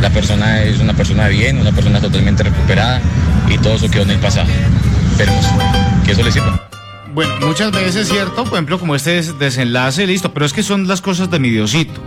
la 0.01 0.09
persona 0.11 0.63
es 0.63 0.79
una 0.79 0.95
persona 0.95 1.29
bien, 1.29 1.59
una 1.59 1.73
persona 1.73 2.01
totalmente 2.01 2.45
recuperada 2.45 3.01
y 3.49 3.59
todo 3.59 3.75
eso 3.75 3.91
quedó 3.91 4.05
en 4.05 4.13
el 4.13 4.19
pasado. 4.19 4.49
Esperemos 5.11 5.45
que 6.07 6.13
eso 6.13 6.23
le 6.23 6.33
sirva. 6.33 6.72
Bueno, 7.15 7.35
muchas 7.47 7.71
veces 7.73 7.97
es 7.97 8.09
cierto, 8.09 8.45
por 8.45 8.55
ejemplo, 8.55 8.79
como 8.79 8.95
este 8.95 9.11
des- 9.13 9.39
desenlace, 9.39 10.07
listo, 10.07 10.33
pero 10.33 10.47
es 10.47 10.53
que 10.53 10.63
son 10.63 10.89
las 10.89 11.01
cosas 11.03 11.31
de 11.31 11.39
mi 11.39 11.51
Diosito. 11.51 12.01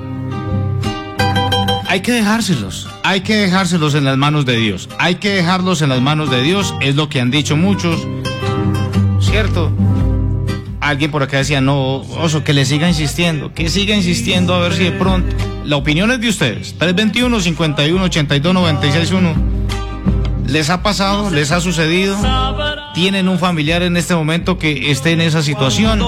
Hay 1.88 2.02
que 2.02 2.12
dejárselos, 2.12 2.88
hay 3.04 3.22
que 3.22 3.36
dejárselos 3.36 3.94
en 3.96 4.04
las 4.04 4.18
manos 4.18 4.46
de 4.46 4.58
Dios, 4.58 4.90
hay 4.98 5.16
que 5.16 5.30
dejarlos 5.30 5.82
en 5.82 5.90
las 5.90 6.02
manos 6.02 6.30
de 6.32 6.42
Dios, 6.42 6.74
es 6.82 6.96
lo 6.96 7.08
que 7.08 7.22
han 7.22 7.30
dicho 7.32 7.56
muchos, 7.56 8.06
¿cierto? 9.22 9.72
Alguien 10.82 11.12
por 11.12 11.24
acá 11.24 11.38
decía, 11.38 11.62
no, 11.62 11.98
oso, 11.98 12.44
que 12.44 12.54
le 12.54 12.66
siga 12.66 12.88
insistiendo, 12.90 13.54
que 13.54 13.70
siga 13.70 13.96
insistiendo 13.96 14.56
a 14.56 14.60
ver 14.60 14.74
si 14.74 14.84
de 14.86 14.92
pronto. 14.92 15.36
La 15.64 15.78
opinión 15.78 16.12
es 16.12 16.20
de 16.20 16.30
ustedes, 16.30 16.76
321 16.78 17.40
51 17.40 18.04
82 18.04 18.54
96 18.54 19.12
1. 19.12 19.55
¿Les 20.48 20.70
ha 20.70 20.84
pasado? 20.84 21.30
¿Les 21.30 21.52
ha 21.52 21.60
sucedido? 21.60 22.18
¿Tienen 22.94 23.28
un 23.28 23.40
familiar 23.40 23.82
en 23.84 23.98
este 23.98 24.16
momento 24.16 24.58
que 24.58 24.92
esté 24.92 25.12
en 25.12 25.22
esa 25.22 25.42
situación? 25.42 26.02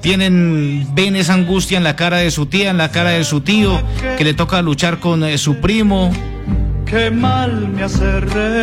¿Tienen, 0.00 0.88
ven 0.94 1.16
esa 1.16 1.34
angustia 1.34 1.78
en 1.78 1.84
la 1.84 1.94
cara 1.94 2.18
de 2.18 2.30
su 2.30 2.46
tía, 2.46 2.70
en 2.70 2.78
la 2.78 2.90
cara 2.90 3.10
de 3.10 3.24
su 3.24 3.42
tío, 3.42 3.80
que 4.16 4.24
le 4.24 4.34
toca 4.34 4.62
luchar 4.62 4.98
con 4.98 5.24
eh, 5.24 5.38
su 5.38 5.60
primo? 5.60 6.10
Qué 6.86 7.10
mal 7.10 7.68
me. 7.68 7.86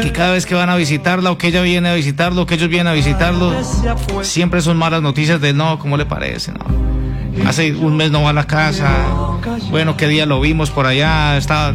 Que 0.04 0.12
cada 0.12 0.34
vez 0.34 0.46
que 0.46 0.56
van 0.56 0.70
a 0.70 0.76
visitarla 0.76 1.32
o 1.32 1.38
que 1.38 1.48
ella 1.48 1.62
viene 1.62 1.90
a 1.90 1.94
visitarlo, 1.94 2.46
que 2.46 2.56
ellos 2.56 2.70
vienen 2.70 2.88
a 2.88 2.94
visitarlo, 2.94 3.54
siempre 4.22 4.62
son 4.62 4.78
malas 4.78 5.02
noticias 5.02 5.42
de 5.42 5.54
no, 5.54 5.80
¿cómo 5.80 5.98
le 5.98 6.06
parece? 6.06 6.52
No. 6.52 7.48
Hace 7.48 7.74
un 7.74 7.96
mes 7.96 8.12
no 8.12 8.24
va 8.24 8.32
a 8.32 8.34
la 8.34 8.46
casa. 8.46 8.90
Bueno, 9.70 9.96
qué 9.96 10.08
día 10.08 10.26
lo 10.26 10.42
vimos 10.42 10.70
por 10.70 10.86
allá. 10.86 11.38
Está 11.38 11.74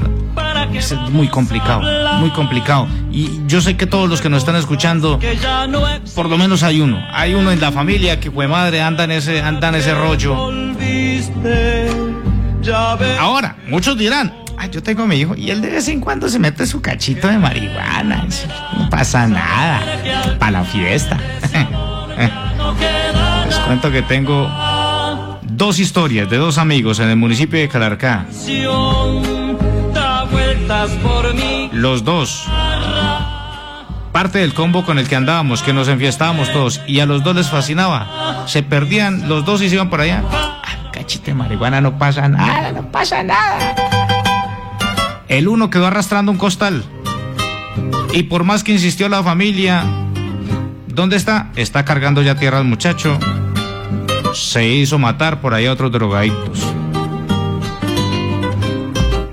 es 0.78 0.92
muy 1.10 1.28
complicado, 1.28 1.82
muy 2.18 2.30
complicado. 2.30 2.87
Y 3.10 3.40
yo 3.46 3.60
sé 3.60 3.76
que 3.76 3.87
todos 3.87 4.08
los 4.08 4.20
que 4.20 4.28
nos 4.28 4.38
están 4.40 4.56
escuchando, 4.56 5.18
por 6.14 6.28
lo 6.28 6.38
menos 6.38 6.62
hay 6.62 6.80
uno, 6.80 7.02
hay 7.12 7.34
uno 7.34 7.50
en 7.52 7.60
la 7.60 7.72
familia 7.72 8.20
que 8.20 8.30
fue 8.30 8.48
madre 8.48 8.82
anda 8.82 9.04
en 9.04 9.12
ese, 9.12 9.40
anda 9.42 9.68
en 9.68 9.74
ese 9.76 9.94
rollo. 9.94 10.50
Ahora, 13.20 13.56
muchos 13.68 13.96
dirán, 13.98 14.32
"Ay, 14.56 14.70
yo 14.72 14.82
tengo 14.82 15.02
a 15.02 15.06
mi 15.06 15.16
hijo 15.16 15.34
y 15.37 15.50
él 15.50 15.60
de 15.60 15.70
vez 15.70 15.88
en 15.88 16.00
cuando 16.00 16.28
se 16.28 16.38
mete 16.38 16.66
su 16.66 16.80
cachito 16.80 17.28
de 17.28 17.38
marihuana. 17.38 18.26
No 18.78 18.88
pasa 18.90 19.26
nada. 19.26 19.82
Para 20.38 20.52
la 20.52 20.64
fiesta. 20.64 21.18
Les 23.46 23.56
cuento 23.58 23.90
que 23.90 24.02
tengo 24.02 24.48
dos 25.42 25.78
historias 25.78 26.28
de 26.30 26.37
dos 26.38 26.58
amigos 26.58 26.98
en 27.00 27.08
el 27.10 27.16
municipio 27.16 27.58
de 27.60 27.68
Calarcá. 27.68 28.26
Da 30.24 30.30
vueltas 30.30 30.90
por 31.02 31.34
mí. 31.34 31.68
Los 31.72 32.04
dos. 32.04 32.46
Parte 34.12 34.38
del 34.38 34.54
combo 34.54 34.84
con 34.84 34.98
el 34.98 35.08
que 35.08 35.16
andábamos, 35.16 35.62
que 35.62 35.72
nos 35.72 35.88
enfiestábamos 35.88 36.52
todos, 36.52 36.80
y 36.87 37.00
a 37.00 37.06
los 37.06 37.24
dos 37.24 37.34
les 37.34 37.50
fascinaba. 37.50 38.44
Se 38.46 38.62
perdían 38.62 39.28
los 39.28 39.44
dos 39.44 39.60
y 39.60 39.68
se 39.68 39.74
iban 39.74 39.90
por 39.90 40.00
allá. 40.00 40.22
Ah, 40.32 40.90
cachito 40.92 41.26
de 41.26 41.34
marihuana, 41.34 41.80
no 41.80 41.98
pasa 41.98 42.28
nada, 42.28 42.72
no 42.72 42.90
pasa 42.90 43.22
nada. 43.22 43.74
El 45.28 45.48
uno 45.48 45.68
quedó 45.68 45.87
arrastrando 45.87 46.30
un 46.30 46.38
costal. 46.38 46.84
Y 48.12 48.24
por 48.24 48.44
más 48.44 48.62
que 48.62 48.72
insistió 48.72 49.08
la 49.08 49.22
familia, 49.22 49.84
¿dónde 50.87 51.16
está? 51.16 51.50
Está 51.56 51.84
cargando 51.84 52.22
ya 52.22 52.37
tierra 52.37 52.58
el 52.58 52.64
muchacho. 52.64 53.18
se 54.32 54.66
hizo 54.66 54.98
matar 54.98 55.40
por 55.40 55.54
ahí 55.54 55.66
a 55.66 55.72
otros 55.72 55.92
drogaditos. 55.92 56.73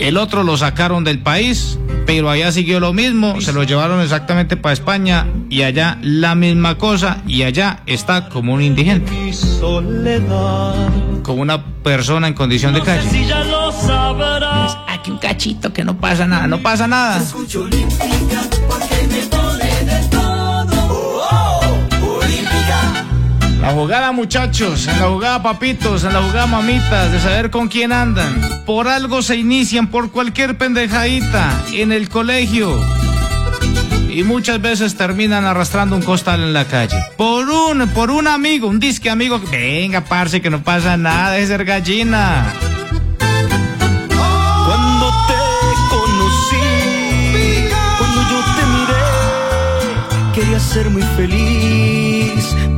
El 0.02 0.18
otro 0.18 0.42
lo 0.44 0.58
sacaron 0.58 1.04
del 1.04 1.20
país, 1.20 1.78
pero 2.08 2.32
allá 2.32 2.52
siguió 2.52 2.80
lo 2.80 2.92
mismo, 2.92 3.40
se 3.40 3.54
lo 3.54 3.62
llevaron 3.62 4.02
exactamente 4.02 4.58
para 4.58 4.74
España 4.74 5.28
y 5.48 5.62
allá 5.62 6.00
la 6.02 6.34
misma 6.34 6.80
cosa 6.80 7.22
y 7.28 7.44
allá 7.44 7.84
está 7.86 8.28
como 8.28 8.56
un 8.56 8.64
indigente, 8.64 9.14
como 11.22 11.42
una 11.44 11.64
persona 11.84 12.28
en 12.28 12.34
condición 12.34 12.74
de 12.74 12.82
calle. 12.82 13.08
Aquí 14.88 15.12
un 15.12 15.20
cachito 15.20 15.72
que 15.72 15.84
no 15.84 15.96
pasa 15.96 16.26
nada, 16.26 16.48
no 16.48 16.58
pasa 16.64 16.88
nada. 16.88 17.22
La 23.62 23.74
jugada 23.74 24.12
muchachos, 24.12 24.88
en 24.88 25.00
la 25.00 25.08
jugada 25.08 25.43
papitos, 25.43 26.04
en 26.04 26.13
la 26.13 26.21
jugada 26.21 26.47
mamitas, 26.47 27.12
de 27.12 27.19
saber 27.19 27.52
con 27.52 27.67
quién 27.67 27.91
andan. 27.91 28.63
Por 28.65 28.88
algo 28.88 29.21
se 29.21 29.38
inician 29.38 29.88
por 29.88 30.12
cualquier 30.12 30.58
pendejadita 30.58 31.62
en 31.71 31.91
el 31.91 32.10
colegio. 32.10 32.76
Y 34.10 34.24
muchas 34.24 34.60
veces 34.62 34.97
terminan 34.97 35.45
arrastrando 35.45 35.95
un 35.95 36.02
costal 36.02 36.41
en 36.41 36.54
la 36.54 36.65
calle. 36.65 36.97
Por 37.17 37.50
un, 37.50 37.88
por 37.89 38.10
un 38.12 38.28
amigo, 38.28 38.67
un 38.67 38.80
disque 38.80 39.10
amigo. 39.10 39.39
Venga, 39.52 40.02
parce, 40.02 40.41
que 40.41 40.50
no 40.50 40.63
pasa 40.63 40.97
nada, 40.97 41.38
es 41.38 41.47
ser 41.47 41.63
gallina. 41.63 42.52
Cuando 44.65 45.12
te 45.28 45.39
conocí, 45.89 47.69
cuando 48.00 48.21
yo 48.32 48.39
te 48.56 48.63
miré, 48.74 50.34
quería 50.34 50.60
ser 50.60 50.89
muy 50.89 51.04
feliz, 51.15 51.90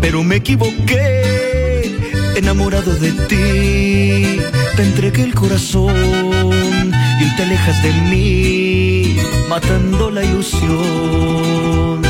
pero 0.04 0.22
me 0.22 0.36
equivoqué, 0.36 1.98
enamorado 2.36 2.94
de 2.96 3.12
ti. 3.30 4.38
Te 4.76 4.84
entregué 4.84 5.24
el 5.24 5.34
corazón 5.34 5.96
y 7.20 7.24
hoy 7.24 7.32
te 7.38 7.44
alejas 7.44 7.82
de 7.82 7.94
mí, 8.12 9.16
matando 9.48 10.12
la 10.12 10.26
ilusión. 10.26 12.02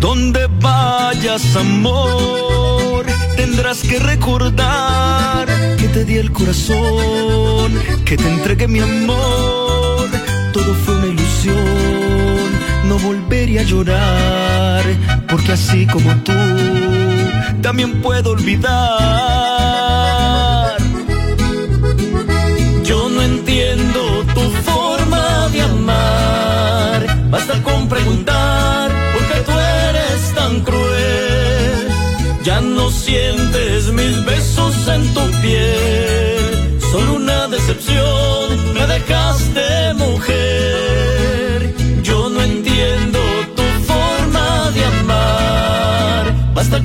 Donde 0.00 0.48
vayas, 0.60 1.54
amor, 1.54 3.06
tendrás 3.36 3.82
que 3.82 4.00
recordar 4.00 5.46
que 5.78 5.86
te 5.86 6.04
di 6.04 6.16
el 6.16 6.32
corazón, 6.32 7.72
que 8.04 8.16
te 8.16 8.28
entregué 8.28 8.66
mi 8.66 8.80
amor. 8.80 10.08
Todo 10.52 10.74
fue 10.74 10.96
una 10.96 11.06
ilusión, 11.06 11.97
no 12.88 12.98
volvería 12.98 13.60
a 13.60 13.64
llorar, 13.64 14.82
porque 15.28 15.52
así 15.52 15.86
como 15.86 16.10
tú, 16.22 16.32
también 17.60 18.00
puedo 18.00 18.30
olvidar. 18.30 18.68
Yo 22.82 23.08
no 23.10 23.22
entiendo 23.22 24.24
tu 24.34 24.40
forma 24.70 25.48
de 25.52 25.60
amar. 25.60 27.28
Basta 27.30 27.62
con 27.62 27.88
preguntar 27.88 28.90
por 29.12 29.22
qué 29.28 29.40
tú 29.46 29.52
eres 29.52 30.34
tan 30.34 30.60
cruel. 30.62 31.88
Ya 32.42 32.60
no 32.62 32.90
sientes 32.90 33.92
mis 33.92 34.24
besos 34.24 34.88
en 34.88 35.02
tu 35.12 35.24
piel. 35.42 36.80
Solo 36.90 37.14
una 37.16 37.48
decepción 37.48 38.72
me 38.72 38.86
dejaste 38.86 39.92
mujer. 39.94 40.37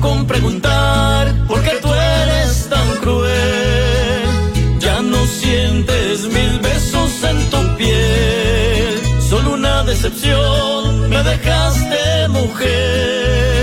Con 0.04 0.26
preguntar 0.26 1.34
por 1.48 1.62
qué 1.62 1.72
tú 1.80 1.88
eres 1.94 2.68
tan 2.68 2.88
cruel. 3.00 4.24
Ya 4.78 5.00
no 5.00 5.20
sientes 5.24 6.26
mis 6.26 6.52
besos 6.60 7.10
en 7.30 7.38
tu 7.52 7.76
piel. 7.78 9.00
Solo 9.30 9.54
una 9.54 9.82
decepción 9.84 11.08
me 11.08 11.22
dejaste 11.22 12.28
mujer. 12.28 13.53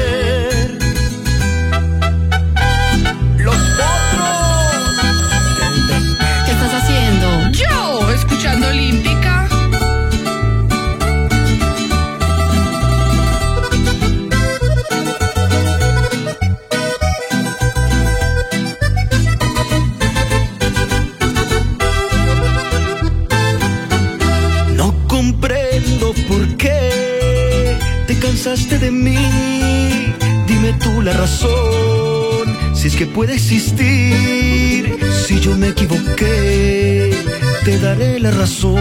Dime 28.91 30.73
tú 30.83 31.01
la 31.01 31.13
razón, 31.13 32.45
si 32.73 32.87
es 32.87 32.95
que 32.95 33.05
puede 33.05 33.35
existir. 33.35 34.99
Si 35.25 35.39
yo 35.39 35.55
me 35.55 35.69
equivoqué, 35.69 37.15
te 37.63 37.79
daré 37.79 38.19
la 38.19 38.31
razón. 38.31 38.77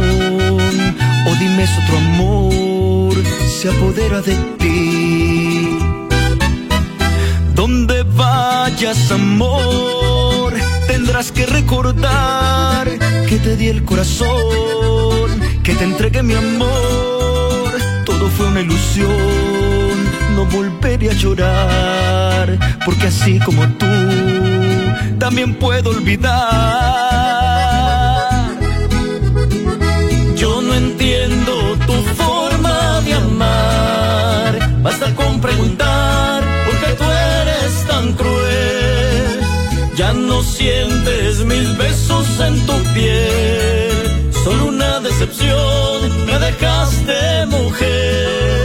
O 1.26 1.34
dime 1.38 1.66
si 1.66 1.80
otro 1.82 1.98
amor 1.98 3.14
se 3.60 3.68
apodera 3.68 4.20
de 4.20 4.34
ti. 4.58 5.78
Donde 7.54 8.02
vayas, 8.02 9.12
amor, 9.12 10.54
tendrás 10.88 11.30
que 11.30 11.46
recordar 11.46 12.88
que 13.28 13.36
te 13.36 13.54
di 13.56 13.68
el 13.68 13.84
corazón, 13.84 15.30
que 15.62 15.74
te 15.74 15.84
entregué 15.84 16.22
mi 16.24 16.34
amor. 16.34 17.70
Todo 18.04 18.28
fue 18.30 18.46
una 18.46 18.60
ilusión, 18.60 19.69
volveré 20.46 21.10
a 21.10 21.14
llorar, 21.14 22.58
porque 22.84 23.06
así 23.08 23.38
como 23.40 23.66
tú, 23.80 23.86
también 25.18 25.54
puedo 25.54 25.90
olvidar. 25.90 26.40
Yo 30.36 30.62
no 30.62 30.74
entiendo 30.74 31.76
tu 31.86 31.92
forma 32.22 33.00
de 33.02 33.14
amar. 33.14 34.80
Basta 34.82 35.14
con 35.14 35.40
preguntar 35.40 36.42
por 36.64 36.74
qué 36.80 36.94
tú 36.94 37.04
eres 37.04 37.86
tan 37.86 38.12
cruel. 38.14 39.40
Ya 39.96 40.12
no 40.12 40.42
sientes 40.42 41.44
mis 41.44 41.76
besos 41.76 42.26
en 42.40 42.66
tu 42.66 42.72
piel. 42.94 44.30
Solo 44.44 44.66
una 44.66 45.00
decepción 45.00 46.26
me 46.26 46.38
dejaste 46.38 47.46
mujer. 47.46 48.59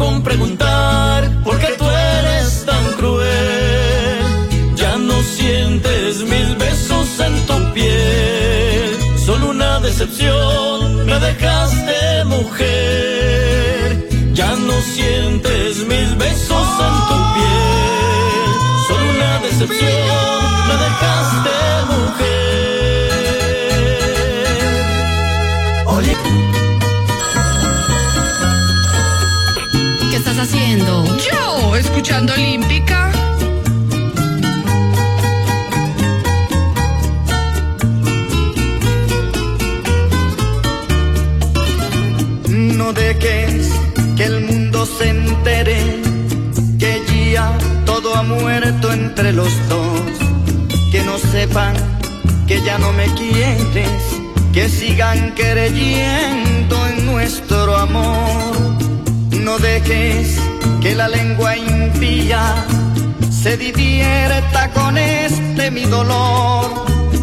Con 0.00 0.22
preguntar 0.22 1.28
por 1.44 1.58
qué 1.58 1.74
tú 1.78 1.84
eres 1.84 2.64
tan 2.64 2.84
cruel. 2.98 4.22
Ya 4.74 4.96
no 4.96 5.16
sientes 5.36 6.22
mis 6.32 6.48
besos 6.64 7.06
en 7.26 7.34
tu 7.46 7.56
piel. 7.74 8.96
Solo 9.26 9.50
una 9.50 9.78
decepción 9.80 11.04
me 11.04 11.18
dejaste 11.28 12.24
mujer. 12.36 14.08
Ya 14.32 14.50
no 14.68 14.76
sientes 14.94 15.70
mis 15.92 16.08
besos 16.24 16.68
en 16.88 16.96
tu 17.10 17.16
piel. 17.36 18.50
Solo 18.88 19.04
una 19.16 19.32
decepción 19.46 20.40
me 20.68 20.76
dejaste 20.86 21.56
mujer. 21.92 22.69
Haciendo? 30.40 31.04
Yo, 31.18 31.76
escuchando 31.76 32.32
Olímpica. 32.32 33.10
No 42.48 42.92
dejes 42.92 43.70
que 44.16 44.24
el 44.24 44.40
mundo 44.46 44.86
se 44.86 45.10
entere 45.10 46.00
que 46.78 47.32
ya 47.32 47.56
todo 47.84 48.14
ha 48.16 48.22
muerto 48.22 48.92
entre 48.92 49.32
los 49.32 49.52
dos. 49.68 50.00
Que 50.90 51.02
no 51.02 51.18
sepan 51.18 51.74
que 52.46 52.60
ya 52.62 52.78
no 52.78 52.92
me 52.92 53.06
quieres, 53.14 54.02
que 54.52 54.68
sigan 54.68 55.32
creyendo 55.36 56.86
en 56.88 57.06
nuestro 57.06 57.76
amor. 57.76 58.89
No 59.44 59.58
dejes 59.58 60.38
que 60.80 60.94
la 60.94 61.08
lengua 61.08 61.56
impía 61.56 62.66
se 63.30 63.56
divierta 63.56 64.70
con 64.70 64.98
este 64.98 65.70
mi 65.70 65.84
dolor. 65.84 66.70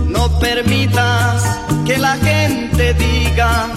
No 0.07 0.39
permitas 0.39 1.43
que 1.85 1.97
la 1.97 2.17
gente 2.17 2.93
diga 2.95 3.69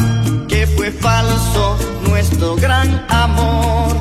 que 0.48 0.66
fue 0.66 0.90
falso 0.90 1.78
nuestro 2.08 2.56
gran 2.56 3.04
amor. 3.10 3.94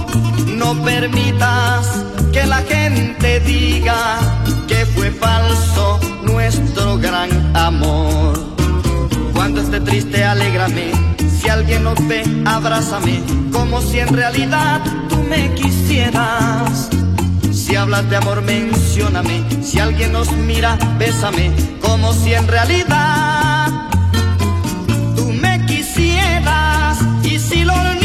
No 0.47 0.83
permitas 0.83 2.05
que 2.31 2.45
la 2.45 2.61
gente 2.61 3.39
diga 3.41 4.19
que 4.67 4.85
fue 4.85 5.11
falso 5.11 5.99
nuestro 6.23 6.97
gran 6.97 7.29
amor. 7.55 8.33
Cuando 9.33 9.61
esté 9.61 9.81
triste, 9.81 10.23
alégrame. 10.23 11.08
Si 11.49 11.53
alguien 11.53 11.83
nos 11.83 12.07
ve, 12.07 12.21
abrázame. 12.45 13.23
Como 13.51 13.81
si 13.81 13.97
en 13.97 14.09
realidad 14.09 14.81
tú 15.09 15.17
me 15.23 15.51
quisieras. 15.55 16.91
Si 17.51 17.75
hablas 17.75 18.07
de 18.07 18.17
amor, 18.17 18.43
mencióname. 18.43 19.43
Si 19.63 19.79
alguien 19.79 20.11
nos 20.11 20.31
mira, 20.31 20.77
bésame. 20.99 21.51
Como 21.81 22.13
si 22.13 22.35
en 22.35 22.47
realidad 22.47 23.67
tú 25.15 25.25
me 25.41 25.65
quisieras. 25.65 26.99
Y 27.23 27.39
si 27.39 27.63
los 27.63 27.98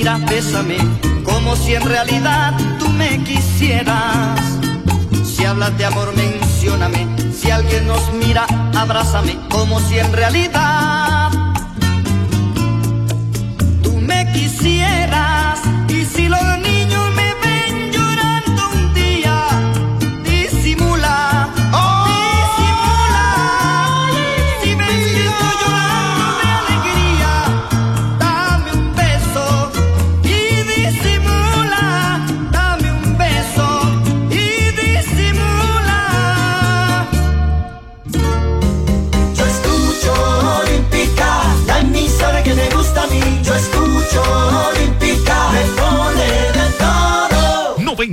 mira, 0.00 0.16
bésame. 0.30 0.78
Como 1.24 1.54
si 1.56 1.74
en 1.74 1.82
realidad 1.82 2.54
tú 2.78 2.88
me 2.88 3.22
quisieras. 3.22 4.40
Si 5.24 5.44
hablas 5.44 5.76
de 5.76 5.84
amor, 5.84 6.14
mencióname. 6.16 7.06
Si 7.38 7.50
alguien 7.50 7.86
nos 7.86 8.10
mira, 8.14 8.46
abrázame. 8.74 9.38
Como 9.50 9.78
si 9.80 9.98
en 9.98 10.10
realidad 10.12 11.30
tú 13.82 13.92
me 14.00 14.32
quisieras. 14.32 15.60
Y 15.88 16.04
si 16.06 16.28
los 16.28 16.59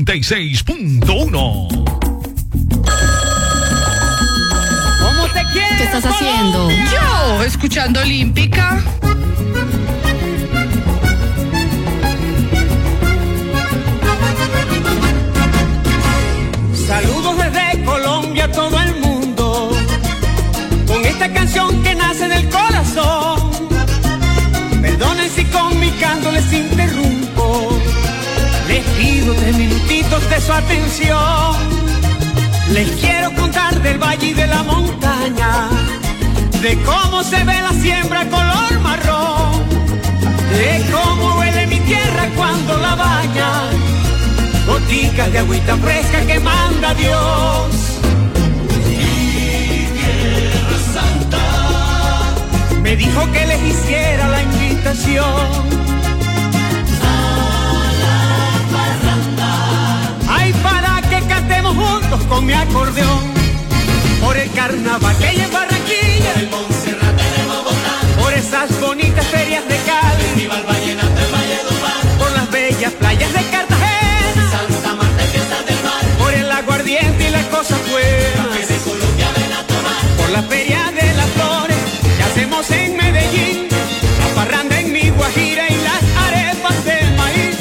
96.1 0.08 1.03
¿Cómo 5.01 5.28
te 5.34 5.43
quieres? 5.51 5.78
¿Qué 5.78 5.84
estás 5.84 6.05
haciendo? 6.05 6.70
Yo, 6.70 7.43
escuchando 7.43 7.99
Olímpica. 7.99 8.82
Saludos 16.74 17.38
desde 17.38 17.84
Colombia 17.84 18.45
a 18.45 18.51
todo 18.53 18.80
el 18.80 18.95
mundo. 19.01 19.72
Con 20.88 21.03
esta 21.03 21.34
canción 21.34 21.84
que 21.84 21.95
nace 21.95 22.30
del 22.30 22.47
corazón. 22.47 23.51
Perdonen 24.82 25.30
si 25.30 25.43
con 25.43 25.78
mi 25.82 25.89
canto 25.91 26.32
les 26.32 26.53
interrumpo. 26.53 27.26
Pido 28.97 29.33
tres 29.35 29.55
minutitos 29.57 30.29
de 30.29 30.41
su 30.41 30.51
atención. 30.51 31.55
Les 32.73 32.89
quiero 32.99 33.33
contar 33.35 33.81
del 33.81 33.97
valle 33.97 34.27
y 34.27 34.33
de 34.33 34.47
la 34.47 34.63
montaña. 34.63 35.69
De 36.61 36.77
cómo 36.83 37.23
se 37.23 37.43
ve 37.43 37.61
la 37.61 37.73
siembra 37.73 38.25
color 38.29 38.79
marrón. 38.81 39.63
De 40.51 40.83
cómo 40.91 41.37
huele 41.37 41.67
mi 41.67 41.79
tierra 41.81 42.29
cuando 42.35 42.77
la 42.77 42.95
baña 42.95 43.87
goticas 44.67 45.31
de 45.31 45.39
agüita 45.39 45.75
fresca 45.77 46.25
que 46.25 46.39
manda 46.39 46.93
Dios. 46.93 47.67
Mi 48.85 49.87
tierra 49.97 50.77
santa 50.93 51.45
me 52.81 52.95
dijo 52.95 53.31
que 53.31 53.45
les 53.47 53.61
hiciera 53.63 54.27
la 54.27 54.43
invitación. 54.43 55.76
Juntos 61.74 62.22
con 62.28 62.45
mi 62.45 62.53
acordeón. 62.53 63.24
Por 64.22 64.38
el 64.38 64.51
carnaval 64.51 65.15
que 65.18 65.28
hay 65.28 65.41
en 65.41 65.51
Barranquilla. 65.51 66.34
Por 66.34 66.41
el 66.41 66.49
Montserrat 66.49 67.15
de 67.15 67.43
Bogotá. 67.45 67.95
Por 68.20 68.34
esas 68.34 68.80
bonitas 68.80 69.26
ferias 69.28 69.68
de 69.68 69.78
Cali. 69.78 70.24
Festival 70.24 70.63
Vallenato 70.63 71.20
en 71.26 71.32
Valledupar. 71.32 72.18
Por 72.20 72.32
las 72.32 72.51
bellas 72.51 72.93
playas 72.93 73.34
de 73.34 73.43
Cartagena. 73.49 74.51
Santa 74.51 74.95
Marta 74.95 75.24
y 75.24 75.28
fiestas 75.28 75.65
del 75.65 75.84
mar. 75.84 76.03
Por 76.20 76.34
el 76.34 76.51
aguardiente 76.51 77.28
y 77.28 77.32
las 77.32 77.45
cosas 77.45 77.80
buenas. 77.89 78.68
de 78.68 78.78
Colombia 78.78 79.28
ven 79.36 79.53
a 79.53 79.63
tomar. 79.68 80.01
Por 80.18 80.30
la 80.32 80.43
feria 80.43 80.91
de 80.99 81.13
las 81.13 81.30
flores 81.30 81.78
que 82.18 82.24
hacemos 82.24 82.70
en 82.72 82.97
Medellín. 82.97 83.68
La 84.20 84.28
parranda 84.36 84.80
en 84.80 84.91
mi 84.91 85.09
Guajira 85.09 85.70
y 85.70 85.78
las 85.88 86.03
arepas 86.28 86.84
de 86.86 86.97
maíz. 87.15 87.57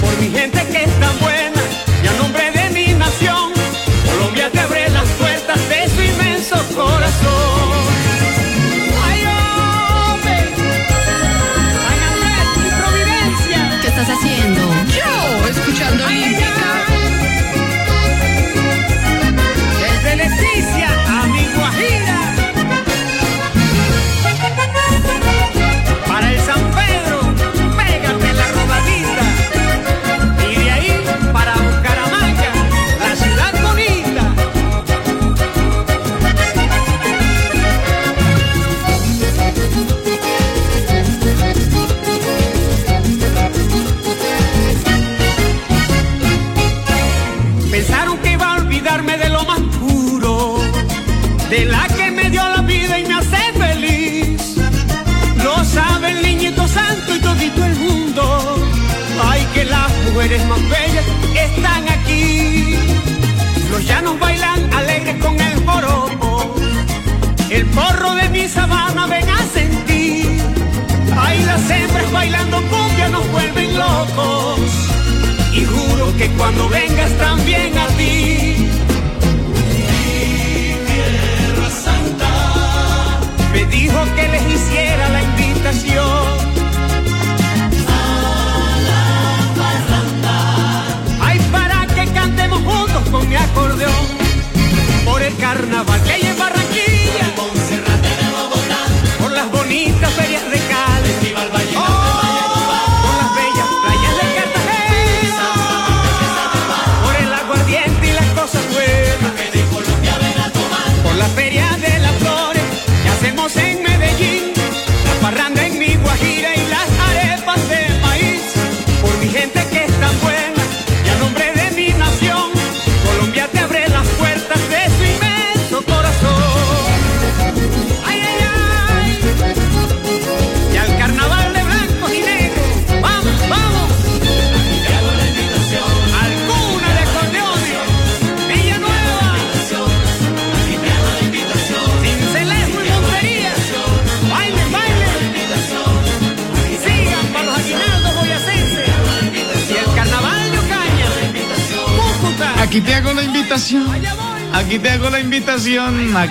Por 0.00 0.18
mi 0.18 0.28
gente 0.30 0.66
que 0.66 0.84
es 0.84 1.00
tan 1.00 1.18
buena 1.20 1.41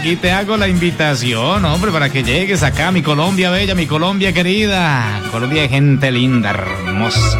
Aquí 0.02 0.16
te 0.16 0.32
hago 0.32 0.58
la 0.58 0.68
invitación, 0.68 1.64
hombre, 1.64 1.92
para 1.92 2.10
que 2.10 2.24
llegues 2.24 2.64
acá, 2.64 2.92
mi 2.92 3.04
Colombia 3.04 3.52
bella, 3.52 3.76
mi 3.76 3.86
Colombia 3.86 4.34
querida. 4.34 5.22
Colombia 5.32 5.62
de 5.62 5.70
gente 5.70 6.12
linda, 6.12 6.50
hermosa. 6.50 7.38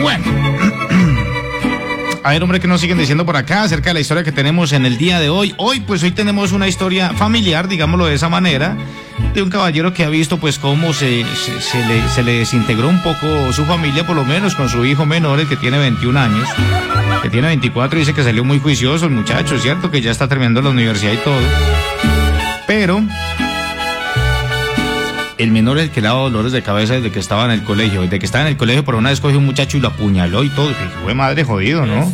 Bueno. 0.00 0.24
A 2.24 2.30
ver, 2.30 2.42
hombre, 2.42 2.58
que 2.58 2.66
nos 2.66 2.80
siguen 2.80 2.96
diciendo 2.96 3.26
por 3.26 3.36
acá 3.36 3.64
acerca 3.64 3.90
de 3.90 3.94
la 3.94 4.00
historia 4.00 4.24
que 4.24 4.32
tenemos 4.32 4.72
en 4.72 4.86
el 4.86 4.96
día 4.96 5.20
de 5.20 5.28
hoy. 5.28 5.54
Hoy, 5.58 5.80
pues 5.80 6.02
hoy 6.02 6.12
tenemos 6.12 6.52
una 6.52 6.68
historia 6.68 7.10
familiar, 7.10 7.68
digámoslo 7.68 8.06
de 8.06 8.14
esa 8.14 8.30
manera, 8.30 8.74
de 9.34 9.42
un 9.42 9.50
caballero 9.50 9.92
que 9.92 10.04
ha 10.04 10.08
visto 10.08 10.38
pues 10.38 10.58
cómo 10.60 10.92
se, 10.92 11.24
se, 11.34 11.86
le, 11.86 12.08
se 12.08 12.22
le 12.22 12.38
desintegró 12.38 12.88
un 12.88 13.02
poco 13.02 13.52
su 13.52 13.66
familia, 13.66 14.06
por 14.06 14.14
lo 14.14 14.24
menos 14.24 14.54
con 14.54 14.68
su 14.68 14.84
hijo 14.84 15.06
menor, 15.06 15.40
el 15.40 15.48
que 15.48 15.56
tiene 15.56 15.78
21 15.78 16.18
años, 16.18 16.48
que 17.20 17.30
tiene 17.30 17.48
24 17.48 17.98
y 17.98 18.00
dice 18.00 18.14
que 18.14 18.22
salió 18.22 18.44
muy 18.44 18.60
juicioso 18.60 19.06
el 19.06 19.10
muchacho, 19.10 19.58
¿cierto? 19.58 19.90
Que 19.90 20.00
ya 20.00 20.12
está 20.12 20.28
terminando 20.28 20.62
la 20.62 20.70
universidad 20.70 21.12
y 21.12 21.16
todo. 21.16 21.40
Pero 22.68 23.02
el 25.36 25.50
menor 25.50 25.78
es 25.78 25.84
el 25.84 25.90
que 25.90 26.00
le 26.00 26.06
daba 26.06 26.20
dolores 26.20 26.52
de 26.52 26.62
cabeza 26.62 26.94
desde 26.94 27.10
que 27.10 27.18
estaba 27.18 27.44
en 27.46 27.50
el 27.50 27.64
colegio. 27.64 28.02
Desde 28.02 28.20
que 28.20 28.26
estaba 28.26 28.42
en 28.42 28.52
el 28.52 28.56
colegio, 28.56 28.84
por 28.84 28.94
una 28.94 29.10
vez 29.10 29.20
cogió 29.20 29.38
un 29.38 29.46
muchacho 29.46 29.76
y 29.76 29.80
lo 29.80 29.88
apuñaló 29.88 30.44
y 30.44 30.48
todo. 30.50 30.68
Que 30.68 30.88
fue 31.02 31.14
madre 31.14 31.42
jodido, 31.42 31.84
¿no? 31.86 32.10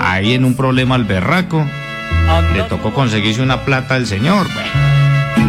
Ahí 0.00 0.34
en 0.34 0.44
un 0.44 0.56
problema 0.56 0.96
al 0.96 1.04
berraco. 1.04 1.64
Le 2.52 2.62
tocó 2.64 2.92
conseguirse 2.92 3.42
una 3.42 3.64
plata 3.64 3.94
al 3.94 4.06
señor. 4.06 4.46
Bueno, 4.52 4.91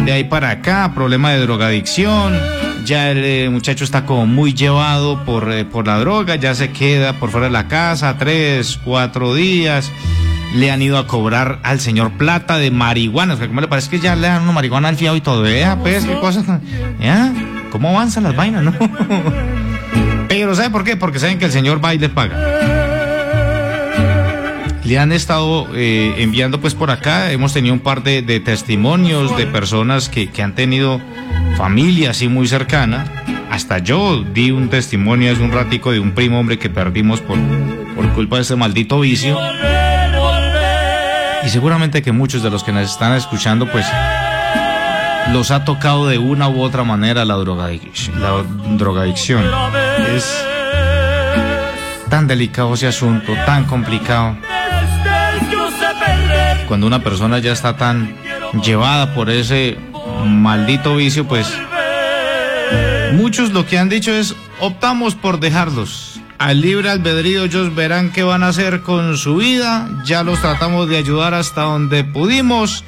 de 0.04 0.12
ahí 0.12 0.24
para 0.24 0.50
acá, 0.50 0.92
problema 0.94 1.32
de 1.32 1.40
drogadicción. 1.40 2.34
Ya 2.84 3.10
el 3.10 3.24
eh, 3.24 3.48
muchacho 3.50 3.84
está 3.84 4.04
como 4.04 4.26
muy 4.26 4.52
llevado 4.52 5.24
por, 5.24 5.50
eh, 5.50 5.64
por 5.64 5.86
la 5.86 5.98
droga. 5.98 6.36
Ya 6.36 6.54
se 6.54 6.70
queda 6.70 7.14
por 7.14 7.30
fuera 7.30 7.46
de 7.46 7.52
la 7.52 7.68
casa 7.68 8.16
tres, 8.18 8.78
cuatro 8.84 9.34
días. 9.34 9.90
Le 10.54 10.70
han 10.70 10.82
ido 10.82 10.98
a 10.98 11.06
cobrar 11.06 11.58
al 11.62 11.80
señor 11.80 12.12
plata 12.12 12.58
de 12.58 12.70
marihuana. 12.70 13.34
O 13.34 13.36
sea, 13.36 13.48
¿Cómo 13.48 13.60
le 13.60 13.68
parece 13.68 13.88
que 13.88 14.00
ya 14.00 14.14
le 14.14 14.28
dan 14.28 14.42
una 14.42 14.52
marihuana 14.52 14.88
al 14.88 14.96
fiado 14.96 15.16
y 15.16 15.20
todo? 15.20 15.42
Pues, 15.80 16.04
qué 16.04 16.18
cosas. 16.20 16.44
¿Cómo 17.70 17.88
avanzan 17.88 18.22
las 18.24 18.36
vainas, 18.36 18.62
no? 18.62 18.72
Pero 20.28 20.54
¿sabe 20.54 20.70
por 20.70 20.84
qué? 20.84 20.96
Porque 20.96 21.18
saben 21.18 21.38
que 21.38 21.46
el 21.46 21.52
señor 21.52 21.84
va 21.84 21.94
y 21.94 21.98
les 21.98 22.10
paga. 22.10 22.73
Le 24.84 24.98
han 24.98 25.12
estado 25.12 25.66
eh, 25.74 26.14
enviando 26.18 26.60
pues 26.60 26.74
por 26.74 26.90
acá, 26.90 27.32
hemos 27.32 27.54
tenido 27.54 27.72
un 27.72 27.80
par 27.80 28.02
de, 28.02 28.22
testimonios 28.40 29.34
de 29.36 29.46
personas 29.46 30.10
que, 30.10 30.28
que 30.30 30.42
han 30.42 30.54
tenido 30.54 31.00
familia 31.56 32.10
así 32.10 32.28
muy 32.28 32.46
cercana. 32.46 33.06
Hasta 33.50 33.78
yo 33.78 34.22
di 34.22 34.50
un 34.50 34.68
testimonio 34.68 35.32
hace 35.32 35.42
un 35.42 35.52
ratico 35.52 35.90
de 35.90 36.00
un 36.00 36.12
primo 36.12 36.38
hombre 36.38 36.58
que 36.58 36.68
perdimos 36.68 37.20
por, 37.22 37.38
por 37.96 38.10
culpa 38.12 38.36
de 38.36 38.42
ese 38.42 38.56
maldito 38.56 39.00
vicio. 39.00 39.38
Y 41.44 41.48
seguramente 41.48 42.02
que 42.02 42.12
muchos 42.12 42.42
de 42.42 42.50
los 42.50 42.62
que 42.62 42.72
nos 42.72 42.90
están 42.90 43.14
escuchando 43.14 43.66
pues 43.70 43.86
los 45.32 45.50
ha 45.50 45.64
tocado 45.64 46.06
de 46.08 46.18
una 46.18 46.48
u 46.50 46.60
otra 46.60 46.84
manera 46.84 47.24
la, 47.24 47.36
drogadic- 47.36 48.12
la 48.16 48.44
drogadicción. 48.76 49.44
Es 50.14 50.44
tan 52.10 52.26
delicado 52.26 52.74
ese 52.74 52.86
asunto, 52.86 53.32
tan 53.46 53.64
complicado. 53.64 54.36
Cuando 56.66 56.86
una 56.86 57.02
persona 57.02 57.38
ya 57.38 57.52
está 57.52 57.76
tan 57.76 58.14
llevada 58.62 59.14
por 59.14 59.30
ese 59.30 59.78
maldito 60.26 60.96
vicio, 60.96 61.26
pues 61.26 61.52
muchos 63.12 63.52
lo 63.52 63.66
que 63.66 63.78
han 63.78 63.88
dicho 63.88 64.12
es 64.12 64.34
optamos 64.60 65.14
por 65.14 65.40
dejarlos. 65.40 66.20
Al 66.38 66.60
libre 66.60 66.90
albedrío 66.90 67.44
ellos 67.44 67.74
verán 67.74 68.10
qué 68.10 68.22
van 68.22 68.42
a 68.42 68.48
hacer 68.48 68.82
con 68.82 69.16
su 69.16 69.36
vida. 69.36 69.88
Ya 70.04 70.22
los 70.22 70.40
tratamos 70.40 70.88
de 70.88 70.96
ayudar 70.96 71.32
hasta 71.34 71.62
donde 71.62 72.04
pudimos, 72.04 72.84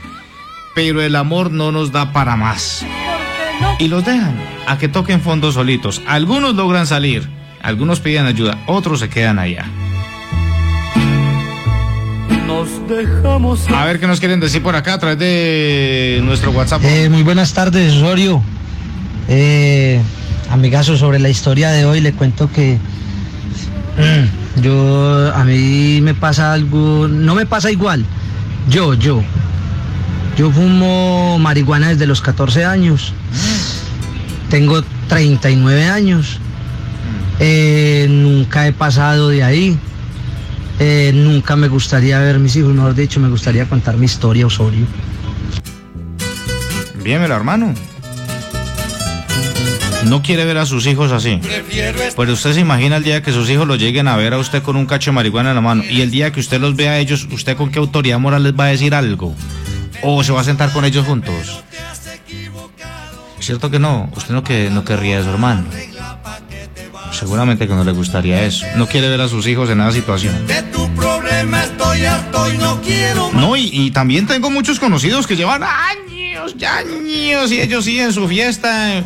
pero 0.75 1.01
el 1.01 1.15
amor 1.17 1.51
no 1.51 1.71
nos 1.73 1.93
da 1.93 2.13
para 2.13 2.37
más. 2.37 2.85
Y 3.79 3.89
los 3.89 4.05
dejan 4.05 4.37
a 4.67 4.79
que 4.79 4.89
toquen 4.89 5.21
fondo 5.21 5.53
solitos. 5.53 6.03
Algunos 6.07 6.55
logran 6.55 6.87
salir, 6.87 7.29
algunos 7.63 8.01
piden 8.01 8.27
ayuda, 8.27 8.59
otros 8.67 9.01
se 9.01 9.09
quedan 9.09 9.39
allá. 9.39 9.65
Nos 12.47 12.69
dejamos. 12.89 13.69
A 13.69 13.85
ver 13.85 13.99
qué 13.99 14.07
nos 14.07 14.21
quieren 14.21 14.39
decir 14.39 14.63
por 14.63 14.77
acá 14.77 14.95
a 14.95 14.99
través 14.99 15.19
de 15.19 16.21
nuestro 16.23 16.53
WhatsApp. 16.53 16.81
Eh, 16.85 17.09
muy 17.09 17.25
buenas 17.25 17.53
tardes, 17.53 17.95
Osorio. 17.95 18.41
Eh, 19.29 20.01
amigazo, 20.51 20.97
sobre 20.97 21.19
la 21.19 21.29
historia 21.29 21.71
de 21.71 21.85
hoy 21.85 22.01
le 22.01 22.13
cuento 22.13 22.51
que 22.53 22.79
mm, 23.99 24.63
yo 24.63 25.33
a 25.35 25.45
mí 25.45 26.01
me 26.03 26.15
pasa 26.15 26.53
algo, 26.53 27.09
no 27.09 27.35
me 27.35 27.47
pasa 27.47 27.73
igual. 27.73 28.05
Yo, 28.69 28.95
yo. 28.95 29.23
Yo 30.37 30.53
fumo 30.53 31.39
marihuana 31.41 31.89
desde 31.89 32.07
los 32.07 32.21
14 32.21 32.65
años. 32.65 33.13
Tengo 34.51 34.85
39 35.09 35.89
años. 35.89 36.39
Eh, 37.41 38.07
nunca 38.09 38.69
he 38.69 38.73
pasado 38.73 39.31
de 39.31 39.43
ahí. 39.43 39.79
Eh, 40.79 41.11
nunca 41.15 41.57
me 41.57 41.69
gustaría 41.69 42.19
ver 42.19 42.39
mis 42.39 42.55
hijos, 42.57 42.75
mejor 42.75 42.95
dicho, 42.95 43.19
me 43.21 43.29
gustaría 43.29 43.67
contar 43.67 43.97
mi 43.97 44.07
historia, 44.07 44.47
Osorio. 44.47 44.87
Bien, 47.03 47.23
hermano. 47.23 47.75
No 50.05 50.23
quiere 50.23 50.45
ver 50.45 50.59
a 50.59 50.67
sus 50.67 50.87
hijos 50.87 51.11
así. 51.11 51.41
Pues 52.15 52.31
usted 52.31 52.53
se 52.53 52.61
imagina 52.61 52.97
el 52.97 53.05
día 53.05 53.23
que 53.23 53.33
sus 53.33 53.49
hijos 53.51 53.67
lo 53.67 53.77
lleguen 53.77 54.07
a 54.07 54.17
ver 54.17 54.35
a 54.35 54.39
usted 54.39 54.63
con 54.63 54.77
un 54.77 54.87
cacho 54.87 55.11
de 55.11 55.15
marihuana 55.15 55.51
en 55.51 55.57
la 55.57 55.61
mano 55.61 55.83
y 55.89 56.01
el 56.03 56.11
día 56.11 56.31
que 56.33 56.41
usted 56.41 56.61
los 56.61 56.77
vea 56.77 56.93
a 56.93 56.99
ellos, 56.99 57.27
¿usted 57.33 57.57
con 57.57 57.71
qué 57.71 57.79
autoridad 57.79 58.19
moral 58.19 58.45
les 58.45 58.53
va 58.55 58.65
a 58.65 58.69
decir 58.69 58.95
algo? 58.95 59.35
¿O 60.03 60.23
se 60.23 60.33
va 60.33 60.43
a 60.43 60.45
sentar 60.45 60.73
con 60.73 60.85
ellos 60.85 61.07
juntos? 61.07 61.63
¿Cierto 63.41 63.71
que 63.71 63.79
no? 63.79 64.11
Usted 64.17 64.35
no, 64.35 64.43
que, 64.45 64.71
no 64.71 64.85
querría 64.85 65.21
eso, 65.21 65.31
hermano. 65.31 65.65
Seguramente 67.19 67.67
que 67.67 67.75
no 67.75 67.83
le 67.83 67.93
gustaría 67.93 68.43
eso. 68.45 68.67
No 68.77 68.87
quiere 68.87 69.09
ver 69.09 69.21
a 69.23 69.29
sus 69.29 69.47
hijos 69.47 69.71
en 69.71 69.81
esa 69.81 69.93
situación. 69.93 70.47
De 70.47 70.63
tu 70.65 70.89
problema 70.95 71.63
estoy 71.65 72.05
harto 72.05 72.53
y 72.53 72.59
no 72.59 72.81
quiero 72.83 73.31
más. 73.33 73.43
No, 73.43 73.57
y, 73.57 73.71
y 73.73 73.91
también 73.91 74.27
tengo 74.27 74.51
muchos 74.51 74.79
conocidos 74.79 75.27
que 75.27 75.35
llevan 75.35 75.63
años, 75.63 76.55
años, 76.63 77.51
y 77.51 77.61
ellos 77.61 77.85
sí 77.85 77.99
en 77.99 78.13
su 78.13 78.29
fiesta 78.29 78.99
eh, 78.99 79.05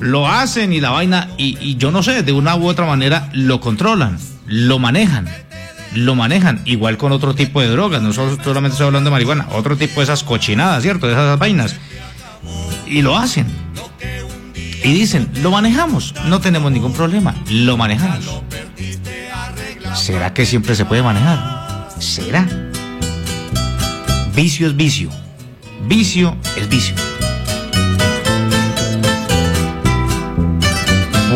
lo 0.00 0.28
hacen 0.28 0.72
y 0.72 0.80
la 0.80 0.90
vaina, 0.90 1.30
y, 1.36 1.56
y 1.60 1.76
yo 1.76 1.90
no 1.90 2.02
sé, 2.02 2.22
de 2.22 2.32
una 2.32 2.56
u 2.56 2.66
otra 2.66 2.86
manera 2.86 3.30
lo 3.32 3.60
controlan, 3.60 4.18
lo 4.46 4.78
manejan, 4.78 5.28
lo 5.94 6.14
manejan, 6.14 6.60
igual 6.64 6.96
con 6.96 7.12
otro 7.12 7.34
tipo 7.34 7.60
de 7.60 7.68
drogas, 7.68 8.02
no 8.02 8.12
solamente 8.12 8.72
estoy 8.74 8.86
hablando 8.86 9.10
de 9.10 9.12
marihuana, 9.12 9.46
otro 9.52 9.76
tipo 9.76 10.00
de 10.00 10.04
esas 10.04 10.24
cochinadas, 10.24 10.82
¿cierto? 10.82 11.06
De 11.06 11.12
esas 11.12 11.38
vainas. 11.38 11.76
Y 12.86 13.02
lo 13.02 13.16
hacen. 13.16 13.46
Y 14.82 14.92
dicen, 14.92 15.28
lo 15.42 15.50
manejamos, 15.50 16.14
no 16.26 16.40
tenemos 16.40 16.70
ningún 16.70 16.92
problema, 16.92 17.34
lo 17.50 17.76
manejamos. 17.76 18.42
¿Será 19.94 20.32
que 20.34 20.46
siempre 20.46 20.74
se 20.74 20.84
puede 20.84 21.02
manejar? 21.02 21.88
¿Será? 21.98 22.46
Vicio 24.34 24.66
es 24.66 24.76
vicio. 24.76 25.10
Vicio 25.88 26.36
es 26.56 26.68
vicio. 26.68 26.94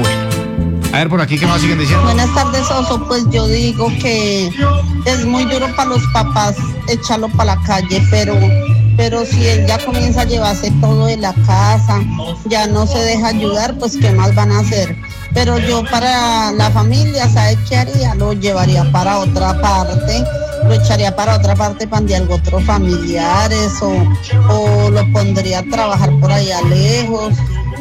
Bueno. 0.01 0.30
A 0.93 0.99
ver 0.99 1.09
por 1.09 1.20
aquí, 1.20 1.38
¿qué 1.38 1.47
más 1.47 1.61
siguen 1.61 1.78
diciendo? 1.78 2.05
Buenas 2.05 2.32
tardes, 2.34 2.70
Oso. 2.70 3.07
Pues 3.07 3.24
yo 3.30 3.47
digo 3.47 3.88
que 4.01 4.51
es 5.07 5.24
muy 5.24 5.45
duro 5.45 5.74
para 5.74 5.88
los 5.91 6.03
papás 6.12 6.57
echarlo 6.88 7.28
para 7.30 7.57
la 7.57 7.62
calle, 7.62 8.07
pero, 8.11 8.34
pero 9.01 9.24
si 9.24 9.46
él 9.46 9.66
ya 9.66 9.78
comienza 9.82 10.20
a 10.20 10.24
llevarse 10.24 10.70
todo 10.78 11.07
de 11.07 11.16
la 11.16 11.32
casa, 11.46 12.01
ya 12.44 12.66
no 12.66 12.86
se 12.86 12.98
deja 12.98 13.28
ayudar, 13.28 13.74
pues 13.78 13.96
¿qué 13.96 14.11
más 14.12 14.34
van 14.34 14.53
a 14.53 14.59
hacer? 14.59 14.94
Pero 15.32 15.59
yo 15.59 15.82
para 15.90 16.53
la 16.53 16.70
familia, 16.70 17.26
¿sabe 17.26 17.57
qué 17.66 17.78
haría? 17.78 18.14
Lo 18.14 18.34
llevaría 18.34 18.84
para 18.92 19.20
otra 19.20 19.59
parte, 19.59 20.22
lo 20.64 20.74
echaría 20.74 21.16
para 21.16 21.36
otra 21.36 21.57
parte 21.57 21.88
para 21.88 22.05
de 22.05 22.16
algo 22.16 22.34
otros 22.34 22.62
familiares 22.64 23.72
o, 23.80 24.53
o 24.53 24.90
lo 24.90 25.12
pondría 25.12 25.61
a 25.61 25.62
trabajar 25.62 26.11
por 26.20 26.30
allá 26.30 26.61
lejos 26.68 27.32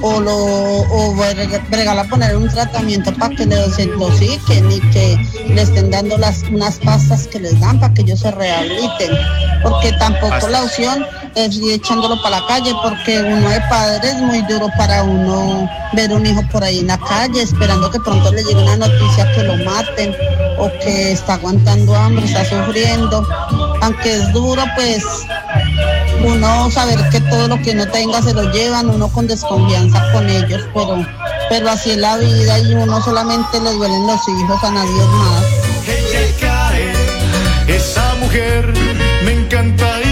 o 0.02 0.20
lo 0.20 0.36
o 0.36 1.16
a 1.20 2.04
poner 2.06 2.36
un 2.36 2.48
tratamiento 2.48 3.14
para 3.14 3.36
que 3.36 3.46
le 3.46 3.56
desintoxiquen 3.56 4.72
y 4.72 4.80
que 4.92 5.18
le 5.48 5.62
estén 5.62 5.92
dando 5.92 6.18
las 6.18 6.44
unas 6.44 6.80
pastas 6.80 7.28
que 7.28 7.40
les 7.40 7.60
dan 7.60 7.80
para 7.80 7.94
que 7.94 8.02
ellos 8.02 8.20
se 8.20 8.32
rehabiliten 8.32 9.12
porque 9.64 9.92
tampoco 9.94 10.48
la 10.48 10.64
opción 10.64 11.06
es 11.36 11.56
ir 11.56 11.74
echándolo 11.74 12.22
para 12.22 12.40
la 12.40 12.48
calle 12.48 12.74
porque 12.84 13.22
uno 13.22 13.50
de 13.50 13.62
padre 13.70 14.10
es 14.10 14.22
muy 14.22 14.42
duro 14.44 14.68
para 14.78 15.04
uno 15.04 15.70
ver 15.94 16.14
un 16.14 16.26
hijo 16.26 16.42
por 16.52 16.64
ahí 16.64 16.80
en 16.80 16.88
la 16.88 16.98
calle 16.98 17.42
esperando 17.42 17.90
que 17.92 18.00
pronto 18.00 18.32
le 18.32 18.44
llegue 18.44 18.64
una 18.64 18.78
noticia 18.78 19.32
que 19.34 19.44
lo 19.44 19.58
maten 19.58 20.16
o 20.60 20.70
que 20.84 21.14
está 21.14 21.36
aguantando 21.36 21.96
hambre, 21.96 22.26
está 22.26 22.44
sufriendo. 22.46 23.26
Aunque 23.82 24.16
es 24.16 24.34
duro, 24.34 24.64
pues 24.76 25.04
uno 26.26 26.72
saber 26.72 26.98
que 27.10 27.22
todo 27.22 27.48
lo 27.48 27.62
que 27.62 27.72
uno 27.72 27.88
tenga 27.88 28.22
se 28.22 28.34
lo 28.34 28.52
llevan, 28.52 28.90
uno 28.90 29.08
con 29.10 29.28
desconfianza 29.28 30.12
con 30.12 30.30
ellos, 30.30 30.62
pero, 30.74 31.06
pero 31.50 31.70
así 31.70 31.92
es 31.92 31.98
la 31.98 32.18
vida 32.18 32.60
y 32.60 32.74
uno 32.74 33.02
solamente 33.02 33.60
le 33.62 33.72
duelen 33.74 34.08
los 34.08 34.22
hijos 34.28 34.64
a 34.64 34.72
nadie 34.72 35.04
más. 35.04 35.44
atrae. 39.58 40.10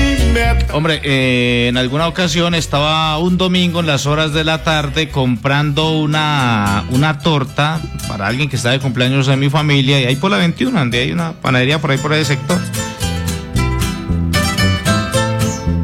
Hombre, 0.73 1.01
eh, 1.03 1.67
en 1.69 1.77
alguna 1.77 2.07
ocasión 2.07 2.53
estaba 2.53 3.17
un 3.17 3.37
domingo 3.37 3.79
en 3.79 3.87
las 3.87 4.05
horas 4.05 4.33
de 4.33 4.43
la 4.43 4.63
tarde 4.63 5.09
comprando 5.09 5.97
una, 5.97 6.85
una 6.91 7.19
torta 7.19 7.81
para 8.07 8.27
alguien 8.27 8.49
que 8.49 8.55
está 8.55 8.69
de 8.71 8.79
cumpleaños 8.79 9.27
en 9.27 9.39
mi 9.39 9.49
familia 9.49 9.99
y 9.99 10.05
ahí 10.05 10.15
por 10.15 10.29
la 10.29 10.37
21, 10.37 10.77
donde 10.77 10.99
hay 10.99 11.11
una 11.11 11.33
panadería 11.33 11.79
por 11.79 11.91
ahí 11.91 11.97
por 11.97 12.13
ese 12.13 12.35
sector. 12.35 12.59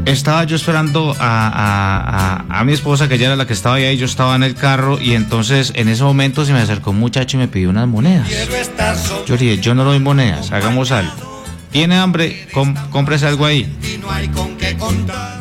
Estaba 0.06 0.44
yo 0.44 0.56
esperando 0.58 1.16
a, 1.18 2.44
a- 2.50 2.60
a- 2.60 2.64
mi 2.66 2.74
esposa, 2.74 3.08
que 3.08 3.16
ella 3.16 3.28
era 3.28 3.36
la 3.38 3.48
que 3.48 3.54
estaba 3.54 3.76
ahí, 3.76 3.98
yo 3.98 4.06
estaba 4.06 4.36
en 4.36 4.44
el 4.44 4.54
carro 4.56 5.00
y 5.00 5.14
entonces 5.14 5.72
en 5.76 5.88
ese 5.88 6.04
momento 6.04 6.46
se 6.46 6.52
me 6.54 6.60
acercó 6.60 6.92
un 6.92 7.00
muchacho 7.00 7.38
y 7.38 7.40
me 7.40 7.48
pidió 7.48 7.70
unas 7.70 7.88
monedas. 7.88 8.28
Yo 9.26 9.36
le 9.36 9.42
dije, 9.46 9.62
yo 9.62 9.74
no 9.76 9.84
doy 9.86 10.00
monedas, 10.00 10.52
hagamos 10.52 10.92
algo. 10.92 11.12
¿Tiene 11.72 11.96
hambre? 11.98 12.48
Com- 12.54 12.76
cómprese 12.92 13.26
algo 13.28 13.46
ahí. 13.46 13.64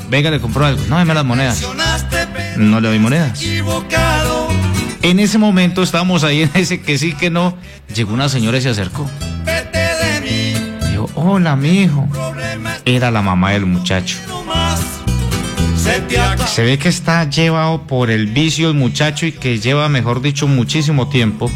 Venga, 0.08 0.30
le 0.30 0.40
compro 0.40 0.64
algo. 0.64 0.82
No, 0.88 0.98
deme 0.98 1.12
las 1.14 1.24
monedas. 1.24 1.58
No 2.56 2.80
le 2.80 2.88
doy 2.88 2.98
monedas. 3.00 3.38
En 5.02 5.18
ese 5.20 5.38
momento 5.38 5.82
estábamos 5.82 6.22
ahí 6.22 6.42
en 6.42 6.50
ese 6.54 6.80
que 6.80 6.98
sí, 6.98 7.12
que 7.14 7.30
no. 7.30 7.56
Llegó 7.94 8.14
una 8.14 8.28
señora 8.28 8.58
y 8.58 8.62
se 8.62 8.68
acercó. 8.70 9.10
Dijo, 10.88 11.10
hola, 11.16 11.56
mi 11.56 11.82
hijo. 11.82 12.08
Era 12.84 13.10
la 13.10 13.22
mamá 13.22 13.50
del 13.50 13.66
muchacho. 13.66 14.16
Se 16.46 16.62
ve 16.62 16.78
que 16.78 16.88
está 16.88 17.28
llevado 17.28 17.86
por 17.86 18.10
el 18.10 18.26
vicio 18.26 18.68
el 18.68 18.74
muchacho 18.74 19.26
y 19.26 19.32
que 19.32 19.58
lleva, 19.58 19.88
mejor 19.88 20.22
dicho, 20.22 20.46
muchísimo 20.46 21.08
tiempo. 21.08 21.50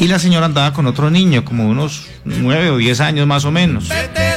Y 0.00 0.08
la 0.08 0.18
señora 0.18 0.46
andaba 0.46 0.72
con 0.72 0.86
otro 0.86 1.10
niño, 1.10 1.44
como 1.44 1.68
unos 1.68 2.08
nueve 2.24 2.70
o 2.70 2.76
diez 2.76 3.00
años 3.00 3.26
más 3.26 3.44
o 3.44 3.50
menos. 3.50 3.88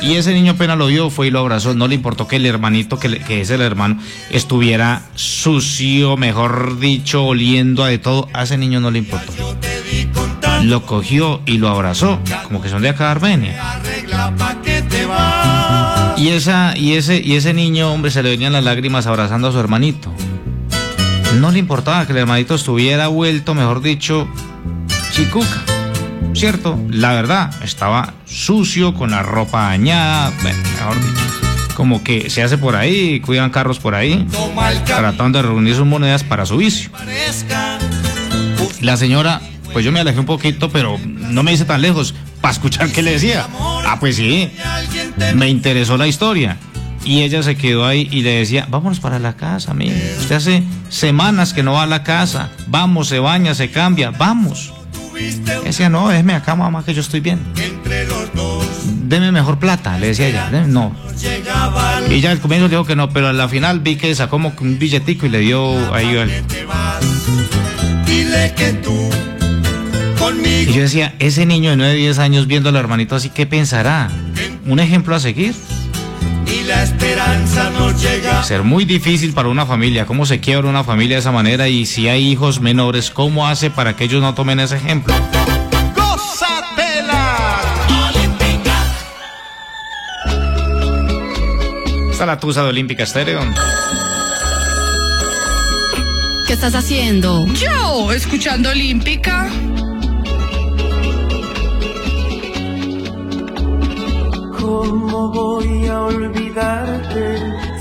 Y 0.02 0.16
ese 0.16 0.34
niño 0.34 0.54
apenas 0.54 0.78
lo 0.78 0.88
vio, 0.88 1.10
fue 1.10 1.28
y 1.28 1.32
lo 1.32 1.40
abrazó. 1.40 1.74
No 1.74 1.88
le 1.88 1.96
importó 1.96 2.28
que 2.28 2.36
el 2.38 2.46
hermanito, 2.46 3.00
que, 3.00 3.42
es 3.42 3.50
el 3.50 3.62
hermano, 3.62 4.00
estuviera 4.30 5.02
sucio, 5.16 6.16
mejor 6.18 6.80
dicho, 6.80 7.26
oliendo 7.26 7.84
a 7.84 7.90
de 7.90 7.98
todo. 7.98 8.30
A 8.34 8.44
ese 8.44 8.58
niño 8.58 8.80
no 8.80 8.92
le 8.92 9.00
importó. 9.00 9.34
Lo 10.64 10.86
cogió 10.86 11.42
y 11.46 11.58
lo 11.58 11.70
abrazó, 11.70 12.20
como 12.44 12.62
que 12.62 12.70
son 12.70 12.82
de 12.82 12.90
acá 12.90 13.06
de 13.06 13.12
Armenia. 13.12 13.82
Y, 16.18 16.30
esa, 16.30 16.76
y, 16.76 16.94
ese, 16.94 17.22
y 17.24 17.36
ese 17.36 17.54
niño, 17.54 17.94
hombre, 17.94 18.10
se 18.10 18.24
le 18.24 18.30
venían 18.32 18.52
las 18.54 18.64
lágrimas 18.64 19.06
abrazando 19.06 19.50
a 19.50 19.52
su 19.52 19.60
hermanito. 19.60 20.12
No 21.36 21.52
le 21.52 21.60
importaba 21.60 22.06
que 22.06 22.14
el 22.14 22.20
hermanito 22.20 22.56
estuviera 22.56 23.08
vuelto, 23.08 23.54
mejor 23.54 23.82
dicho, 23.82 24.28
chicuca. 25.12 25.64
¿Cierto? 26.34 26.80
La 26.90 27.14
verdad, 27.14 27.52
estaba 27.64 28.14
sucio, 28.26 28.94
con 28.94 29.12
la 29.12 29.24
ropa 29.24 29.68
dañada, 29.70 30.32
mejor 30.44 30.96
dicho. 30.96 31.76
Como 31.76 32.04
que 32.04 32.32
se 32.32 32.42
hace 32.42 32.58
por 32.58 32.76
ahí, 32.76 33.20
cuidan 33.20 33.52
carros 33.52 33.78
por 33.78 33.94
ahí, 33.94 34.26
tratando 34.86 35.42
de 35.42 35.48
reunir 35.48 35.76
sus 35.76 35.86
monedas 35.86 36.24
para 36.24 36.48
su 36.48 36.58
vicio. 36.58 36.90
La 38.82 38.98
señora, 38.98 39.42
pues 39.74 39.86
yo 39.86 39.92
me 39.92 40.00
alejé 40.00 40.20
un 40.20 40.26
poquito, 40.26 40.70
pero 40.70 40.98
no 41.06 41.44
me 41.44 41.54
hice 41.54 41.66
tan 41.66 41.82
lejos 41.82 42.16
para 42.42 42.54
escuchar 42.54 42.92
qué 42.92 43.04
le 43.04 43.12
decía. 43.12 43.48
Ah, 43.86 43.98
pues 44.00 44.16
sí, 44.16 44.50
me 45.36 45.50
interesó 45.50 45.98
la 45.98 46.08
historia. 46.08 46.58
Y 47.04 47.22
ella 47.22 47.42
se 47.42 47.56
quedó 47.56 47.86
ahí 47.86 48.08
y 48.12 48.22
le 48.22 48.32
decía, 48.40 48.68
vámonos 48.70 49.00
para 49.00 49.18
la 49.20 49.36
casa, 49.38 49.72
amigo. 49.72 49.94
Usted 50.20 50.36
hace 50.36 50.64
semanas 50.90 51.54
que 51.54 51.64
no 51.64 51.74
va 51.74 51.84
a 51.84 51.88
la 51.88 52.04
casa. 52.04 52.50
Vamos, 52.68 53.08
se 53.08 53.20
baña, 53.20 53.56
se 53.56 53.72
cambia, 53.72 54.12
vamos. 54.12 54.74
Decía, 55.64 55.90
no, 55.90 56.10
déjeme 56.10 56.34
acá, 56.34 56.56
mamá, 56.56 56.84
que 56.84 56.94
yo 56.94 57.02
estoy 57.02 57.22
bien. 57.22 57.40
Deme 59.04 59.32
mejor 59.32 59.58
plata, 59.58 59.98
le 59.98 60.08
decía 60.08 60.28
ella. 60.28 60.50
"Deme- 60.52 60.68
No. 60.68 60.94
Y 62.14 62.20
ya 62.20 62.32
al 62.32 62.40
comienzo 62.40 62.68
dijo 62.68 62.84
que 62.86 62.96
no, 62.96 63.10
pero 63.12 63.28
a 63.30 63.34
la 63.34 63.48
final 63.48 63.80
vi 63.80 63.96
que 63.96 64.14
sacó 64.14 64.32
como 64.32 64.54
un 64.60 64.78
billetico 64.78 65.26
y 65.26 65.30
le 65.30 65.40
dio 65.40 65.94
ahí 65.94 66.14
tú 68.84 69.10
Y 70.70 70.74
yo 70.74 70.82
decía, 70.82 71.16
ese 71.20 71.46
niño 71.46 71.72
de 71.72 71.78
9, 71.78 71.94
10 71.96 72.20
años 72.20 72.48
viendo 72.48 72.70
al 72.70 72.76
hermanito 72.76 73.16
así, 73.16 73.30
¿qué 73.30 73.46
pensará? 73.46 74.10
¿Un 74.68 74.80
ejemplo 74.80 75.16
a 75.16 75.20
seguir? 75.20 75.56
y 76.48 76.64
la 76.64 76.84
esperanza 76.84 77.70
nos 77.72 78.02
llega. 78.02 78.44
Ser 78.44 78.64
muy 78.64 78.86
difícil 78.86 79.34
para 79.34 79.50
una 79.50 79.66
familia. 79.66 80.06
¿Cómo 80.06 80.26
se 80.26 80.40
quiebra 80.40 80.70
una 80.70 80.84
familia 80.84 81.18
de 81.18 81.20
esa 81.20 81.32
manera? 81.32 81.68
Y 81.68 81.86
si 81.86 82.08
hay 82.08 82.26
hijos 82.30 82.62
menores, 82.62 83.12
¿cómo 83.12 83.48
hace 83.48 83.70
para 83.70 83.96
que 83.96 84.06
ellos 84.06 84.22
no 84.22 84.34
tomen 84.34 84.60
ese 84.60 84.78
ejemplo? 84.78 85.14
Está 92.12 92.26
la 92.26 92.40
tusa 92.40 92.64
de 92.64 92.70
Olímpica 92.70 93.04
Estéreo. 93.04 93.42
¿Qué 96.48 96.54
estás 96.54 96.74
haciendo? 96.74 97.46
Yo, 97.54 98.12
escuchando 98.12 98.70
Olímpica. 98.70 99.52
¿Cómo 104.68 105.30
voy 105.30 105.88
a 105.88 106.02
olvidarte 106.02 107.26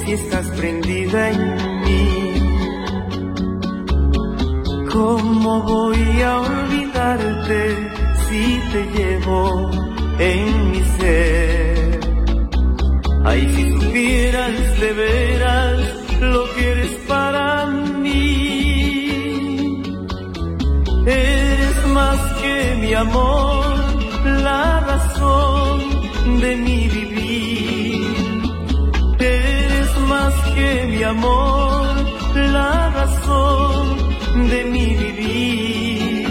si 0.05 0.13
estás 0.13 0.47
prendida 0.51 1.31
en 1.31 1.41
mí? 1.85 2.35
¿Cómo 4.93 5.63
voy 5.63 6.23
a 6.23 6.41
olvidarte 6.43 7.91
si 8.29 8.61
te 8.71 8.83
llevo 8.97 9.69
en 10.21 10.71
mi 10.71 10.83
ser? 10.99 12.01
Ay, 13.25 13.41
si 13.53 13.63
supieras 13.73 14.81
de 14.81 14.93
veras 14.93 15.79
lo 16.21 16.45
que 16.55 16.71
eres 16.71 16.93
para 17.09 17.67
mí. 18.05 19.11
Eres 21.05 21.87
más 21.89 22.21
que 22.41 22.77
mi 22.81 22.95
amor, 22.95 23.75
la 24.25 24.81
razón 24.87 25.66
de 26.27 26.57
mi 26.57 26.89
vivir. 26.89 28.17
Eres 29.19 29.91
más 30.09 30.35
que 30.55 30.87
mi 30.91 31.03
amor, 31.05 31.87
la 32.35 32.91
razón 32.91 33.97
de 34.51 34.65
mi 34.65 34.87
vivir. 35.03 36.29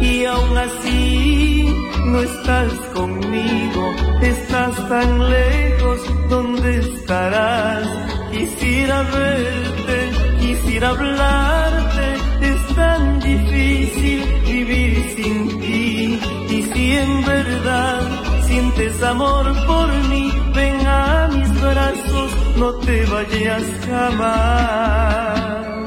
Y 0.00 0.24
aún 0.24 0.58
así 0.58 1.72
no 2.06 2.18
estás 2.20 2.72
conmigo, 2.94 3.94
estás 4.22 4.88
tan 4.88 5.30
lejos, 5.30 6.00
¿dónde 6.28 6.78
estarás? 6.78 7.86
Quisiera 8.32 9.02
verte, 9.02 9.98
quisiera 10.40 10.88
hablarte, 10.90 12.06
es 12.42 12.74
tan 12.74 13.20
difícil 13.20 14.37
en 17.02 17.24
verdad 17.24 18.00
sientes 18.46 19.02
amor 19.02 19.44
por 19.66 19.88
mí, 20.10 20.32
ven 20.54 20.86
a 20.86 21.28
mis 21.32 21.60
brazos, 21.60 22.30
no 22.56 22.74
te 22.74 23.04
vayas 23.06 23.64
jamás. 23.86 25.77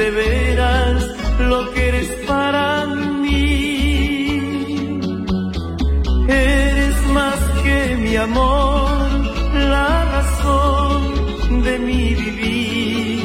De 0.00 0.10
veras 0.10 1.04
lo 1.40 1.70
que 1.72 1.88
eres 1.88 2.10
para 2.26 2.86
mí. 2.86 4.40
Eres 6.26 6.96
más 7.18 7.40
que 7.62 7.78
mi 8.04 8.16
amor, 8.16 8.88
la 9.74 9.92
razón 10.16 11.00
de 11.66 11.74
mi 11.86 12.04
vivir. 12.14 13.20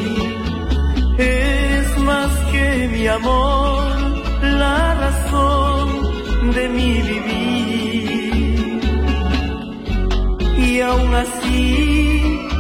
Eres 1.18 1.98
más 2.10 2.32
que 2.52 2.68
mi 2.94 3.08
amor, 3.08 3.86
la 4.64 4.96
razón 5.06 5.88
de 6.58 6.64
mi 6.78 6.92
vivir. 7.12 8.80
Y 10.68 10.82
aún 10.82 11.14
así 11.24 12.06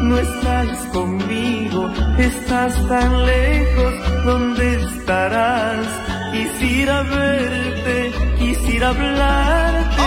no 0.03 0.17
estás 0.19 0.69
conmigo, 0.93 1.89
estás 2.17 2.73
tan 2.87 3.25
lejos, 3.25 3.93
¿dónde 4.25 4.81
estarás? 4.81 6.05
quisiera 6.35 7.03
verte, 7.03 8.11
quisiera 8.39 8.89
hablarte. 8.89 10.03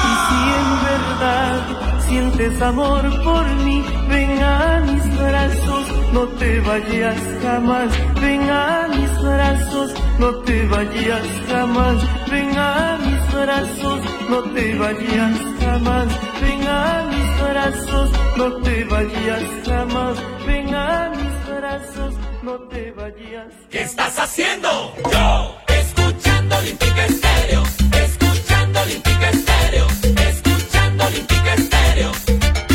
Y 0.08 0.14
si 0.26 0.40
en 0.60 0.70
verdad 0.90 1.60
sientes 2.06 2.62
amor 2.62 3.02
por 3.24 3.46
mí, 3.64 3.84
ven 4.08 4.42
a 4.42 4.80
mis 4.88 5.18
brazos, 5.18 5.84
no 6.12 6.22
te 6.40 6.60
vayas 6.60 7.20
jamás. 7.42 7.90
Ven 8.20 8.50
a 8.50 8.88
mis 8.88 9.22
brazos, 9.22 9.94
no 10.18 10.30
te 10.46 10.66
vayas 10.66 11.26
jamás. 11.50 11.96
Ven 12.30 12.58
a 12.58 12.98
mis 13.04 13.22
brazos, 13.32 14.00
no 14.30 14.42
te 14.54 14.74
vayas 14.78 15.38
jamás. 15.60 16.08
Ven 16.40 16.66
a 16.66 17.04
mis 17.10 17.15
brazos, 17.48 18.10
no 18.36 18.52
te 18.62 18.84
vayas 18.84 19.42
jamás. 19.64 20.16
Ven 20.46 20.74
a 20.74 21.10
mis 21.10 21.56
brazos, 21.56 22.14
no 22.42 22.54
te 22.68 22.90
vayas. 22.92 23.52
¿Qué 23.70 23.82
estás 23.82 24.18
haciendo? 24.18 24.92
Yo, 25.12 25.56
escuchando 25.68 26.56
Olímpica 26.56 27.06
Estéreo, 27.06 27.62
escuchando 28.04 28.80
Olímpica 28.80 29.30
Estéreo, 29.30 29.86
escuchando 30.30 31.04
Olímpica 31.04 31.54
Estéreo, 31.54 32.12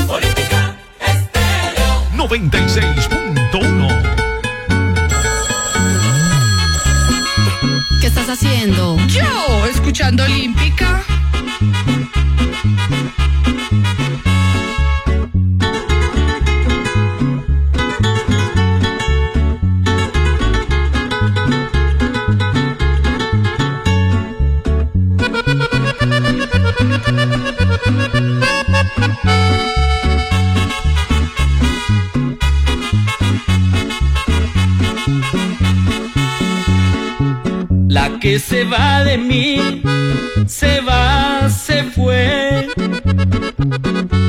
Olímpica 0.08 0.76
Estéreo. 1.00 1.90
96.1 2.16 4.02
¿Qué 8.02 8.08
estás 8.08 8.30
haciendo? 8.30 8.98
Yo, 9.08 9.66
escuchando 9.68 10.24
Olímpica. 10.24 11.04
Se 38.62 38.68
va 38.68 39.04
de 39.04 39.18
mí, 39.18 39.82
se 40.46 40.82
va, 40.82 41.50
se 41.50 41.84
fue. 41.84 42.68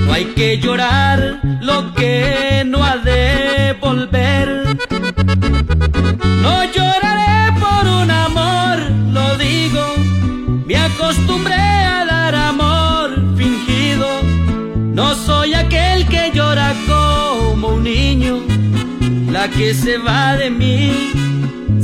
No 0.07 0.11
hay 0.11 0.25
que 0.35 0.59
llorar 0.59 1.41
lo 1.61 1.93
que 1.93 2.63
no 2.65 2.83
ha 2.83 2.97
de 2.97 3.77
volver. 3.79 4.49
No 6.45 6.65
lloraré 6.65 7.53
por 7.61 7.87
un 7.87 8.11
amor, 8.11 8.79
lo 9.13 9.37
digo. 9.37 9.85
Me 10.67 10.77
acostumbré 10.77 11.55
a 11.97 12.07
dar 12.07 12.35
amor 12.35 13.11
fingido. 13.37 14.09
No 14.95 15.15
soy 15.15 15.53
aquel 15.53 16.07
que 16.07 16.31
llora 16.33 16.75
como 16.87 17.69
un 17.75 17.85
niño. 17.85 18.39
La 19.31 19.49
que 19.49 19.75
se 19.75 19.99
va 19.99 20.37
de 20.37 20.49
mí, 20.49 21.13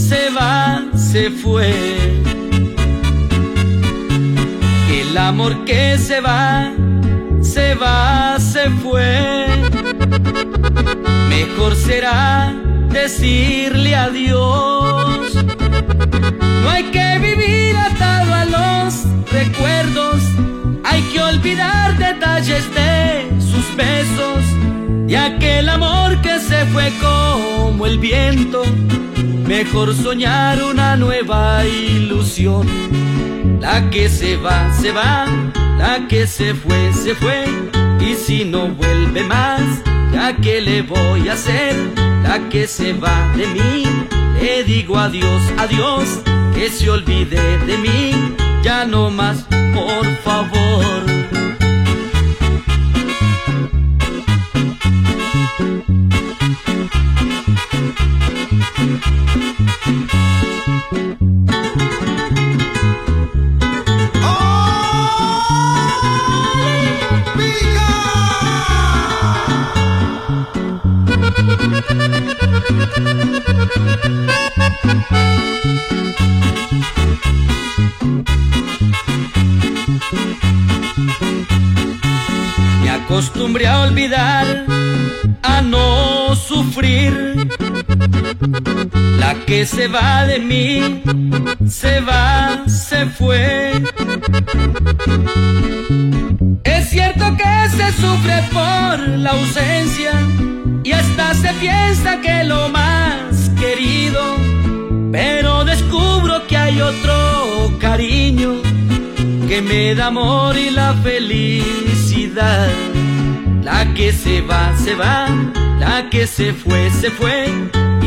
se 0.08 0.30
va, 0.30 0.82
se 0.96 1.30
fue. 1.30 2.22
El 4.90 5.18
amor 5.18 5.66
que 5.66 5.98
se 5.98 6.20
va, 6.20 6.72
se 7.42 7.74
va, 7.74 8.38
se 8.40 8.70
fue. 8.82 9.46
Mejor 11.28 11.76
será 11.76 12.54
decirle 12.90 13.94
adiós. 13.94 15.34
No 16.62 16.70
hay 16.70 16.84
que 16.84 17.18
vivir 17.18 17.76
atado 17.76 18.32
a 18.32 18.44
los 18.46 19.04
recuerdos. 19.30 20.22
Hay 20.84 21.02
que 21.12 21.20
olvidar 21.20 21.98
detalles 21.98 22.64
de 22.74 23.28
sus 23.50 23.66
besos. 23.76 24.42
Y 25.06 25.14
aquel 25.14 25.68
amor 25.68 26.18
que 26.22 26.40
se 26.40 26.64
fue 26.72 26.90
como 27.02 27.84
el 27.84 27.98
viento. 27.98 28.62
Mejor 29.48 29.94
soñar 29.94 30.62
una 30.62 30.94
nueva 30.96 31.64
ilusión. 31.64 32.66
La 33.60 33.88
que 33.88 34.10
se 34.10 34.36
va, 34.36 34.70
se 34.74 34.92
va. 34.92 35.24
La 35.78 36.06
que 36.06 36.26
se 36.26 36.52
fue, 36.52 36.92
se 36.92 37.14
fue. 37.14 37.46
Y 37.98 38.14
si 38.14 38.44
no 38.44 38.68
vuelve 38.68 39.24
más, 39.24 39.62
ya 40.12 40.36
que 40.36 40.60
le 40.60 40.82
voy 40.82 41.30
a 41.30 41.32
hacer. 41.32 41.74
La 42.22 42.50
que 42.50 42.66
se 42.66 42.92
va 42.92 43.32
de 43.38 43.46
mí, 43.46 43.84
le 44.38 44.64
digo 44.64 44.98
adiós, 44.98 45.42
adiós. 45.56 46.20
Que 46.54 46.68
se 46.68 46.90
olvide 46.90 47.40
de 47.64 47.78
mí, 47.78 48.34
ya 48.62 48.84
no 48.84 49.08
más, 49.08 49.46
por 49.74 50.06
favor. 50.24 51.07
Me 82.82 82.90
acostumbré 82.90 83.66
a 83.66 83.80
olvidar, 83.80 84.66
a 85.42 85.62
no 85.62 86.34
sufrir. 86.34 87.48
La 89.18 89.34
que 89.46 89.64
se 89.64 89.88
va 89.88 90.26
de 90.26 90.40
mí, 90.40 91.02
se 91.66 92.00
va, 92.00 92.64
se 92.66 93.06
fue. 93.06 93.72
Es 96.64 96.90
cierto 96.90 97.24
que 97.36 97.68
se 97.70 97.92
sufre 97.92 98.42
por 98.52 99.08
la 99.08 99.30
ausencia 99.30 100.12
y 100.88 100.92
hasta 100.92 101.34
se 101.34 101.52
piensa 101.54 102.18
que 102.22 102.44
lo 102.44 102.70
más 102.70 103.50
querido, 103.60 104.22
pero 105.12 105.62
descubro 105.66 106.46
que 106.46 106.56
hay 106.56 106.80
otro 106.80 107.76
cariño 107.78 108.62
que 109.46 109.60
me 109.60 109.94
da 109.94 110.06
amor 110.06 110.56
y 110.56 110.70
la 110.70 110.94
felicidad. 111.02 112.70
La 113.62 113.92
que 113.92 114.14
se 114.14 114.40
va, 114.40 114.74
se 114.78 114.94
va, 114.94 115.28
la 115.78 116.08
que 116.08 116.26
se 116.26 116.54
fue, 116.54 116.88
se 116.90 117.10
fue, 117.10 117.48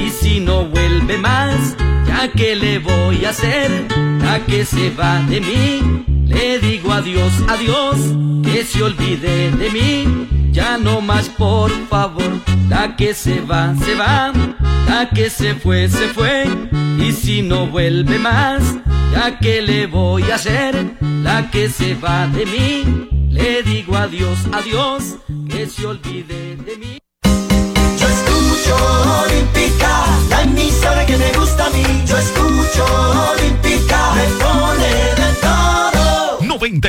y 0.03 0.09
si 0.09 0.39
no 0.39 0.65
vuelve 0.65 1.19
más, 1.19 1.75
ya 2.07 2.31
que 2.31 2.55
le 2.55 2.79
voy 2.79 3.25
a 3.25 3.29
hacer, 3.29 3.69
la 4.23 4.39
que 4.47 4.65
se 4.65 4.89
va 4.89 5.21
de 5.29 5.39
mí, 5.39 6.03
le 6.31 6.59
digo 6.59 6.91
adiós, 6.91 7.33
adiós, 7.47 7.97
que 8.43 8.63
se 8.63 8.83
olvide 8.83 9.51
de 9.51 9.69
mí, 9.69 10.51
ya 10.51 10.77
no 10.77 11.01
más 11.01 11.29
por 11.29 11.71
favor, 11.87 12.31
la 12.69 12.95
que 12.95 13.13
se 13.13 13.41
va, 13.41 13.75
se 13.75 13.95
va, 13.95 14.31
la 14.87 15.09
que 15.09 15.29
se 15.29 15.55
fue, 15.55 15.87
se 15.89 16.07
fue, 16.09 16.45
y 16.99 17.11
si 17.11 17.41
no 17.41 17.67
vuelve 17.67 18.17
más, 18.19 18.77
ya 19.13 19.37
que 19.39 19.61
le 19.61 19.87
voy 19.87 20.23
a 20.31 20.35
hacer, 20.35 20.95
la 21.01 21.49
que 21.51 21.69
se 21.69 21.95
va 21.95 22.27
de 22.27 22.45
mí, 22.45 23.27
le 23.29 23.63
digo 23.63 23.95
adiós, 23.95 24.39
adiós, 24.51 25.17
que 25.49 25.67
se 25.67 25.85
olvide 25.85 26.50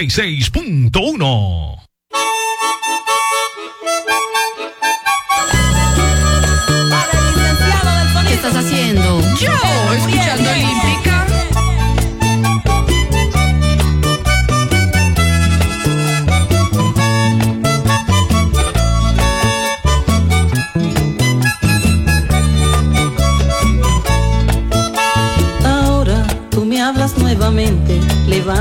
96.1 0.02 1.78
¿Qué 8.26 8.34
estás 8.34 8.56
haciendo? 8.56 9.20
Yo, 9.36 9.52
escuchando 9.94 10.50
Olímpica. 10.50 10.91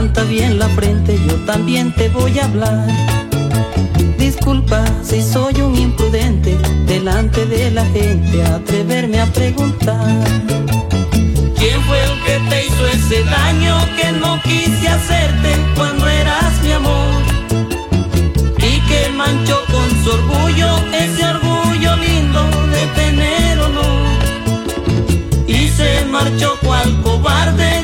Levanta 0.01 0.23
bien 0.23 0.57
la 0.57 0.67
frente, 0.69 1.15
yo 1.27 1.35
también 1.45 1.93
te 1.93 2.09
voy 2.09 2.39
a 2.39 2.45
hablar. 2.45 2.87
Disculpa 4.17 4.83
si 5.03 5.21
soy 5.21 5.61
un 5.61 5.75
imprudente, 5.75 6.57
delante 6.87 7.45
de 7.45 7.69
la 7.69 7.85
gente 7.85 8.43
atreverme 8.43 9.21
a 9.21 9.27
preguntar. 9.27 10.23
¿Quién 11.55 11.79
fue 11.83 12.03
el 12.03 12.23
que 12.25 12.49
te 12.49 12.65
hizo 12.65 12.87
ese 12.87 13.23
daño 13.25 13.77
que 13.95 14.11
no 14.13 14.41
quise 14.41 14.87
hacerte 14.87 15.49
cuando 15.75 16.07
eras 16.07 16.51
mi 16.63 16.71
amor? 16.71 17.21
Y 18.57 18.79
que 18.87 19.09
manchó 19.15 19.59
con 19.71 19.87
su 20.03 20.09
orgullo 20.09 20.77
ese 20.93 21.23
orgullo 21.25 21.95
lindo 21.97 22.41
de 22.71 22.87
tener 23.01 23.59
honor. 23.59 24.07
Y 25.45 25.67
se 25.67 26.05
marchó 26.05 26.57
cual 26.63 26.89
cobarde 27.03 27.80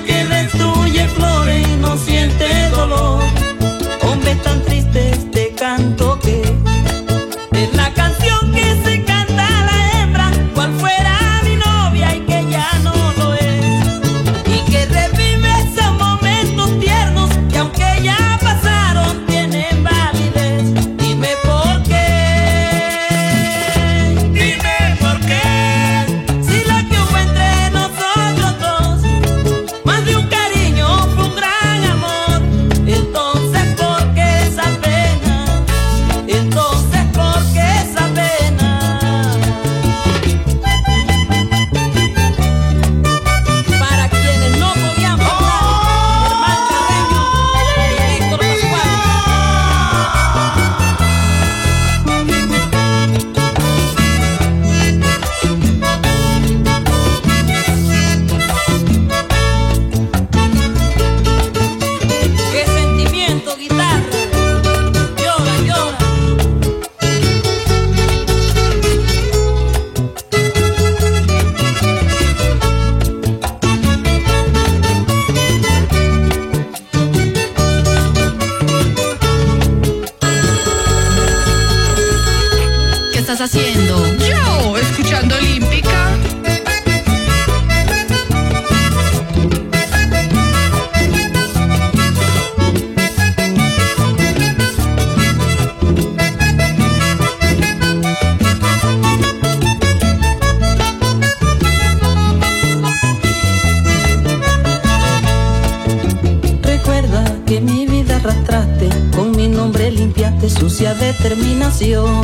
determinación. 111.30 112.21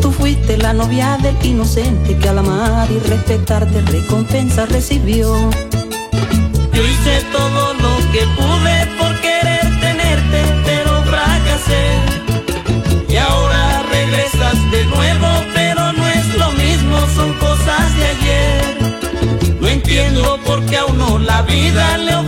Tú 0.00 0.10
fuiste 0.10 0.56
la 0.56 0.72
novia 0.72 1.18
del 1.18 1.36
inocente 1.44 2.16
que 2.16 2.28
al 2.30 2.38
amar 2.38 2.90
y 2.90 2.98
respetarte 2.98 3.82
recompensa 3.82 4.64
recibió. 4.64 5.34
Yo 6.72 6.82
hice 6.82 7.22
todo 7.30 7.74
lo 7.74 7.96
que 8.12 8.22
pude 8.38 8.76
por 8.98 9.20
querer 9.20 9.80
tenerte, 9.80 10.40
pero 10.64 11.02
fracasé. 11.02 11.84
Y 13.08 13.16
ahora 13.16 13.82
regresas 13.82 14.56
de 14.70 14.84
nuevo, 14.86 15.28
pero 15.52 15.92
no 15.92 16.06
es 16.06 16.26
lo 16.38 16.52
mismo, 16.52 16.96
son 17.14 17.34
cosas 17.34 17.96
de 17.98 18.06
ayer. 18.06 19.58
No 19.60 19.68
entiendo 19.68 20.38
por 20.46 20.64
qué 20.64 20.78
a 20.78 20.86
uno 20.86 21.18
la 21.18 21.42
vida 21.42 21.98
le 21.98 22.19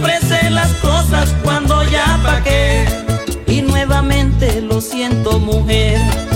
lo 5.23 5.41
siento, 5.67 6.32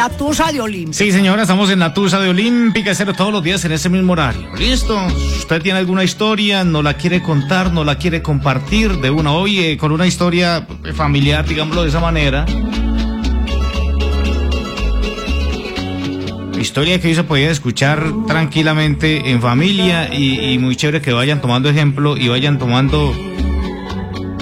la 0.00 0.08
tusa 0.08 0.50
de 0.50 0.62
Olímpica. 0.62 0.96
Sí, 0.96 1.12
señora, 1.12 1.42
estamos 1.42 1.68
en 1.68 1.78
la 1.78 1.92
Tusa 1.92 2.18
de 2.20 2.30
Olímpica, 2.30 2.94
todos 3.14 3.32
los 3.34 3.42
días 3.42 3.62
en 3.66 3.72
ese 3.72 3.90
mismo 3.90 4.14
horario. 4.14 4.48
¿Listo? 4.56 4.98
Usted 5.36 5.60
tiene 5.60 5.78
alguna 5.78 6.02
historia, 6.04 6.64
no 6.64 6.82
la 6.82 6.94
quiere 6.94 7.22
contar, 7.22 7.70
no 7.70 7.84
la 7.84 7.96
quiere 7.96 8.22
compartir 8.22 8.96
de 8.96 9.10
una, 9.10 9.32
oye, 9.32 9.76
con 9.76 9.92
una 9.92 10.06
historia 10.06 10.66
familiar, 10.94 11.46
digámoslo 11.46 11.82
de 11.82 11.90
esa 11.90 12.00
manera. 12.00 12.46
Historia 16.58 16.98
que 16.98 17.08
hoy 17.08 17.14
se 17.14 17.24
podía 17.24 17.50
escuchar 17.50 18.02
tranquilamente 18.26 19.30
en 19.30 19.42
familia 19.42 20.14
y, 20.14 20.54
y 20.54 20.58
muy 20.58 20.76
chévere 20.76 21.02
que 21.02 21.12
vayan 21.12 21.42
tomando 21.42 21.68
ejemplo 21.68 22.16
y 22.16 22.28
vayan 22.28 22.58
tomando, 22.58 23.14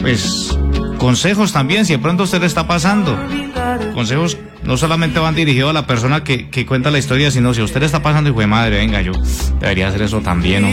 pues, 0.01 0.57
consejos 0.99 1.53
también, 1.53 1.85
si 1.85 1.95
de 1.95 1.99
pronto 1.99 2.23
usted 2.23 2.39
le 2.39 2.47
está 2.47 2.69
pasando. 2.69 3.19
Consejos 3.93 4.37
no 4.69 4.77
solamente 4.77 5.19
van 5.19 5.35
dirigidos 5.35 5.71
a 5.71 5.73
la 5.73 5.87
persona 5.87 6.23
que, 6.23 6.51
que 6.51 6.67
cuenta 6.67 6.91
la 6.91 6.99
historia, 6.99 7.31
sino 7.31 7.55
si 7.55 7.63
usted 7.63 7.81
le 7.81 7.87
está 7.87 8.03
pasando, 8.03 8.29
hijo 8.29 8.41
de 8.41 8.47
madre, 8.47 8.77
venga, 8.77 9.01
yo 9.01 9.13
debería 9.61 9.89
hacer 9.89 10.03
eso 10.03 10.21
también, 10.21 10.67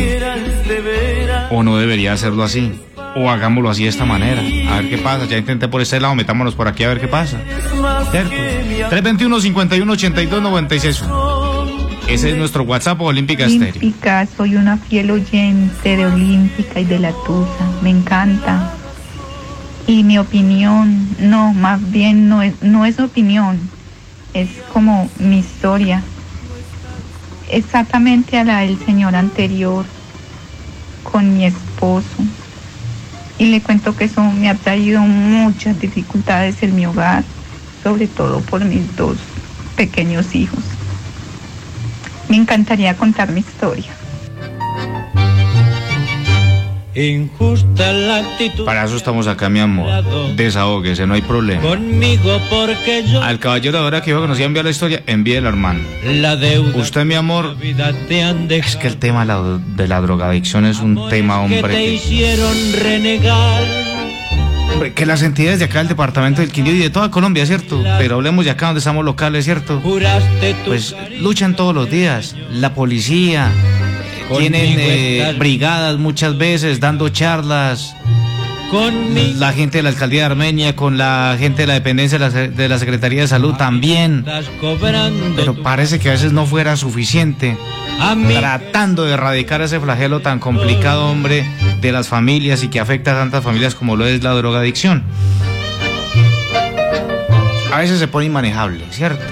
o, 1.50 1.64
no 1.64 1.78
debería 1.78 2.12
hacerlo 2.12 2.44
así, 2.44 2.74
o 3.16 3.30
hagámoslo 3.30 3.70
así 3.70 3.84
de 3.84 3.90
esta 3.90 4.04
manera, 4.04 4.42
a 4.42 4.82
ver 4.82 4.90
qué 4.90 4.98
pasa, 4.98 5.24
ya 5.28 5.38
intenté 5.38 5.70
por 5.70 5.80
ese 5.80 6.02
lado, 6.02 6.14
metámonos 6.14 6.56
por 6.56 6.68
aquí 6.68 6.84
a 6.84 6.90
ver 6.90 7.00
qué 7.00 7.08
pasa. 7.08 7.38
¿Cierto? 8.12 8.36
321-51-82-96. 8.92 11.06
Ese 12.10 12.32
es 12.32 12.38
nuestro 12.38 12.64
WhatsApp 12.64 13.00
Olímpica 13.00 13.46
Estéreo. 13.46 13.76
Olímpica, 13.76 14.26
soy 14.26 14.58
una 14.58 14.76
fiel 14.76 15.10
oyente 15.10 15.96
de 15.96 16.06
Olímpica 16.06 16.82
y 16.82 16.86
de 16.86 17.00
la 17.00 17.14
Tusa, 17.26 17.66
me 17.82 17.92
encanta. 17.92 18.74
Y 19.88 20.04
mi 20.04 20.18
opinión, 20.18 21.08
no, 21.18 21.54
más 21.54 21.80
bien 21.92 22.28
no 22.28 22.42
es, 22.42 22.62
no 22.62 22.86
es 22.86 23.00
opinión, 23.00 23.58
es 24.36 24.50
como 24.74 25.10
mi 25.18 25.40
historia, 25.40 26.04
exactamente 27.50 28.38
a 28.38 28.44
la 28.44 28.60
del 28.60 28.78
señor 28.86 29.16
anterior, 29.16 29.86
con 31.04 31.38
mi 31.38 31.46
esposo. 31.46 32.06
Y 33.40 33.46
le 33.46 33.62
cuento 33.62 33.96
que 33.96 34.06
eso 34.06 34.22
me 34.22 34.50
ha 34.50 34.56
traído 34.56 35.02
muchas 35.02 35.80
dificultades 35.80 36.62
en 36.64 36.76
mi 36.76 36.86
hogar, 36.86 37.24
sobre 37.82 38.08
todo 38.08 38.42
por 38.42 38.64
mis 38.66 38.96
dos 38.98 39.18
pequeños 39.78 40.36
hijos. 40.36 40.60
Me 42.28 42.36
encantaría 42.36 42.98
contar 42.98 43.32
mi 43.32 43.40
historia. 43.40 43.95
Injusta 46.96 47.92
la 47.92 48.18
actitud 48.20 48.64
Para 48.66 48.86
eso 48.86 48.96
estamos 48.96 49.28
acá, 49.28 49.50
mi 49.50 49.60
amor. 49.60 50.04
Desahóguese, 50.36 51.06
no 51.06 51.14
hay 51.14 51.22
problema. 51.22 51.62
conmigo 51.62 52.40
porque 52.50 53.04
yo 53.06 53.22
Al 53.22 53.38
caballero 53.40 53.80
ahora 53.80 54.02
que 54.02 54.12
dijo 54.12 54.22
que 54.22 54.28
nos 54.30 54.38
iba 54.38 54.46
a 54.46 54.48
enviar 54.48 54.66
la 54.66 54.72
historia, 54.72 55.04
envíela, 55.06 55.50
hermano. 55.50 55.82
la 56.06 56.36
deuda 56.38 56.78
Usted, 56.78 57.04
mi 57.06 57.16
amor, 57.16 57.58
es 58.50 58.76
que 58.78 58.88
el 58.88 58.98
tema 58.98 59.22
de 59.22 59.26
la, 59.28 59.60
de 60.00 60.06
drogadicción 60.06 60.66
es 60.66 60.80
un 60.80 61.10
tema, 61.10 61.36
que 61.48 61.58
hombre. 61.58 61.74
te 61.74 61.80
que- 61.86 61.94
hicieron 61.96 62.56
renegar. 62.82 63.64
Hombre, 64.74 64.94
que 64.94 65.06
las 65.06 65.22
entidades 65.22 65.60
de 65.60 65.66
acá 65.66 65.80
del 65.80 65.88
departamento 65.90 66.42
del 66.42 66.52
Quindío 66.52 66.76
y 66.76 66.80
de 66.80 66.90
toda 66.90 67.10
Colombia, 67.12 67.46
¿cierto? 67.46 67.82
Pero 67.98 68.16
hablemos 68.16 68.44
de 68.46 68.52
acá 68.52 68.68
donde 68.68 68.80
estamos 68.80 69.06
locales, 69.06 69.46
¿cierto? 69.46 69.82
Pues 70.66 70.96
luchan 71.20 71.56
todos 71.56 71.74
los 71.76 71.90
días. 71.90 72.36
La 72.52 72.74
policía, 72.74 73.50
tienen 74.38 74.76
eh, 74.80 75.36
brigadas 75.38 75.98
muchas 75.98 76.38
veces 76.38 76.80
dando 76.80 77.10
charlas. 77.10 77.96
conmigo 78.72 79.40
La 79.40 79.54
gente 79.54 79.80
de 79.80 79.84
la 79.84 79.90
alcaldía 79.90 80.22
de 80.22 80.26
Armenia 80.26 80.76
con 80.76 80.98
la 80.98 81.36
gente 81.40 81.64
de 81.64 81.68
la 81.68 81.74
dependencia 81.76 82.18
de 82.18 82.70
la, 82.70 82.80
Secretaría 82.80 83.22
de 83.22 83.28
Salud 83.28 83.56
también. 83.56 84.26
Pero 85.36 85.62
parece 85.62 86.00
que 86.00 86.10
a 86.10 86.14
veces 86.14 86.32
no 86.32 86.46
fuera 86.46 86.76
suficiente. 86.76 87.58
Tratando 88.28 89.06
de 89.06 89.14
erradicar 89.14 89.62
ese 89.62 89.80
flagelo 89.80 90.20
tan 90.20 90.40
complicado, 90.40 91.08
hombre, 91.08 91.46
de 91.82 91.92
las 91.92 92.08
familias 92.08 92.64
y 92.64 92.68
que 92.68 92.80
afecta 92.80 93.12
a 93.12 93.16
tantas 93.16 93.44
familias 93.44 93.76
como 93.76 93.96
lo 93.96 94.06
es 94.06 94.24
la 94.24 94.32
drogadicción. 94.32 95.04
A 97.72 97.80
veces 97.80 98.00
se 98.00 98.08
pone 98.08 98.28
inmanejable, 98.28 98.86
¿cierto? 98.90 99.24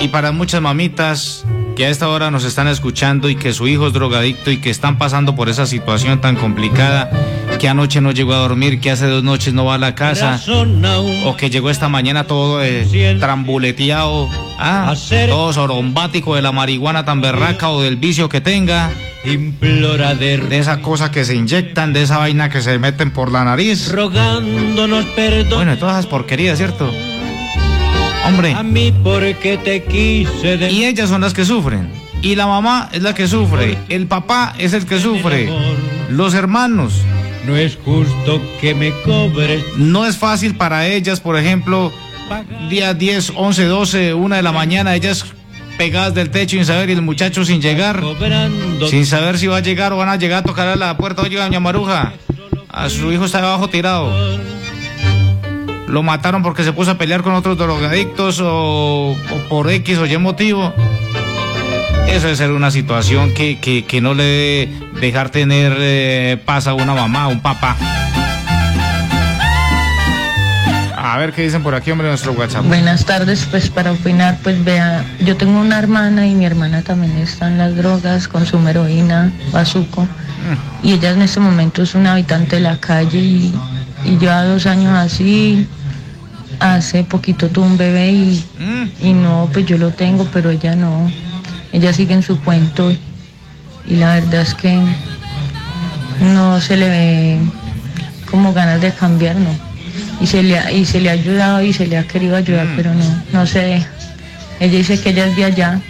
Y 0.00 0.08
para 0.08 0.32
muchas 0.32 0.60
mamitas 0.60 1.44
que 1.76 1.84
a 1.84 1.90
esta 1.90 2.08
hora 2.08 2.30
nos 2.30 2.44
están 2.44 2.68
escuchando 2.68 3.28
y 3.28 3.36
que 3.36 3.52
su 3.52 3.68
hijo 3.68 3.86
es 3.86 3.92
drogadicto 3.92 4.50
y 4.50 4.56
que 4.56 4.70
están 4.70 4.96
pasando 4.96 5.36
por 5.36 5.50
esa 5.50 5.66
situación 5.66 6.22
tan 6.22 6.34
complicada, 6.34 7.10
que 7.60 7.68
anoche 7.68 8.00
no 8.00 8.12
llegó 8.12 8.32
a 8.32 8.38
dormir, 8.38 8.80
que 8.80 8.90
hace 8.90 9.06
dos 9.06 9.22
noches 9.22 9.52
no 9.52 9.66
va 9.66 9.74
a 9.74 9.78
la 9.78 9.94
casa, 9.94 10.40
o 11.26 11.36
que 11.36 11.50
llegó 11.50 11.68
esta 11.68 11.90
mañana 11.90 12.24
todo 12.24 12.64
eh, 12.64 13.16
trambuleteado, 13.20 14.26
ah, 14.58 14.94
todo 15.28 15.52
sorombático 15.52 16.34
de 16.34 16.42
la 16.42 16.50
marihuana 16.50 17.04
tan 17.04 17.20
berraca 17.20 17.68
o 17.68 17.82
del 17.82 17.96
vicio 17.96 18.30
que 18.30 18.40
tenga, 18.40 18.90
de 19.22 20.58
esa 20.58 20.80
cosa 20.80 21.10
que 21.10 21.26
se 21.26 21.34
inyectan, 21.34 21.92
de 21.92 22.02
esa 22.02 22.16
vaina 22.16 22.48
que 22.48 22.62
se 22.62 22.78
meten 22.78 23.10
por 23.10 23.30
la 23.30 23.44
nariz. 23.44 23.92
rogándonos 23.92 25.04
perdón 25.14 25.58
Bueno, 25.58 25.72
de 25.72 25.76
todas 25.76 25.96
esas 25.98 26.06
porquerías, 26.06 26.56
¿cierto? 26.56 26.90
Hombre. 28.26 28.52
a 28.54 28.62
mí 28.62 28.92
porque 29.04 29.58
te 29.58 29.82
quise 29.84 30.56
de 30.56 30.70
Y 30.70 30.84
ellas 30.84 31.08
son 31.08 31.20
las 31.20 31.32
que 31.32 31.44
sufren. 31.44 31.88
Y 32.22 32.34
la 32.34 32.46
mamá 32.46 32.88
es 32.92 33.02
la 33.02 33.14
que 33.14 33.28
sufre. 33.28 33.78
El 33.88 34.06
papá 34.06 34.54
es 34.58 34.72
el 34.72 34.86
que 34.86 34.98
sufre. 35.00 35.48
Los 36.10 36.34
hermanos. 36.34 37.02
no 37.46 37.56
es 37.56 37.78
justo 37.84 38.42
que 38.60 38.74
me 38.74 38.90
cobres 39.02 39.62
No 39.76 40.06
es 40.06 40.16
fácil 40.16 40.56
para 40.56 40.86
ellas, 40.86 41.20
por 41.20 41.38
ejemplo, 41.38 41.92
día 42.68 42.94
10, 42.94 43.32
11, 43.36 43.64
12, 43.64 44.14
1 44.14 44.36
de 44.36 44.42
la 44.42 44.52
mañana, 44.52 44.94
ellas 44.94 45.24
pegadas 45.78 46.14
del 46.14 46.30
techo 46.30 46.56
sin 46.56 46.64
saber 46.64 46.88
y 46.88 46.92
el 46.92 47.02
muchacho 47.02 47.44
sin 47.44 47.60
llegar, 47.60 48.02
sin 48.88 49.06
saber 49.06 49.38
si 49.38 49.46
va 49.46 49.58
a 49.58 49.60
llegar 49.60 49.92
o 49.92 49.98
van 49.98 50.08
a 50.08 50.16
llegar 50.16 50.40
a 50.40 50.42
tocar 50.42 50.68
a 50.68 50.76
la 50.76 50.96
puerta. 50.96 51.22
Oye, 51.22 51.36
doña 51.36 51.60
Maruja, 51.60 52.12
a 52.68 52.88
su 52.88 53.12
hijo 53.12 53.26
está 53.26 53.38
abajo 53.38 53.68
tirado. 53.68 54.10
Lo 55.88 56.02
mataron 56.02 56.42
porque 56.42 56.64
se 56.64 56.72
puso 56.72 56.90
a 56.92 56.98
pelear 56.98 57.22
con 57.22 57.34
otros 57.34 57.56
drogadictos 57.56 58.40
o, 58.40 59.12
o 59.12 59.48
por 59.48 59.70
X 59.70 59.98
o 59.98 60.06
Y 60.06 60.18
motivo. 60.18 60.72
Eso 62.08 62.28
es 62.28 62.38
ser 62.38 62.52
una 62.52 62.70
situación 62.70 63.34
que, 63.34 63.58
que, 63.58 63.84
que 63.84 64.00
no 64.00 64.14
le 64.14 64.24
debe 64.24 64.86
dejar 65.00 65.30
tener 65.30 65.76
eh, 65.78 66.40
paz 66.44 66.66
a 66.66 66.74
una 66.74 66.94
mamá, 66.94 67.24
a 67.24 67.28
un 67.28 67.40
papá. 67.40 67.76
A 70.96 71.18
ver 71.18 71.32
qué 71.32 71.42
dicen 71.42 71.62
por 71.62 71.74
aquí, 71.74 71.90
hombre, 71.90 72.08
nuestro 72.08 72.32
WhatsApp. 72.32 72.64
Buenas 72.66 73.04
tardes, 73.04 73.46
pues 73.50 73.70
para 73.70 73.92
opinar, 73.92 74.38
pues 74.42 74.62
vea, 74.64 75.04
yo 75.20 75.36
tengo 75.36 75.60
una 75.60 75.78
hermana 75.78 76.26
y 76.26 76.34
mi 76.34 76.44
hermana 76.44 76.82
también 76.82 77.16
está 77.16 77.48
en 77.48 77.58
las 77.58 77.76
drogas, 77.76 78.28
consume 78.28 78.70
heroína, 78.70 79.32
bazuco, 79.52 80.06
y 80.82 80.92
ella 80.92 81.12
en 81.12 81.22
este 81.22 81.40
momento 81.40 81.82
es 81.82 81.94
una 81.94 82.12
habitante 82.12 82.56
de 82.56 82.62
la 82.62 82.78
calle 82.78 83.18
y, 83.18 83.54
y 84.04 84.18
lleva 84.18 84.44
dos 84.44 84.66
años 84.66 84.92
así, 84.94 85.66
hace 86.60 87.04
poquito 87.04 87.48
tuvo 87.48 87.66
un 87.66 87.76
bebé 87.76 88.10
y, 88.10 88.44
y 89.00 89.12
no, 89.12 89.48
pues 89.52 89.66
yo 89.66 89.78
lo 89.78 89.90
tengo, 89.90 90.26
pero 90.32 90.50
ella 90.50 90.74
no, 90.74 91.10
ella 91.72 91.92
sigue 91.92 92.14
en 92.14 92.22
su 92.22 92.40
cuento 92.40 92.90
y, 92.90 92.98
y 93.86 93.96
la 93.96 94.14
verdad 94.14 94.42
es 94.42 94.54
que 94.54 94.80
no 96.20 96.60
se 96.60 96.76
le 96.76 96.88
ve 96.88 97.38
como 98.30 98.52
ganas 98.52 98.80
de 98.80 98.92
cambiar, 98.92 99.36
¿no? 99.36 99.66
y 100.20 100.26
se 100.26 100.42
le 100.42 100.58
ha, 100.58 100.70
y 100.72 100.84
se 100.84 101.00
le 101.00 101.10
ha 101.10 101.12
ayudado 101.12 101.62
y 101.62 101.72
se 101.72 101.86
le 101.86 101.98
ha 101.98 102.06
querido 102.06 102.36
ayudar, 102.36 102.66
pero 102.76 102.94
no, 102.94 103.22
no 103.32 103.46
se 103.46 103.60
deja. 103.60 103.88
Ella 104.60 104.78
dice 104.78 105.00
que 105.00 105.10
ella 105.10 105.26
es 105.26 105.36
de 105.36 105.44
allá. 105.44 105.80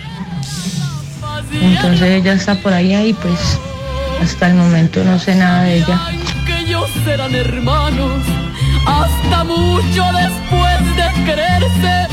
Entonces 1.61 2.11
ella 2.11 2.33
está 2.33 2.55
por 2.57 2.73
allá 2.73 3.03
y 3.05 3.13
pues 3.13 3.59
hasta 4.23 4.49
el 4.49 4.55
momento 4.55 5.05
no 5.05 5.19
sé 5.19 5.35
nada 5.35 5.63
de 5.63 5.79
ella. 5.79 6.01
que 6.45 6.59
ellos 6.61 6.91
serán 7.05 7.35
hermanos 7.35 8.23
hasta 8.87 9.45
mucho 9.45 10.05
después 10.13 10.97
de 10.97 11.25
quererse. 11.25 12.07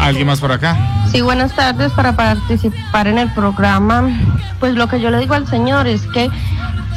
¿Alguien 0.00 0.26
más 0.26 0.40
por 0.40 0.52
acá? 0.52 0.76
Sí, 1.10 1.20
buenas 1.22 1.52
tardes 1.52 1.92
para 1.92 2.14
participar 2.14 3.06
en 3.06 3.18
el 3.18 3.32
programa. 3.32 4.08
Pues 4.60 4.74
lo 4.74 4.88
que 4.88 5.00
yo 5.00 5.10
le 5.10 5.18
digo 5.18 5.34
al 5.34 5.46
señor 5.46 5.86
es 5.86 6.02
que 6.08 6.30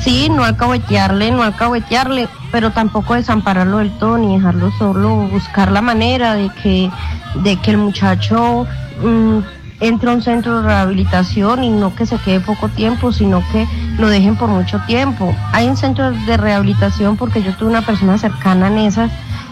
sí, 0.03 0.29
no 0.29 0.43
alcahuetearle, 0.43 1.31
no 1.31 1.43
alcahuetearle, 1.43 2.27
pero 2.51 2.71
tampoco 2.71 3.15
desampararlo 3.15 3.77
del 3.77 3.97
todo 3.97 4.17
ni 4.17 4.35
dejarlo 4.35 4.71
solo, 4.77 5.27
buscar 5.27 5.71
la 5.71 5.81
manera 5.81 6.33
de 6.33 6.49
que, 6.61 6.91
de 7.35 7.55
que 7.57 7.71
el 7.71 7.77
muchacho 7.77 8.67
mm, 9.01 9.39
entre 9.79 10.09
a 10.09 10.13
un 10.13 10.21
centro 10.21 10.61
de 10.61 10.67
rehabilitación 10.67 11.63
y 11.63 11.69
no 11.69 11.95
que 11.95 12.05
se 12.05 12.17
quede 12.17 12.39
poco 12.39 12.69
tiempo, 12.69 13.11
sino 13.11 13.43
que 13.51 13.67
lo 13.97 14.09
dejen 14.09 14.35
por 14.35 14.49
mucho 14.49 14.79
tiempo. 14.87 15.33
Hay 15.53 15.67
un 15.67 15.77
centro 15.77 16.11
de 16.11 16.37
rehabilitación 16.37 17.17
porque 17.17 17.41
yo 17.41 17.53
tuve 17.55 17.69
una 17.69 17.81
persona 17.81 18.17
cercana 18.17 18.67
en 18.67 18.79
esas 18.79 19.11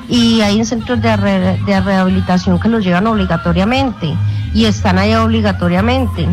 y 0.10 0.42
hay 0.42 0.64
centros 0.66 1.02
de, 1.02 1.10
de 1.66 1.82
rehabilitación 1.82 2.60
que 2.60 2.70
los 2.70 2.84
llevan 2.84 3.08
obligatoriamente 3.08 4.16
y 4.54 4.66
están 4.66 4.98
allá 4.98 5.24
obligatoriamente. 5.24 6.28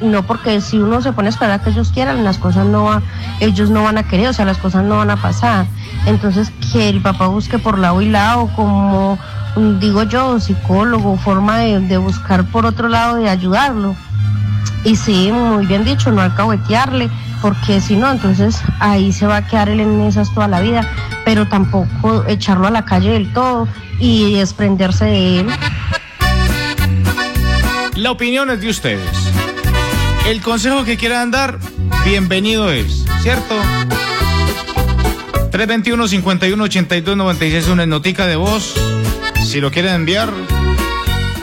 No 0.00 0.24
porque 0.24 0.60
si 0.60 0.78
uno 0.78 1.00
se 1.00 1.12
pone 1.12 1.28
a 1.28 1.30
esperar 1.30 1.60
a 1.60 1.62
que 1.62 1.70
ellos 1.70 1.92
quieran, 1.92 2.24
las 2.24 2.38
cosas 2.38 2.66
no 2.66 3.00
ellos 3.40 3.70
no 3.70 3.84
van 3.84 3.98
a 3.98 4.02
querer, 4.02 4.28
o 4.28 4.32
sea, 4.32 4.44
las 4.44 4.58
cosas 4.58 4.84
no 4.84 4.98
van 4.98 5.10
a 5.10 5.16
pasar. 5.16 5.66
Entonces 6.06 6.52
que 6.72 6.88
el 6.88 7.00
papá 7.00 7.28
busque 7.28 7.58
por 7.58 7.78
lado 7.78 8.02
y 8.02 8.08
lado, 8.08 8.50
como 8.56 9.18
digo 9.56 10.02
yo, 10.04 10.40
psicólogo, 10.40 11.16
forma 11.18 11.58
de, 11.58 11.96
buscar 11.98 12.44
por 12.44 12.66
otro 12.66 12.88
lado 12.88 13.16
de 13.16 13.28
ayudarlo. 13.28 13.94
Y 14.84 14.96
sí, 14.96 15.30
muy 15.30 15.66
bien 15.66 15.84
dicho, 15.84 16.10
no 16.10 16.22
alcahuetearle, 16.22 17.10
porque 17.40 17.80
si 17.80 17.96
no, 17.96 18.10
entonces 18.10 18.60
ahí 18.80 19.12
se 19.12 19.26
va 19.26 19.36
a 19.36 19.46
quedar 19.46 19.68
él 19.68 19.80
en 19.80 20.00
esas 20.00 20.32
toda 20.34 20.48
la 20.48 20.60
vida, 20.60 20.88
pero 21.24 21.46
tampoco 21.46 22.24
echarlo 22.26 22.66
a 22.66 22.70
la 22.70 22.84
calle 22.84 23.10
del 23.10 23.32
todo 23.32 23.68
y 23.98 24.34
desprenderse 24.34 25.04
de 25.04 25.40
él. 25.40 25.46
La 27.94 28.10
opinión 28.10 28.50
es 28.50 28.60
de 28.60 28.70
ustedes. 28.70 29.32
El 30.26 30.40
consejo 30.40 30.84
que 30.84 30.96
quieran 30.96 31.30
dar, 31.30 31.58
bienvenido 32.04 32.70
es, 32.70 33.04
¿cierto? 33.20 33.54
321 35.50 36.08
51 36.08 36.64
82 36.64 37.16
96 37.16 37.68
una 37.68 37.86
notica 37.86 38.26
de 38.26 38.36
voz. 38.36 38.74
Si 39.52 39.60
lo 39.60 39.70
quieren 39.70 39.92
enviar, 39.92 40.32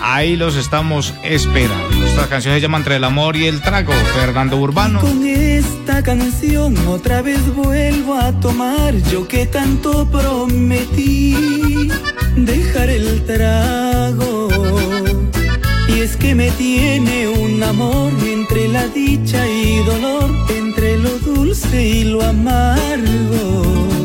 ahí 0.01 0.35
los 0.35 0.55
estamos 0.55 1.13
esperando. 1.23 2.07
Esta 2.07 2.27
canción 2.27 2.55
se 2.55 2.59
llama 2.59 2.79
Entre 2.79 2.95
el 2.95 3.03
amor 3.03 3.37
y 3.37 3.45
el 3.45 3.61
trago, 3.61 3.93
Fernando 4.15 4.57
Urbano. 4.57 4.99
Con 4.99 5.27
esta 5.27 6.01
canción 6.01 6.75
otra 6.87 7.21
vez 7.21 7.39
vuelvo 7.53 8.15
a 8.15 8.31
tomar 8.39 8.95
yo 9.11 9.27
que 9.27 9.45
tanto 9.45 10.09
prometí 10.09 11.87
dejar 12.35 12.89
el 12.89 13.23
trago. 13.25 14.47
Y 15.89 15.99
es 15.99 16.17
que 16.17 16.33
me 16.33 16.49
tiene 16.49 17.27
un 17.27 17.61
amor 17.61 18.11
entre 18.25 18.69
la 18.69 18.87
dicha 18.87 19.47
y 19.47 19.83
dolor, 19.83 20.31
entre 20.49 20.97
lo 20.97 21.11
dulce 21.19 21.87
y 21.87 22.03
lo 22.05 22.23
amargo. 22.23 23.98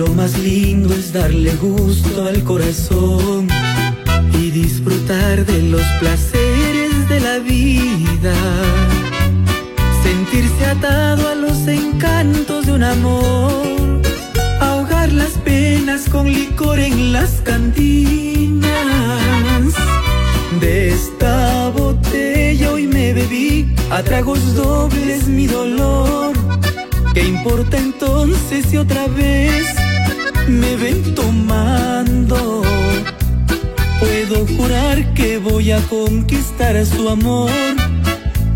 Lo 0.00 0.08
más 0.14 0.38
lindo 0.38 0.94
es 0.94 1.12
darle 1.12 1.54
gusto 1.56 2.24
al 2.24 2.42
corazón 2.42 3.46
y 4.32 4.50
disfrutar 4.50 5.44
de 5.44 5.62
los 5.64 5.82
placeres 6.00 7.06
de 7.10 7.20
la 7.20 7.38
vida. 7.38 8.34
Sentirse 10.02 10.64
atado 10.64 11.28
a 11.28 11.34
los 11.34 11.68
encantos 11.68 12.64
de 12.64 12.72
un 12.72 12.82
amor, 12.82 14.00
ahogar 14.62 15.12
las 15.12 15.32
penas 15.44 16.08
con 16.08 16.32
licor 16.32 16.78
en 16.78 17.12
las 17.12 17.32
cantinas. 17.42 18.70
De 20.62 20.94
esta 20.94 21.68
botella 21.76 22.72
hoy 22.72 22.86
me 22.86 23.12
bebí 23.12 23.74
a 23.90 24.02
tragos 24.02 24.54
dobles 24.54 25.28
mi 25.28 25.46
dolor. 25.46 26.32
¿Qué 27.12 27.22
importa 27.22 27.76
entonces 27.76 28.64
si 28.70 28.78
otra 28.78 29.06
vez 29.08 29.89
me 30.50 30.76
ven 30.76 31.14
tomando? 31.14 32.62
Puedo 34.00 34.46
jurar 34.56 35.14
que 35.14 35.38
voy 35.38 35.70
a 35.70 35.80
conquistar 35.88 36.74
su 36.84 37.08
amor, 37.08 37.50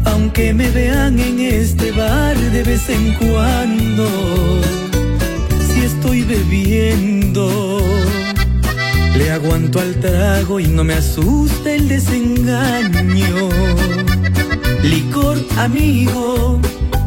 aunque 0.05 0.53
me 0.55 0.71
vean 0.71 1.19
en 1.19 1.41
este 1.41 1.93
bar 1.93 2.37
de 2.37 2.63
vez 2.63 2.89
en 2.89 3.15
cuando. 3.15 4.07
Si 5.69 5.85
estoy 5.85 6.23
bebiendo, 6.23 7.81
le 9.17 9.31
aguanto 9.31 9.81
al 9.81 9.95
trago 10.01 10.61
y 10.61 10.67
no 10.67 10.85
me 10.85 10.95
asusta 10.95 11.73
el 11.73 11.89
desengaño. 11.89 13.49
Licor 14.83 15.39
amigo, 15.57 16.61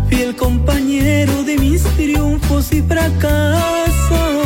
fiel 0.09 0.35
compañero 0.35 1.43
de 1.43 1.57
mis 1.57 1.83
triunfos 1.95 2.71
y 2.73 2.81
fracasos. 2.81 4.36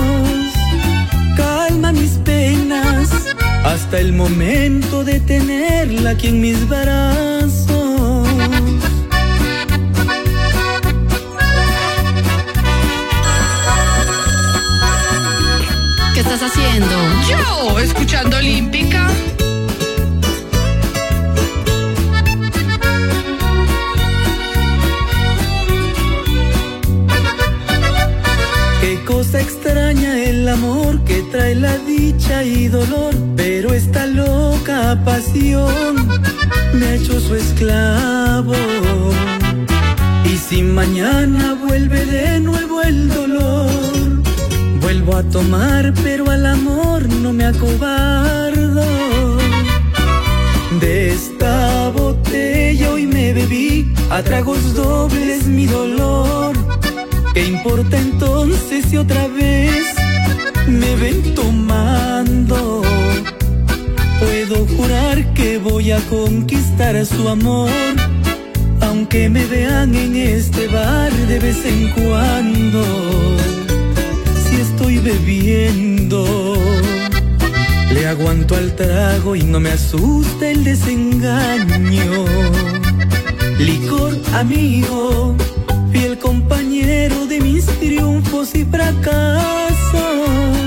Hasta 3.63 3.99
el 3.99 4.13
momento 4.13 5.03
de 5.03 5.19
tenerla 5.19 6.11
aquí 6.11 6.27
en 6.27 6.41
mis 6.41 6.67
brazos. 6.67 8.27
¿Qué 16.13 16.19
estás 16.19 16.41
haciendo? 16.41 16.95
Yo, 17.29 17.79
escuchando 17.79 18.37
Olímpica. 18.37 19.07
Amor 30.51 31.03
que 31.03 31.23
trae 31.31 31.55
la 31.55 31.77
dicha 31.77 32.43
y 32.43 32.67
dolor, 32.67 33.13
pero 33.35 33.73
esta 33.73 34.05
loca 34.05 35.01
pasión 35.05 36.09
me 36.73 36.85
ha 36.85 36.95
hecho 36.95 37.19
su 37.19 37.35
esclavo. 37.35 38.53
Y 40.25 40.37
si 40.37 40.61
mañana 40.63 41.53
vuelve 41.53 42.05
de 42.05 42.39
nuevo 42.39 42.81
el 42.81 43.09
dolor, 43.09 44.23
vuelvo 44.81 45.15
a 45.15 45.23
tomar, 45.23 45.93
pero 46.03 46.29
al 46.29 46.45
amor 46.45 47.07
no 47.09 47.31
me 47.33 47.45
acobardo. 47.45 48.85
De 50.79 51.13
esta 51.13 51.89
botella 51.89 52.91
hoy 52.91 53.05
me 53.07 53.33
bebí 53.33 53.93
a 54.09 54.21
tragos 54.21 54.73
dobles 54.73 55.47
mi 55.47 55.65
dolor. 55.65 56.55
¿Qué 57.33 57.45
importa 57.45 57.97
entonces 57.97 58.85
si 58.89 58.97
otra 58.97 59.27
vez 59.27 60.00
me 60.71 60.95
ven 60.95 61.35
tomando? 61.35 62.81
Puedo 64.19 64.65
jurar 64.75 65.33
que 65.33 65.57
voy 65.57 65.91
a 65.91 65.99
conquistar 66.09 67.05
su 67.05 67.27
amor, 67.27 67.69
aunque 68.81 69.29
me 69.29 69.45
vean 69.45 69.95
en 69.95 70.15
este 70.15 70.67
bar 70.67 71.11
de 71.11 71.39
vez 71.39 71.65
en 71.65 71.89
cuando. 71.91 72.83
Si 74.43 74.61
estoy 74.61 74.99
bebiendo, 74.99 76.57
le 77.93 78.07
aguanto 78.07 78.55
al 78.55 78.75
trago 78.75 79.35
y 79.35 79.43
no 79.43 79.59
me 79.59 79.71
asusta 79.71 80.49
el 80.49 80.63
desengaño. 80.63 82.25
Licor 83.59 84.17
amigo, 84.33 85.35
fiel 85.91 86.17
compañero 86.17 87.25
de 87.25 87.39
mis 87.41 87.65
triunfos 87.79 88.55
y 88.55 88.65
fracasos. 88.65 90.60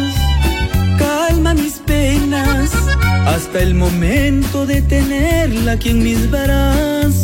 Hasta 3.27 3.61
el 3.61 3.75
momento 3.75 4.67
de 4.67 4.83
tenerla 4.83 5.73
aquí 5.73 5.91
en 5.91 6.03
mis 6.03 6.31
brazos. 6.31 7.24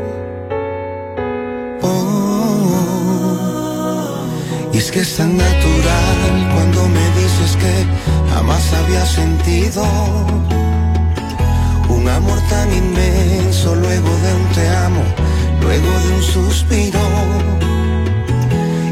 Es 4.81 4.91
que 4.91 5.01
es 5.01 5.15
tan 5.15 5.37
natural 5.37 6.49
cuando 6.55 6.87
me 6.87 7.05
dices 7.21 7.55
que 7.55 7.73
jamás 8.33 8.63
había 8.73 9.05
sentido 9.05 9.83
un 11.87 12.09
amor 12.09 12.39
tan 12.49 12.67
inmenso 12.73 13.75
luego 13.75 14.09
de 14.23 14.31
un 14.39 14.47
te 14.55 14.67
amo, 14.87 15.03
luego 15.61 15.91
de 16.03 16.09
un 16.17 16.23
suspiro. 16.23 17.03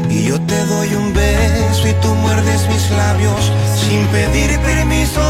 Y 0.08 0.18
yo 0.28 0.40
te 0.42 0.58
doy 0.66 0.94
un 0.94 1.12
beso 1.12 1.88
y 1.88 1.94
tú 2.02 2.08
muerdes 2.24 2.68
mis 2.68 2.90
labios 2.90 3.42
sin 3.82 4.00
pedir 4.14 4.50
permiso. 4.60 5.22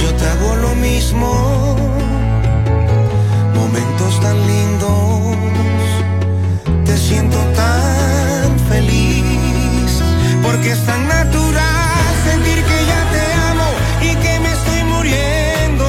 Yo 0.00 0.08
te 0.18 0.24
hago 0.32 0.56
lo 0.56 0.74
mismo, 0.74 1.28
momentos 3.54 4.20
tan 4.20 4.36
lindos 4.46 5.02
te 6.84 6.98
siento 6.98 7.51
porque 10.52 10.70
es 10.70 10.84
tan 10.84 11.08
natural 11.08 12.14
sentir 12.26 12.62
que 12.62 12.78
ya 12.86 13.10
te 13.10 13.22
amo 13.50 13.68
y 14.02 14.14
que 14.16 14.40
me 14.40 14.52
estoy 14.52 14.84
muriendo 14.84 15.86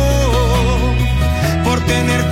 por 1.66 1.82
tenerte 1.82 2.23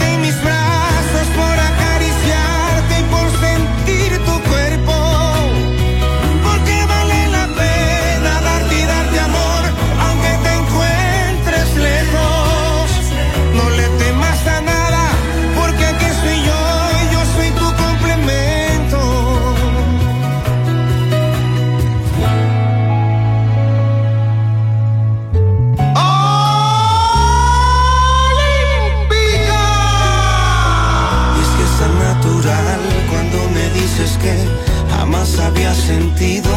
había 35.62 35.76
sentido 35.76 36.52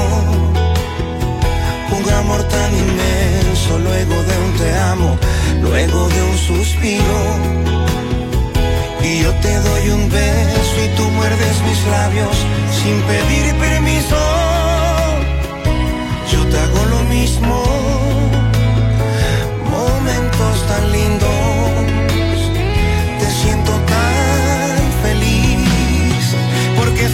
un 1.93 2.11
amor 2.15 2.43
tan 2.45 2.73
inmenso 2.73 3.79
luego 3.79 4.15
de 4.15 4.35
un 4.45 4.53
te 4.57 4.79
amo, 4.79 5.19
luego 5.61 6.09
de 6.09 6.23
un 6.23 6.39
suspiro. 6.39 7.21
Y 9.03 9.23
yo 9.23 9.31
te 9.43 9.55
doy 9.61 9.91
un 9.91 10.09
beso 10.09 10.77
y 10.87 10.97
tú 10.97 11.03
muerdes 11.11 11.57
mis 11.69 11.87
labios 11.87 12.37
sin 12.83 12.97
pedir 13.03 13.55
permiso. 13.57 14.17
Yo 16.33 16.47
te 16.47 16.59
hago 16.59 16.85
lo 16.95 17.01
mismo. 17.17 17.63
Momentos 19.71 20.67
tan 20.67 20.93
lindos. 20.93 22.39
Te 23.21 23.31
siento 23.43 23.73
tan 23.95 24.79
feliz. 25.03 26.25
Porque 26.79 27.05
es 27.05 27.13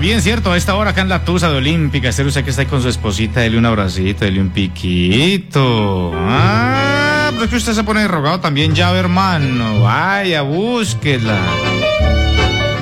también, 0.00 0.22
¿cierto? 0.22 0.50
A 0.50 0.56
esta 0.56 0.76
hora 0.76 0.92
acá 0.92 1.02
en 1.02 1.10
la 1.10 1.26
Tusa 1.26 1.50
de 1.50 1.58
Olímpica. 1.58 2.08
Esther, 2.08 2.26
usted 2.26 2.42
que 2.42 2.48
está 2.48 2.62
ahí 2.62 2.68
con 2.68 2.80
su 2.80 2.88
esposita, 2.88 3.40
dele 3.40 3.58
un 3.58 3.66
abracito, 3.66 4.24
dele 4.24 4.40
un 4.40 4.48
piquito. 4.48 6.12
Ah, 6.16 7.28
pero 7.32 7.44
es 7.44 7.50
que 7.50 7.56
usted 7.56 7.74
se 7.74 7.84
pone 7.84 8.08
rogado 8.08 8.40
también, 8.40 8.74
ya, 8.74 8.96
hermano. 8.96 9.82
Vaya, 9.82 10.40
búsquela. 10.40 11.38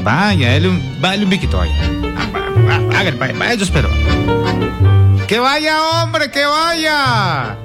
Vaya, 0.04 0.50
dele 0.50 0.68
un, 0.68 0.76
un 1.24 1.28
piquito, 1.28 1.58
vaya. 1.58 1.72
Va- 2.92 2.98
Hágale, 3.00 3.16
vaya, 3.18 3.34
vaya, 3.36 3.54
yo 3.54 3.64
espero. 3.64 3.90
¡Que 5.26 5.40
vaya, 5.40 5.82
hombre, 5.82 6.30
que 6.30 6.44
vaya! 6.46 7.56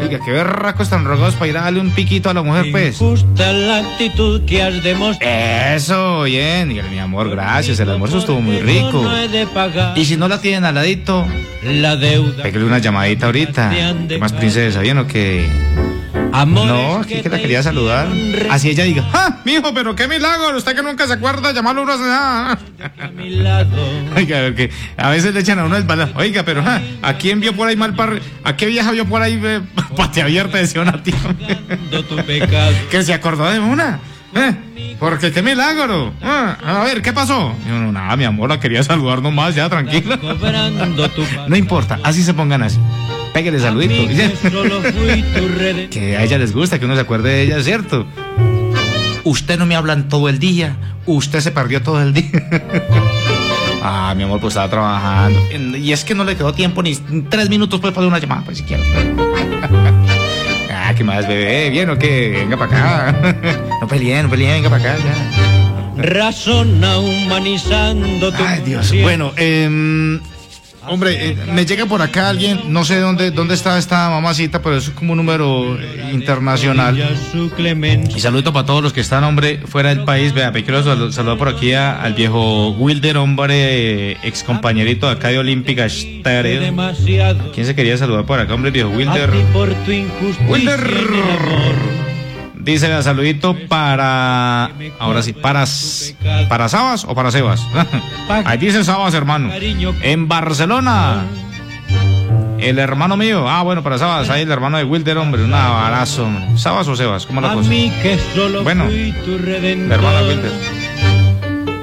Oiga, 0.00 0.18
qué 0.24 0.32
berracos 0.32 0.88
tan 0.88 1.04
rogados 1.04 1.34
para 1.34 1.48
ir 1.48 1.56
a 1.56 1.62
darle 1.62 1.80
un 1.80 1.90
piquito 1.90 2.30
a 2.30 2.34
la 2.34 2.42
mujer, 2.42 2.66
pues. 2.72 2.98
gusta 2.98 3.52
la 3.52 3.78
actitud 3.78 4.44
que 4.44 4.62
has 4.62 4.82
demostrado. 4.82 5.74
Eso, 5.74 6.22
bien. 6.24 6.68
Dígale, 6.68 6.90
mi 6.90 6.98
amor, 6.98 7.30
gracias. 7.30 7.78
El 7.80 7.90
almuerzo 7.90 8.18
estuvo 8.18 8.40
muy 8.40 8.58
rico. 8.60 9.04
Y 9.96 10.04
si 10.04 10.16
no 10.16 10.28
la 10.28 10.40
tienen 10.40 10.64
al 10.64 10.74
ladito, 10.74 11.26
la 11.62 11.96
deuda. 11.96 12.42
pégale 12.42 12.64
una 12.64 12.78
llamadita 12.78 13.26
ahorita. 13.26 13.70
¿Qué 14.08 14.18
más 14.18 14.32
princesa? 14.32 14.80
¿Bien 14.80 14.98
o 14.98 15.06
qué? 15.06 15.48
No, 16.32 16.96
aquí 16.96 17.20
que 17.20 17.28
la 17.28 17.38
quería 17.38 17.62
saludar. 17.62 18.08
Así 18.50 18.70
ella 18.70 18.84
diga, 18.84 19.04
¡ah, 19.12 19.36
mijo, 19.44 19.72
pero 19.74 19.94
qué 19.94 20.08
milagro! 20.08 20.56
Usted 20.56 20.74
que 20.74 20.82
nunca 20.82 21.06
se 21.06 21.12
acuerda 21.12 21.52
llamarlo 21.52 21.82
uno 21.82 21.92
hace 21.92 22.04
nada. 22.04 22.58
Oiga, 24.16 24.54
que 24.54 24.70
a 24.96 25.10
veces 25.10 25.34
le 25.34 25.40
echan 25.40 25.58
a 25.58 25.64
uno 25.64 25.76
el 25.76 25.84
balón. 25.84 26.12
Oiga, 26.16 26.42
pero 26.42 26.62
ah, 26.66 26.80
¿a 27.02 27.14
quién 27.14 27.40
vio 27.40 27.54
por 27.54 27.68
ahí 27.68 27.76
mal 27.76 27.94
par... 27.94 28.20
¿A 28.44 28.56
qué 28.56 28.66
vieja 28.66 28.90
vio 28.92 29.04
por 29.04 29.20
ahí 29.20 29.40
eh, 29.44 29.60
pate 29.96 30.22
abierta? 30.22 30.58
Decía 30.58 30.80
una 30.80 31.02
tía. 31.02 31.14
que 32.90 33.02
se 33.02 33.12
acordó 33.12 33.50
de 33.50 33.60
una. 33.60 34.00
Eh, 34.34 34.96
porque 34.98 35.32
qué 35.32 35.42
milagro. 35.42 36.14
Ah, 36.22 36.56
a 36.64 36.84
ver, 36.84 37.02
¿qué 37.02 37.12
pasó? 37.12 37.54
Yo, 37.66 37.74
no, 37.74 37.92
nada, 37.92 38.16
mi 38.16 38.24
amor, 38.24 38.48
la 38.48 38.58
quería 38.58 38.82
saludar 38.82 39.20
nomás, 39.20 39.54
ya, 39.54 39.68
tranquila. 39.68 40.18
no 41.48 41.56
importa, 41.56 41.98
así 42.02 42.22
se 42.22 42.32
pongan 42.32 42.62
así. 42.62 42.78
Pégale 43.32 43.58
saludito. 43.58 43.94
que 45.90 46.16
a 46.16 46.24
ella 46.24 46.38
les 46.38 46.52
gusta 46.52 46.78
que 46.78 46.84
uno 46.84 46.94
se 46.94 47.00
acuerde 47.00 47.30
de 47.30 47.42
ella, 47.42 47.62
¿cierto? 47.62 48.06
Usted 49.24 49.58
no 49.58 49.66
me 49.66 49.74
hablan 49.76 50.08
todo 50.08 50.28
el 50.28 50.38
día, 50.38 50.76
usted 51.06 51.40
se 51.40 51.50
perdió 51.50 51.82
todo 51.82 52.02
el 52.02 52.12
día. 52.12 52.30
ah, 53.82 54.12
mi 54.16 54.24
amor, 54.24 54.40
pues 54.40 54.52
estaba 54.52 54.68
trabajando. 54.68 55.40
Y 55.78 55.92
es 55.92 56.04
que 56.04 56.14
no 56.14 56.24
le 56.24 56.36
quedó 56.36 56.52
tiempo 56.52 56.82
ni 56.82 56.94
tres 57.30 57.48
minutos 57.48 57.80
pues 57.80 57.94
para 57.94 58.06
una 58.06 58.18
llamada, 58.18 58.42
pues 58.44 58.58
siquiera. 58.58 58.82
ah, 60.70 60.92
¿qué 60.94 61.04
más, 61.04 61.26
bebé? 61.26 61.70
¿Bien 61.70 61.88
o 61.88 61.98
qué? 61.98 62.30
Venga 62.40 62.56
para 62.58 63.10
acá. 63.10 63.34
no 63.80 63.88
peleen, 63.88 64.24
no 64.24 64.30
peleen, 64.30 64.62
venga 64.62 64.68
para 64.70 64.92
acá, 64.92 65.02
ya. 65.02 66.02
Razona 66.02 66.98
humanizando 66.98 68.32
tu 68.32 68.42
Ay, 68.44 68.62
Dios. 68.64 68.92
Bueno, 69.02 69.32
eh, 69.36 70.20
hombre, 70.88 71.30
eh, 71.30 71.36
me 71.52 71.64
llega 71.66 71.86
por 71.86 72.02
acá 72.02 72.28
alguien, 72.28 72.60
no 72.68 72.84
sé 72.84 72.98
dónde, 73.00 73.30
dónde 73.30 73.54
está 73.54 73.78
esta 73.78 74.10
mamacita, 74.10 74.60
pero 74.62 74.76
es 74.76 74.90
como 74.90 75.12
un 75.12 75.18
número 75.18 75.78
eh, 75.80 76.10
internacional. 76.12 76.96
Y 78.16 78.20
saludo 78.20 78.52
para 78.52 78.66
todos 78.66 78.82
los 78.82 78.92
que 78.92 79.00
están, 79.00 79.24
hombre, 79.24 79.60
fuera 79.66 79.90
del 79.94 80.04
país. 80.04 80.32
Vea, 80.32 80.50
me 80.50 80.62
quiero 80.64 80.82
sal- 80.82 81.12
saludar 81.12 81.38
por 81.38 81.48
aquí 81.48 81.72
a- 81.72 82.00
al 82.02 82.14
viejo 82.14 82.70
Wilder, 82.70 83.16
hombre, 83.18 84.12
ex 84.26 84.42
compañerito 84.42 85.06
de 85.06 85.12
acá 85.12 85.28
de 85.28 85.38
Olímpica 85.38 85.84
Estéreo. 85.86 86.60
¿Quién 87.54 87.66
se 87.66 87.74
quería 87.74 87.96
saludar 87.96 88.24
por 88.26 88.38
acá, 88.40 88.54
hombre, 88.54 88.68
el 88.68 88.72
viejo 88.74 88.90
Wilder? 88.90 89.30
Wilder. 90.48 92.11
Dice 92.64 92.94
el 92.94 93.02
saludito 93.02 93.56
para. 93.68 94.70
Ahora 94.98 95.22
sí, 95.22 95.32
para. 95.32 95.64
¿Para 96.48 96.68
Sabas 96.68 97.04
o 97.04 97.14
para 97.14 97.30
Sebas? 97.32 97.60
Ahí 98.44 98.58
dice 98.58 98.84
Sabas, 98.84 99.14
hermano. 99.14 99.50
En 100.02 100.28
Barcelona. 100.28 101.24
El 102.60 102.78
hermano 102.78 103.16
mío. 103.16 103.48
Ah, 103.48 103.62
bueno, 103.62 103.82
para 103.82 103.98
Sabas. 103.98 104.30
Ahí 104.30 104.42
el 104.42 104.50
hermano 104.52 104.78
de 104.78 104.84
Wilder, 104.84 105.18
hombre. 105.18 105.42
Un 105.42 105.52
abrazo, 105.52 106.24
hombre. 106.26 106.56
¿Sabas 106.56 106.86
o 106.86 106.94
Sebas? 106.94 107.26
¿Cómo 107.26 107.40
la 107.40 107.48
cosa? 107.54 107.68
Bueno, 108.62 108.84
El 108.86 109.92
hermano 109.92 110.18
de 110.22 110.28
Wilder. 110.34 110.52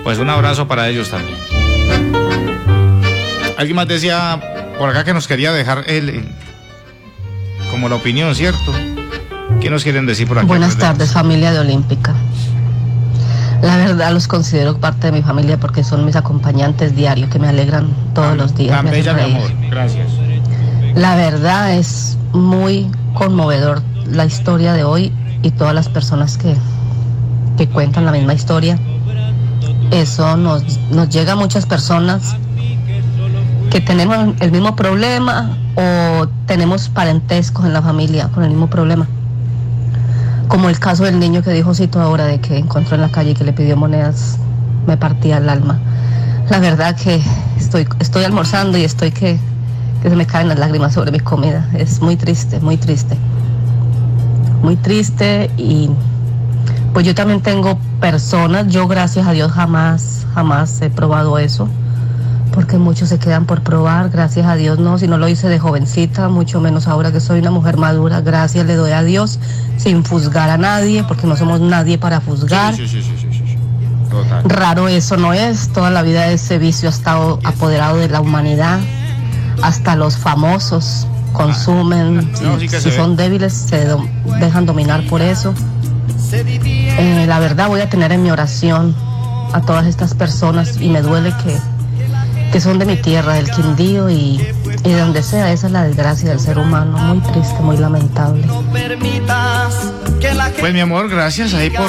Pues 0.04 0.18
un 0.18 0.30
abrazo 0.30 0.66
para 0.68 0.88
ellos 0.88 1.10
también. 1.10 1.38
Alguien 3.58 3.76
más 3.76 3.88
decía 3.90 4.40
por 4.78 4.90
acá 4.90 5.04
que 5.04 5.14
nos 5.14 5.28
quería 5.28 5.52
dejar 5.52 5.84
el. 5.88 6.10
el- 6.10 6.26
como 7.70 7.88
la 7.90 7.96
opinión, 7.96 8.34
¿cierto? 8.34 8.74
¿Qué 9.62 9.70
nos 9.70 9.84
quieren 9.84 10.06
decir 10.06 10.28
por 10.28 10.40
aquí? 10.40 10.48
Buenas 10.48 10.78
tardes, 10.78 11.12
familia 11.12 11.52
de 11.52 11.60
Olímpica. 11.60 12.14
La 13.62 13.76
verdad 13.76 14.14
los 14.14 14.28
considero 14.28 14.80
parte 14.80 15.08
de 15.08 15.12
mi 15.12 15.22
familia 15.22 15.60
porque 15.60 15.84
son 15.84 16.06
mis 16.06 16.16
acompañantes 16.16 16.96
diarios 16.96 17.30
que 17.30 17.40
me 17.40 17.48
alegran 17.48 17.90
todos 18.14 18.38
los 18.38 18.56
días. 18.56 18.76
Tan 18.76 18.90
bella, 18.90 19.14
mi 19.14 19.22
amor. 19.22 19.52
Gracias. 19.70 20.08
La 20.96 21.16
verdad 21.16 21.74
es 21.74 22.18
muy 22.32 22.90
conmovedor 23.14 23.82
la 24.06 24.26
historia 24.26 24.74
de 24.74 24.84
hoy 24.86 25.12
y 25.44 25.52
todas 25.52 25.74
las 25.74 25.90
personas 25.90 26.38
que, 26.38 26.56
que 27.58 27.68
cuentan 27.68 28.06
la 28.06 28.12
misma 28.12 28.34
historia. 28.34 28.80
Eso 29.92 30.38
nos, 30.38 30.80
nos 30.92 31.10
llega 31.10 31.34
a 31.34 31.36
muchas 31.36 31.66
personas 31.66 32.36
que 33.70 33.82
tenemos 33.82 34.36
el 34.40 34.52
mismo 34.52 34.76
problema 34.76 35.58
o 35.76 36.28
tenemos 36.46 36.90
parentescos 36.90 37.66
en 37.66 37.74
la 37.74 37.82
familia 37.82 38.30
con 38.30 38.44
el 38.44 38.50
mismo 38.50 38.70
problema. 38.70 39.08
Como 40.50 40.68
el 40.68 40.80
caso 40.80 41.04
del 41.04 41.20
niño 41.20 41.44
que 41.44 41.52
dijo 41.52 41.76
Cito 41.76 42.02
ahora 42.02 42.26
de 42.26 42.42
que 42.42 42.58
encontró 42.58 42.96
en 42.96 43.02
la 43.02 43.10
calle 43.10 43.32
y 43.32 43.34
que 43.36 43.44
le 43.44 43.54
pidió 43.54 43.78
monedas, 43.78 44.38
me 44.88 44.98
partía 44.98 45.38
el 45.38 45.48
alma. 45.48 45.80
La 46.50 46.60
verdad 46.60 46.96
que 46.96 47.22
estoy, 47.58 47.88
estoy 48.00 48.24
almorzando 48.24 48.78
y 48.78 48.84
estoy 48.84 49.12
que, 49.12 49.40
que 50.02 50.10
se 50.10 50.16
me 50.16 50.26
caen 50.26 50.48
las 50.48 50.58
lágrimas 50.58 50.96
sobre 50.96 51.12
mi 51.12 51.20
comida. 51.20 51.70
Es 51.76 52.02
muy 52.02 52.16
triste, 52.16 52.60
muy 52.60 52.78
triste. 52.78 53.16
Muy 54.64 54.76
triste 54.76 55.52
y 55.56 55.92
pues 56.94 57.06
yo 57.06 57.14
también 57.14 57.42
tengo 57.42 57.78
personas, 58.02 58.68
yo 58.68 58.88
gracias 58.88 59.28
a 59.28 59.32
Dios 59.32 59.52
jamás, 59.52 60.26
jamás 60.34 60.82
he 60.82 60.90
probado 60.90 61.38
eso, 61.38 61.70
porque 62.54 62.78
muchos 62.78 63.10
se 63.10 63.20
quedan 63.20 63.46
por 63.46 63.62
probar, 63.62 64.10
gracias 64.10 64.46
a 64.48 64.56
Dios 64.56 64.80
no, 64.80 64.98
si 64.98 65.08
no 65.08 65.18
lo 65.18 65.28
hice 65.28 65.48
de 65.50 65.60
jovencita, 65.60 66.30
mucho 66.30 66.60
menos 66.62 66.88
ahora 66.88 67.12
que 67.12 67.20
soy 67.20 67.40
una 67.40 67.52
mujer 67.52 67.78
madura, 67.78 68.22
gracias 68.22 68.66
le 68.66 68.76
doy 68.76 68.92
a 68.92 69.04
Dios, 69.04 69.40
sin 69.78 70.04
juzgar 70.04 70.50
a 70.50 70.58
nadie, 70.58 71.04
porque 71.04 71.28
no 71.28 71.36
somos 71.38 71.60
nadie 71.62 71.98
para 71.98 72.20
juzgar. 72.22 72.76
Sí, 72.76 72.88
sí, 72.88 73.02
sí. 73.02 73.16
Total. 74.10 74.44
Raro 74.46 74.88
eso 74.88 75.18
no 75.18 75.34
es, 75.34 75.70
toda 75.70 75.92
la 75.92 76.02
vida 76.02 76.28
ese 76.28 76.58
vicio 76.58 76.90
ha 76.90 76.92
estado 76.92 77.40
apoderado 77.44 77.98
de 77.98 78.10
la 78.10 78.22
humanidad, 78.22 78.80
hasta 79.62 79.96
los 79.96 80.18
famosos 80.18 81.06
consumen, 81.34 82.32
No, 82.42 82.60
sí 82.60 82.68
si, 82.68 82.90
ve. 82.90 82.96
son 82.96 83.16
débiles 83.16 83.54
se 83.54 83.86
do- 83.86 84.04
dejan 84.40 84.66
dominar 84.66 85.06
por 85.08 85.22
eso. 85.22 85.54
Eh, 86.34 87.26
la 87.28 87.40
verdad 87.40 87.68
voy 87.68 87.82
a 87.82 87.90
tener 87.90 88.12
en 88.12 88.24
mi 88.24 88.32
oración 88.32 88.96
a 89.54 89.62
todas 89.62 89.86
estas 89.86 90.14
personas 90.16 90.78
y 90.82 90.90
me 90.90 91.02
duele 91.02 91.32
que, 91.44 91.56
que 92.52 92.60
son 92.62 92.80
de 92.80 92.86
mi 92.86 92.98
tierra, 92.98 93.34
del 93.34 93.50
Quindío 93.52 94.10
y, 94.10 94.38
de 94.84 94.98
donde 95.00 95.22
sea, 95.24 95.52
esa 95.52 95.68
es 95.68 95.74
la 95.74 95.84
desgracia 95.84 96.30
del 96.30 96.40
ser 96.40 96.58
humano, 96.58 96.98
muy 96.98 97.20
triste, 97.32 97.60
muy 97.62 97.78
lamentable. 97.78 98.44
Pues 100.60 100.74
mi 100.74 100.80
amor, 100.80 101.10
gracias 101.10 101.54
ahí 101.54 101.70
por... 101.70 101.86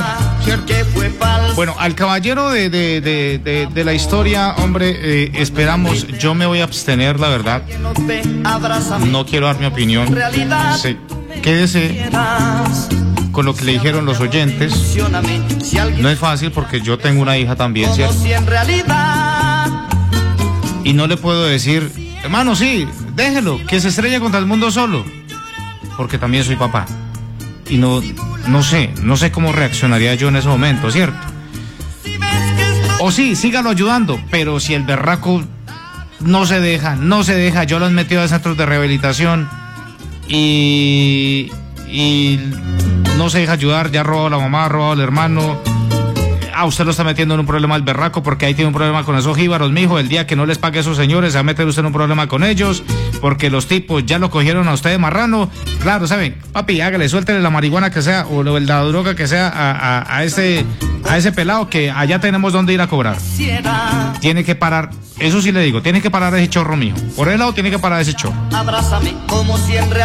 Bueno, 1.57 1.74
al 1.78 1.95
caballero 1.95 2.51
de, 2.51 2.70
de- 2.70 3.01
de- 3.01 3.69
de- 3.73 3.85
la 3.85 3.93
historia, 3.93 4.55
hombre, 4.59 4.97
eh, 5.24 5.32
esperamos, 5.35 6.07
yo 6.19 6.35
me 6.35 6.47
voy 6.47 6.61
a 6.61 6.65
abstener, 6.65 7.19
la 7.19 7.28
verdad. 7.28 7.62
No 8.99 9.24
quiero 9.27 9.47
dar 9.47 9.59
mi 9.59 9.66
opinión. 9.66 10.09
Sí. 10.77 10.97
Quédese 11.43 12.09
con 13.32 13.47
lo 13.47 13.55
que 13.55 13.65
le 13.65 13.73
dijeron 13.73 14.05
los 14.05 14.20
oyentes. 14.20 14.73
No 16.03 16.09
es 16.11 16.19
fácil 16.19 16.51
porque 16.53 16.81
yo 16.81 16.99
tengo 16.99 17.23
una 17.23 17.37
hija 17.39 17.57
también, 17.57 17.93
¿cierto? 17.95 18.15
Y 20.85 20.93
no 20.93 21.07
le 21.07 21.16
puedo 21.16 21.44
decir, 21.44 21.90
hermano, 22.23 22.55
sí, 22.57 22.86
déjelo, 23.15 23.61
que 23.66 23.81
se 23.81 23.89
estrelle 23.89 24.20
contra 24.20 24.40
el 24.40 24.47
mundo 24.47 24.70
solo. 24.70 25.05
Porque 25.97 26.19
también 26.19 26.44
soy 26.44 26.57
papá. 26.57 26.86
Y 27.69 27.77
no, 27.77 28.02
no 28.48 28.62
sé, 28.62 28.93
no 29.02 29.16
sé 29.16 29.31
cómo 29.31 29.52
reaccionaría 29.52 30.15
yo 30.15 30.28
en 30.28 30.36
ese 30.36 30.48
momento, 30.48 30.90
¿cierto? 30.90 31.19
O 33.01 33.11
sí, 33.11 33.36
sígalo 33.36 33.70
ayudando, 33.70 34.20
pero 34.31 34.61
si 34.61 34.74
el 34.74 34.82
berraco 34.82 35.43
no 36.20 36.47
se 36.47 36.61
deja, 36.61 36.97
no 36.97 37.24
se 37.24 37.35
deja, 37.35 37.65
yo 37.65 37.78
lo 37.78 37.86
han 37.86 37.94
metido 37.94 38.23
a 38.23 38.28
centros 38.28 38.57
de 38.57 38.66
rehabilitación 38.66 39.48
y, 40.28 41.51
y 41.89 42.39
no 43.16 43.31
se 43.31 43.40
deja 43.40 43.52
ayudar, 43.52 43.90
ya 43.90 44.01
ha 44.01 44.05
robado 44.05 44.31
la 44.31 44.39
mamá, 44.39 44.66
ha 44.66 44.69
robado 44.69 44.93
al 44.93 45.01
hermano, 45.01 45.59
a 46.61 46.65
usted 46.66 46.85
lo 46.85 46.91
está 46.91 47.05
metiendo 47.05 47.35
en 47.35 47.41
un 47.41 47.47
problema 47.47 47.74
el 47.77 47.82
berraco 47.82 48.23
porque 48.23 48.47
ahí 48.47 48.55
tiene 48.55 48.69
un 48.69 48.74
problema 48.74 49.03
con 49.05 49.16
esos 49.16 49.37
jíbaros, 49.37 49.73
mijo. 49.73 49.99
El 49.99 50.09
día 50.09 50.27
que 50.27 50.37
no 50.37 50.45
les 50.47 50.59
pague 50.59 50.78
a 50.78 50.81
esos 50.82 50.97
señores, 50.97 51.32
se 51.32 51.39
va 51.39 51.41
a 51.41 51.45
meter 51.45 51.66
usted 51.66 51.81
en 51.81 51.87
un 51.87 51.93
problema 51.93 52.27
con 52.28 52.45
ellos 52.45 52.82
porque 53.20 53.51
los 53.51 53.66
tipos 53.66 54.05
ya 54.07 54.19
lo 54.19 54.31
cogieron 54.31 54.69
a 54.69 54.73
usted 54.74 54.91
de 54.91 54.99
marrano. 54.99 55.49
Claro, 55.82 56.07
¿saben? 56.07 56.37
Papi, 56.53 56.81
hágale, 56.81 57.09
suéltele 57.09 57.41
la 57.41 57.51
marihuana 57.51 57.91
que 57.91 58.03
sea 58.03 58.27
o 58.27 58.43
la 58.43 58.81
droga 58.85 59.15
que 59.16 59.27
sea 59.27 59.49
a, 59.49 59.70
a- 60.01 60.16
a 60.19 60.24
ese, 60.24 60.65
a 61.09 61.16
ese 61.16 61.32
pelado 61.32 61.69
que 61.70 61.91
allá 61.91 62.20
tenemos 62.20 62.53
donde 62.53 62.73
ir 62.74 62.81
a 62.81 62.87
cobrar. 62.89 63.16
Tiene 64.20 64.45
que 64.45 64.55
parar, 64.55 64.91
eso 65.19 65.41
sí 65.41 65.53
le 65.53 65.61
digo, 65.62 65.81
tiene 65.82 66.03
que 66.03 66.11
parar 66.11 66.35
ese 66.35 66.51
chorro, 66.51 66.77
mijo. 66.77 66.97
Por 67.16 67.28
el 67.28 67.39
lado 67.39 67.55
tiene 67.55 67.70
que 67.70 67.78
parar 67.78 68.01
ese 68.03 68.12
chorro. 68.15 68.35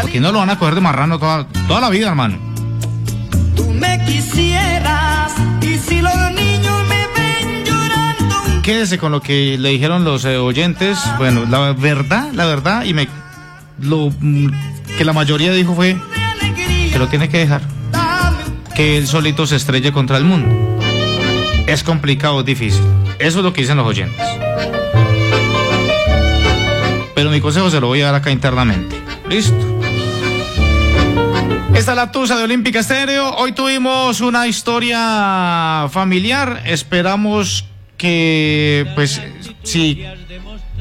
Porque 0.04 0.20
no 0.22 0.32
lo 0.32 0.40
van 0.40 0.50
a 0.52 0.58
coger 0.58 0.76
de 0.76 0.82
marrano 0.82 1.20
toda, 1.20 1.48
toda 1.68 1.82
la 1.82 1.90
vida, 1.90 2.08
hermano. 2.08 2.38
tú 3.56 3.72
me 3.72 4.00
quisieras 4.06 4.75
Quédese 8.66 8.98
con 8.98 9.12
lo 9.12 9.22
que 9.22 9.60
le 9.60 9.70
dijeron 9.70 10.04
los 10.04 10.26
eh, 10.26 10.38
oyentes. 10.38 10.98
Bueno, 11.20 11.46
la 11.46 11.72
verdad, 11.74 12.32
la 12.34 12.46
verdad, 12.48 12.84
y 12.84 12.96
me 12.96 13.08
lo 13.80 14.10
mm, 14.20 14.48
que 14.98 15.06
la 15.06 15.14
mayoría 15.14 15.52
dijo 15.54 15.76
fue 15.76 15.96
que 16.92 16.98
lo 16.98 17.08
tiene 17.08 17.30
que 17.30 17.38
dejar. 17.38 17.62
Que 18.74 18.98
él 18.98 19.06
solito 19.06 19.46
se 19.46 19.58
estrelle 19.58 19.92
contra 19.92 20.18
el 20.18 20.24
mundo. 20.24 20.80
Es 21.68 21.84
complicado, 21.84 22.40
es 22.40 22.46
difícil. 22.48 22.82
Eso 23.20 23.38
es 23.38 23.46
lo 23.46 23.54
que 23.54 23.62
dicen 23.62 23.78
los 23.78 23.86
oyentes. 23.86 24.26
Pero 27.14 27.30
mi 27.30 27.42
consejo 27.42 27.70
se 27.70 27.80
lo 27.80 27.86
voy 27.86 28.02
a 28.02 28.06
dar 28.06 28.16
acá 28.16 28.32
internamente. 28.32 29.00
Listo. 29.30 29.56
Esta 31.76 31.92
es 31.92 31.96
la 31.96 32.12
Tusa 32.12 32.36
de 32.36 32.46
Olímpica 32.46 32.80
Estéreo. 32.80 33.30
Hoy 33.36 33.52
tuvimos 33.52 34.22
una 34.22 34.48
historia 34.48 35.88
familiar. 35.92 36.64
Esperamos 36.66 37.66
que, 37.98 38.86
pues, 38.96 39.22
si 39.64 40.06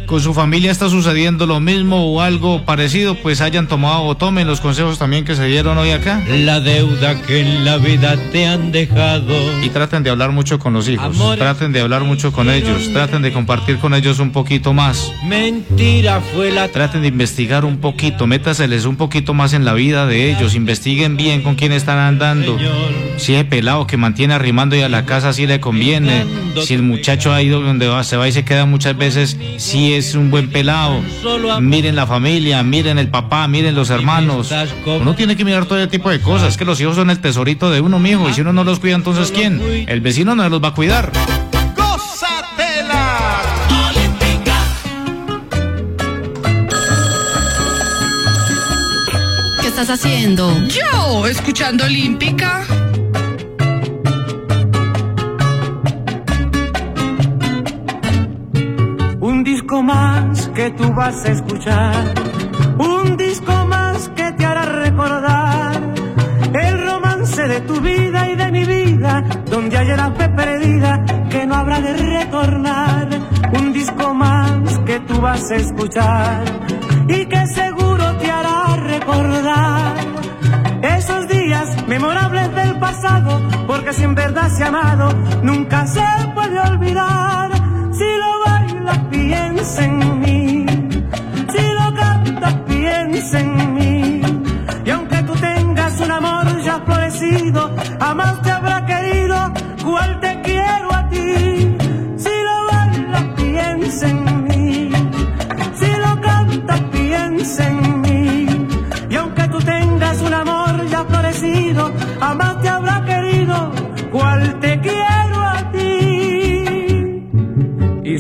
con 0.07 0.21
su 0.21 0.35
familia 0.35 0.71
está 0.71 0.89
sucediendo 0.89 1.47
lo 1.47 1.61
mismo 1.61 2.13
o 2.13 2.21
algo 2.21 2.65
parecido, 2.65 3.15
pues 3.17 3.41
hayan 3.41 3.69
tomado 3.69 4.03
o 4.03 4.17
tomen 4.17 4.47
los 4.47 4.61
consejos 4.61 4.99
también 4.99 5.25
que 5.25 5.35
se 5.37 5.47
dieron 5.47 5.79
hoy 5.79 5.91
acá. 5.91 6.23
La 6.29 6.61
deuda 6.61 7.21
que 7.23 7.41
en 7.41 7.65
la 7.65 7.79
vida 7.79 8.17
te 8.33 8.47
han 8.47 8.73
dejado. 8.73 9.63
Y 9.63 9.71
traten 9.71 10.03
de 10.03 10.11
hablar 10.11 10.33
mucho 10.33 10.59
con 10.59 10.73
los 10.73 10.89
hijos. 10.89 11.17
Traten 11.37 11.73
de 11.73 11.81
hablar 11.81 12.03
mucho 12.03 12.33
con 12.33 12.51
ellos. 12.51 12.93
Traten 12.93 13.23
de 13.23 13.33
compartir 13.33 13.79
con 13.79 13.95
ellos 13.95 14.19
un 14.19 14.33
poquito 14.33 14.73
más. 14.73 15.13
Mentira 15.25 16.21
fue 16.21 16.51
la 16.51 16.69
Traten 16.69 17.03
de 17.03 17.09
investigar 17.09 17.65
un 17.65 17.79
poquito, 17.79 18.27
métaseles 18.27 18.85
un 18.85 18.97
poquito 18.97 19.33
más 19.33 19.53
en 19.53 19.65
la 19.65 19.75
vida 19.75 20.07
de 20.07 20.31
ellos, 20.31 20.55
investiguen 20.55 21.17
bien 21.17 21.43
con 21.43 21.55
quién 21.55 21.73
están 21.73 21.99
andando. 21.99 22.59
Si 23.17 23.35
es 23.35 23.45
pelado 23.45 23.87
que 23.87 23.97
mantiene 23.97 24.35
arrimando 24.35 24.75
y 24.77 24.83
a 24.83 24.89
la 24.89 25.05
casa 25.05 25.33
si 25.33 25.47
le 25.47 25.61
conviene. 25.61 26.25
Si 26.63 26.75
el 26.75 26.83
muchacho 26.83 27.33
ha 27.33 27.43
ido 27.43 27.61
donde 27.61 27.89
va, 27.89 28.05
se 28.05 28.17
va 28.17 28.29
y 28.29 28.33
se 28.33 28.45
queda 28.45 28.65
muchas 28.65 28.97
veces, 28.97 29.37
si 29.57 29.94
es 29.97 30.15
un 30.15 30.31
buen 30.31 30.51
pelado. 30.51 31.03
Miren 31.61 31.97
la 31.97 32.07
familia, 32.07 32.63
miren 32.63 32.99
el 32.99 33.09
papá, 33.09 33.47
miren 33.49 33.75
los 33.75 33.91
hermanos. 33.91 34.53
Uno 34.87 35.15
tiene 35.15 35.37
que 35.37 35.45
mirar 35.45 35.67
todo 35.67 35.79
ese 35.79 35.89
tipo 35.89 36.11
de 36.11 36.21
cosas, 36.21 36.57
que 36.57 36.65
los 36.65 36.81
hijos 36.81 36.97
son 36.97 37.11
el 37.11 37.21
tesorito 37.21 37.71
de 37.71 37.81
uno, 37.81 37.99
mijo, 37.99 38.29
y 38.29 38.35
si 38.35 38.41
uno 38.41 38.53
no 38.53 38.65
los 38.65 38.81
cuida, 38.81 38.95
entonces 38.95 39.31
¿quién? 39.31 39.61
El 39.89 40.01
vecino 40.01 40.35
no 40.35 40.49
los 40.49 40.63
va 40.63 40.69
a 40.69 40.75
cuidar. 40.75 41.13
¿Qué 49.61 49.69
estás 49.69 49.91
haciendo? 49.91 50.53
Yo, 50.69 51.27
escuchando 51.27 51.85
Olímpica. 51.85 52.65
Disco 59.65 59.83
más 59.83 60.49
que 60.49 60.71
tú 60.73 60.93
vas 60.93 61.25
a 61.25 61.33
escuchar. 61.33 62.15
Un 62.77 63.17
disco 63.17 63.67
más 63.67 64.11
que 64.11 64.31
te 64.33 64.45
hará 64.45 64.67
recordar 64.67 65.81
el 66.53 66.87
romance 66.87 67.49
de 67.49 67.61
tu 67.63 67.81
vida 67.81 68.29
y 68.29 68.37
de 68.37 68.53
mi 68.53 68.65
vida, 68.67 69.25
donde 69.47 69.79
ayer 69.79 69.99
fe 70.19 70.29
perdida 70.29 71.03
que 71.31 71.47
no 71.47 71.55
habrá 71.55 71.81
de 71.81 71.95
retornar. 71.95 73.09
Un 73.59 73.73
disco 73.73 74.13
más 74.13 74.79
que 74.81 75.01
tú 75.01 75.19
vas 75.23 75.51
a 75.51 75.57
escuchar 75.57 76.45
y 77.09 77.25
que 77.25 77.47
seguro 77.47 78.19
te 78.19 78.31
hará 78.31 78.77
recordar 78.77 79.95
esos 80.83 81.27
días 81.29 81.75
memorables 81.89 82.55
del 82.55 82.79
pasado, 82.79 83.41
porque 83.67 83.95
si 83.95 84.05
en 84.05 84.15
verdad 84.15 84.51
se 84.51 84.63
ha 84.63 84.69
amado, 84.69 85.09
nunca 85.43 85.87
se 85.87 86.05
puede 86.35 86.61
olvidar. 86.61 87.51
Si 87.93 88.05
lo 88.05 88.34
piensa 89.11 89.85
en 89.85 90.21
mí. 90.21 90.67
Si 91.53 91.63
lo 91.79 91.95
cantas, 91.95 92.55
piensa 92.67 93.41
en 93.41 93.75
mí. 93.75 94.23
Y 94.85 94.91
aunque 94.91 95.23
tú 95.23 95.35
tengas 95.35 96.01
un 96.01 96.11
amor 96.11 96.63
ya 96.63 96.81
florecido, 96.85 97.75
jamás 97.99 98.43
te 98.43 98.51
habrá 98.51 98.85
querido 98.87 99.53
cual 99.85 100.21
te 100.21 100.34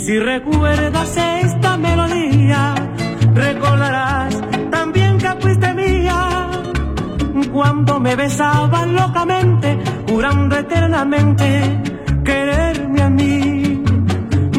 si 0.04 0.18
recuerdas 0.18 1.16
esta 1.16 1.78
melodía, 1.78 2.74
recordarás 3.32 4.38
también 4.70 5.16
que 5.16 5.28
fuiste 5.40 5.72
mía. 5.72 6.50
Cuando 7.50 8.00
me 8.00 8.14
besabas 8.14 8.86
locamente, 8.88 9.78
jurando 10.06 10.56
eternamente 10.56 11.46
quererme 12.22 13.02
a 13.02 13.08
mí. 13.08 13.82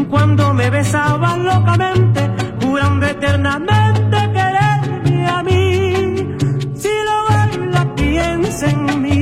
Cuando 0.09 0.53
me 0.53 0.69
besabas 0.71 1.37
locamente, 1.37 2.21
jurando 2.63 3.05
eternamente 3.05 4.17
quererme 4.33 5.27
a 5.27 5.43
mí. 5.43 6.35
Si 6.73 6.89
lo 7.71 7.95
piensa 7.95 8.69
en 8.71 9.01
mí. 9.01 9.14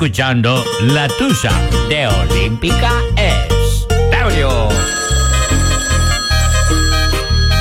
Escuchando 0.00 0.64
La 0.80 1.08
Tusa 1.08 1.52
de 1.90 2.06
Olímpica 2.06 2.90
Estéreo. 3.16 4.70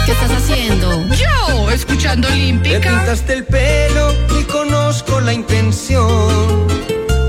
¿Qué 0.06 0.14
estás 0.14 0.32
haciendo? 0.32 1.06
Yo, 1.18 1.70
escuchando 1.70 2.30
Me 2.30 2.36
Olímpica. 2.36 2.80
pintaste 2.80 3.34
el 3.34 3.44
pelo 3.44 4.16
y 4.40 4.44
conozco 4.46 5.20
la 5.20 5.34
intención. 5.34 6.66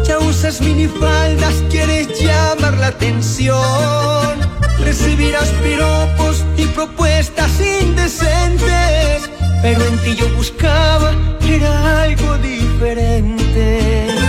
Ya 0.06 0.20
usas 0.20 0.60
minifaldas, 0.60 1.54
quieres 1.68 2.06
llamar 2.20 2.78
la 2.78 2.86
atención. 2.86 4.38
Recibirás 4.78 5.48
piropos 5.64 6.44
y 6.56 6.66
propuestas 6.66 7.50
indecentes. 7.60 9.28
Pero 9.60 9.84
en 9.86 9.98
ti 10.04 10.14
yo 10.14 10.28
buscaba, 10.36 11.12
era 11.44 12.02
algo 12.02 12.38
diferente. 12.38 14.19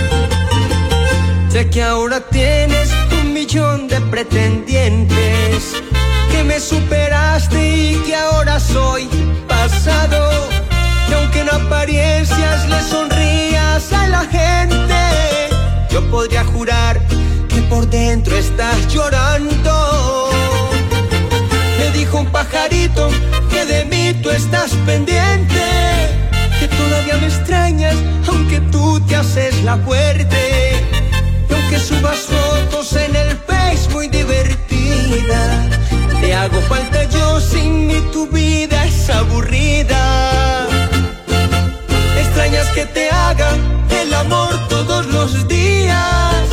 Sé 1.62 1.70
que 1.70 1.84
ahora 1.84 2.20
tienes 2.22 2.90
un 3.22 3.34
millón 3.34 3.88
de 3.88 4.02
pretendientes. 4.02 5.76
Que 6.32 6.44
me 6.44 6.60
superaste 6.60 7.60
y 7.78 7.96
que 8.04 8.16
ahora 8.16 8.60
soy 8.60 9.08
pasado. 9.48 10.50
Y 11.08 11.14
aunque 11.14 11.42
en 11.42 11.50
apariencias 11.50 12.68
le 12.68 12.82
sonrías 12.82 13.94
a 13.94 14.08
la 14.08 14.22
gente, 14.22 15.02
yo 15.92 16.02
podría 16.10 16.44
jurar 16.46 17.00
que 17.48 17.62
por 17.70 17.88
dentro 17.88 18.36
estás 18.36 18.88
llorando. 18.92 20.32
Me 21.78 21.92
dijo 21.92 22.22
un 22.22 22.32
pajarito 22.32 23.12
que 23.52 23.66
de 23.66 23.86
mí 23.86 24.20
tú 24.24 24.32
estás 24.32 24.72
pendiente, 24.88 25.62
que 26.60 26.68
todavía 26.70 27.18
me 27.18 27.28
extrañas 27.28 27.96
aunque 28.28 28.60
tú 28.72 29.00
te 29.02 29.16
haces 29.16 29.64
la 29.64 29.78
fuerte. 29.78 30.91
Subas 31.88 32.20
fotos 32.20 32.94
en 32.94 33.16
el 33.16 33.38
Face 33.48 33.90
muy 33.92 34.08
divertida, 34.08 35.70
te 36.22 36.34
hago 36.34 36.62
falta 36.62 37.04
yo 37.06 37.40
sin 37.40 37.88
mí 37.88 38.00
tu 38.12 38.28
vida 38.28 38.86
es 38.86 39.10
aburrida. 39.10 40.68
Extrañas 42.18 42.68
que 42.76 42.86
te 42.86 43.10
hagan 43.10 43.60
el 43.90 44.14
amor 44.14 44.68
todos 44.70 45.08
los 45.08 45.48
días, 45.48 46.46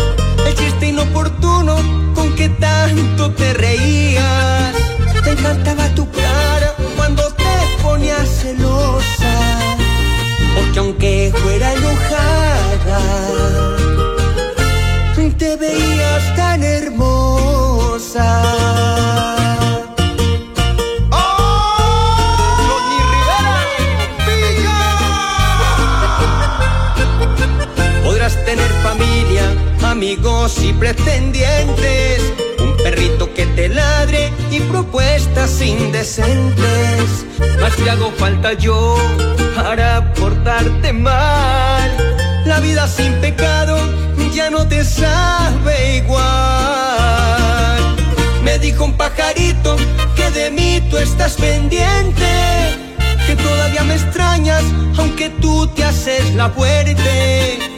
el 0.46 0.54
chiste 0.54 0.88
inoportuno 0.88 1.76
con 2.14 2.34
que 2.34 2.48
tanto 2.48 3.30
te 3.32 3.52
reías. 3.52 4.07
Amigos 29.98 30.62
y 30.62 30.72
pretendientes, 30.74 32.22
un 32.60 32.76
perrito 32.76 33.34
que 33.34 33.46
te 33.46 33.68
ladre 33.68 34.32
y 34.48 34.60
propuestas 34.60 35.60
indecentes. 35.60 37.26
Más 37.60 37.74
te 37.74 37.90
hago 37.90 38.12
falta 38.12 38.52
yo 38.52 38.96
para 39.56 40.14
portarte 40.14 40.92
mal. 40.92 41.90
La 42.46 42.60
vida 42.60 42.86
sin 42.86 43.12
pecado 43.14 43.76
ya 44.32 44.50
no 44.50 44.68
te 44.68 44.84
sabe 44.84 45.96
igual. 45.96 46.22
Me 48.44 48.56
dijo 48.60 48.84
un 48.84 48.96
pajarito 48.96 49.76
que 50.14 50.30
de 50.30 50.52
mí 50.52 50.80
tú 50.92 50.98
estás 50.98 51.34
pendiente, 51.34 52.28
que 53.26 53.34
todavía 53.34 53.82
me 53.82 53.94
extrañas 53.94 54.62
aunque 54.96 55.28
tú 55.40 55.66
te 55.74 55.82
haces 55.82 56.36
la 56.36 56.48
fuerte. 56.50 57.77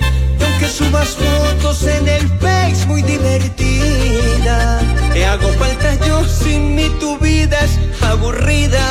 Subas 0.80 1.10
fotos 1.10 1.82
en 1.84 2.08
el 2.08 2.26
Face 2.40 2.86
muy 2.86 3.02
divertida, 3.02 4.80
te 5.12 5.26
hago 5.26 5.52
falta 5.52 5.94
yo 6.06 6.24
sin 6.24 6.74
mí 6.74 6.88
tu 6.98 7.18
vida 7.18 7.58
es 7.60 8.02
aburrida. 8.02 8.86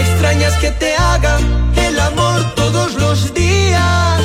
Extrañas 0.00 0.54
que 0.56 0.72
te 0.72 0.94
haga 0.96 1.38
el 1.76 2.00
amor 2.00 2.54
todos 2.56 2.96
los 2.96 3.32
días, 3.32 4.20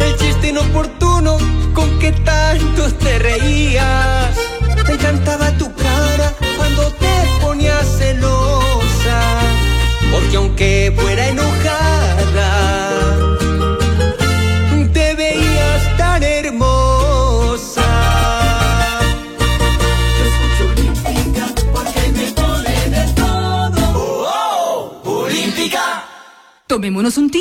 el 0.00 0.16
chiste 0.18 0.48
inoportuno 0.48 1.38
con 1.72 1.98
que 1.98 2.12
tanto 2.12 2.92
te 2.92 3.18
reías. 3.18 4.36
Te 4.84 4.92
encantaba 4.92 5.50
tu 5.52 5.74
cara 5.76 6.34
cuando 6.58 6.92
te 6.92 7.14
ponías 7.40 7.86
celosa, 7.98 9.18
porque 10.12 10.36
aunque 10.36 10.92
fuera 10.94 11.26
enojada, 11.26 11.79
Tomémonos 26.80 27.18
un 27.18 27.28
tinto. 27.28 27.40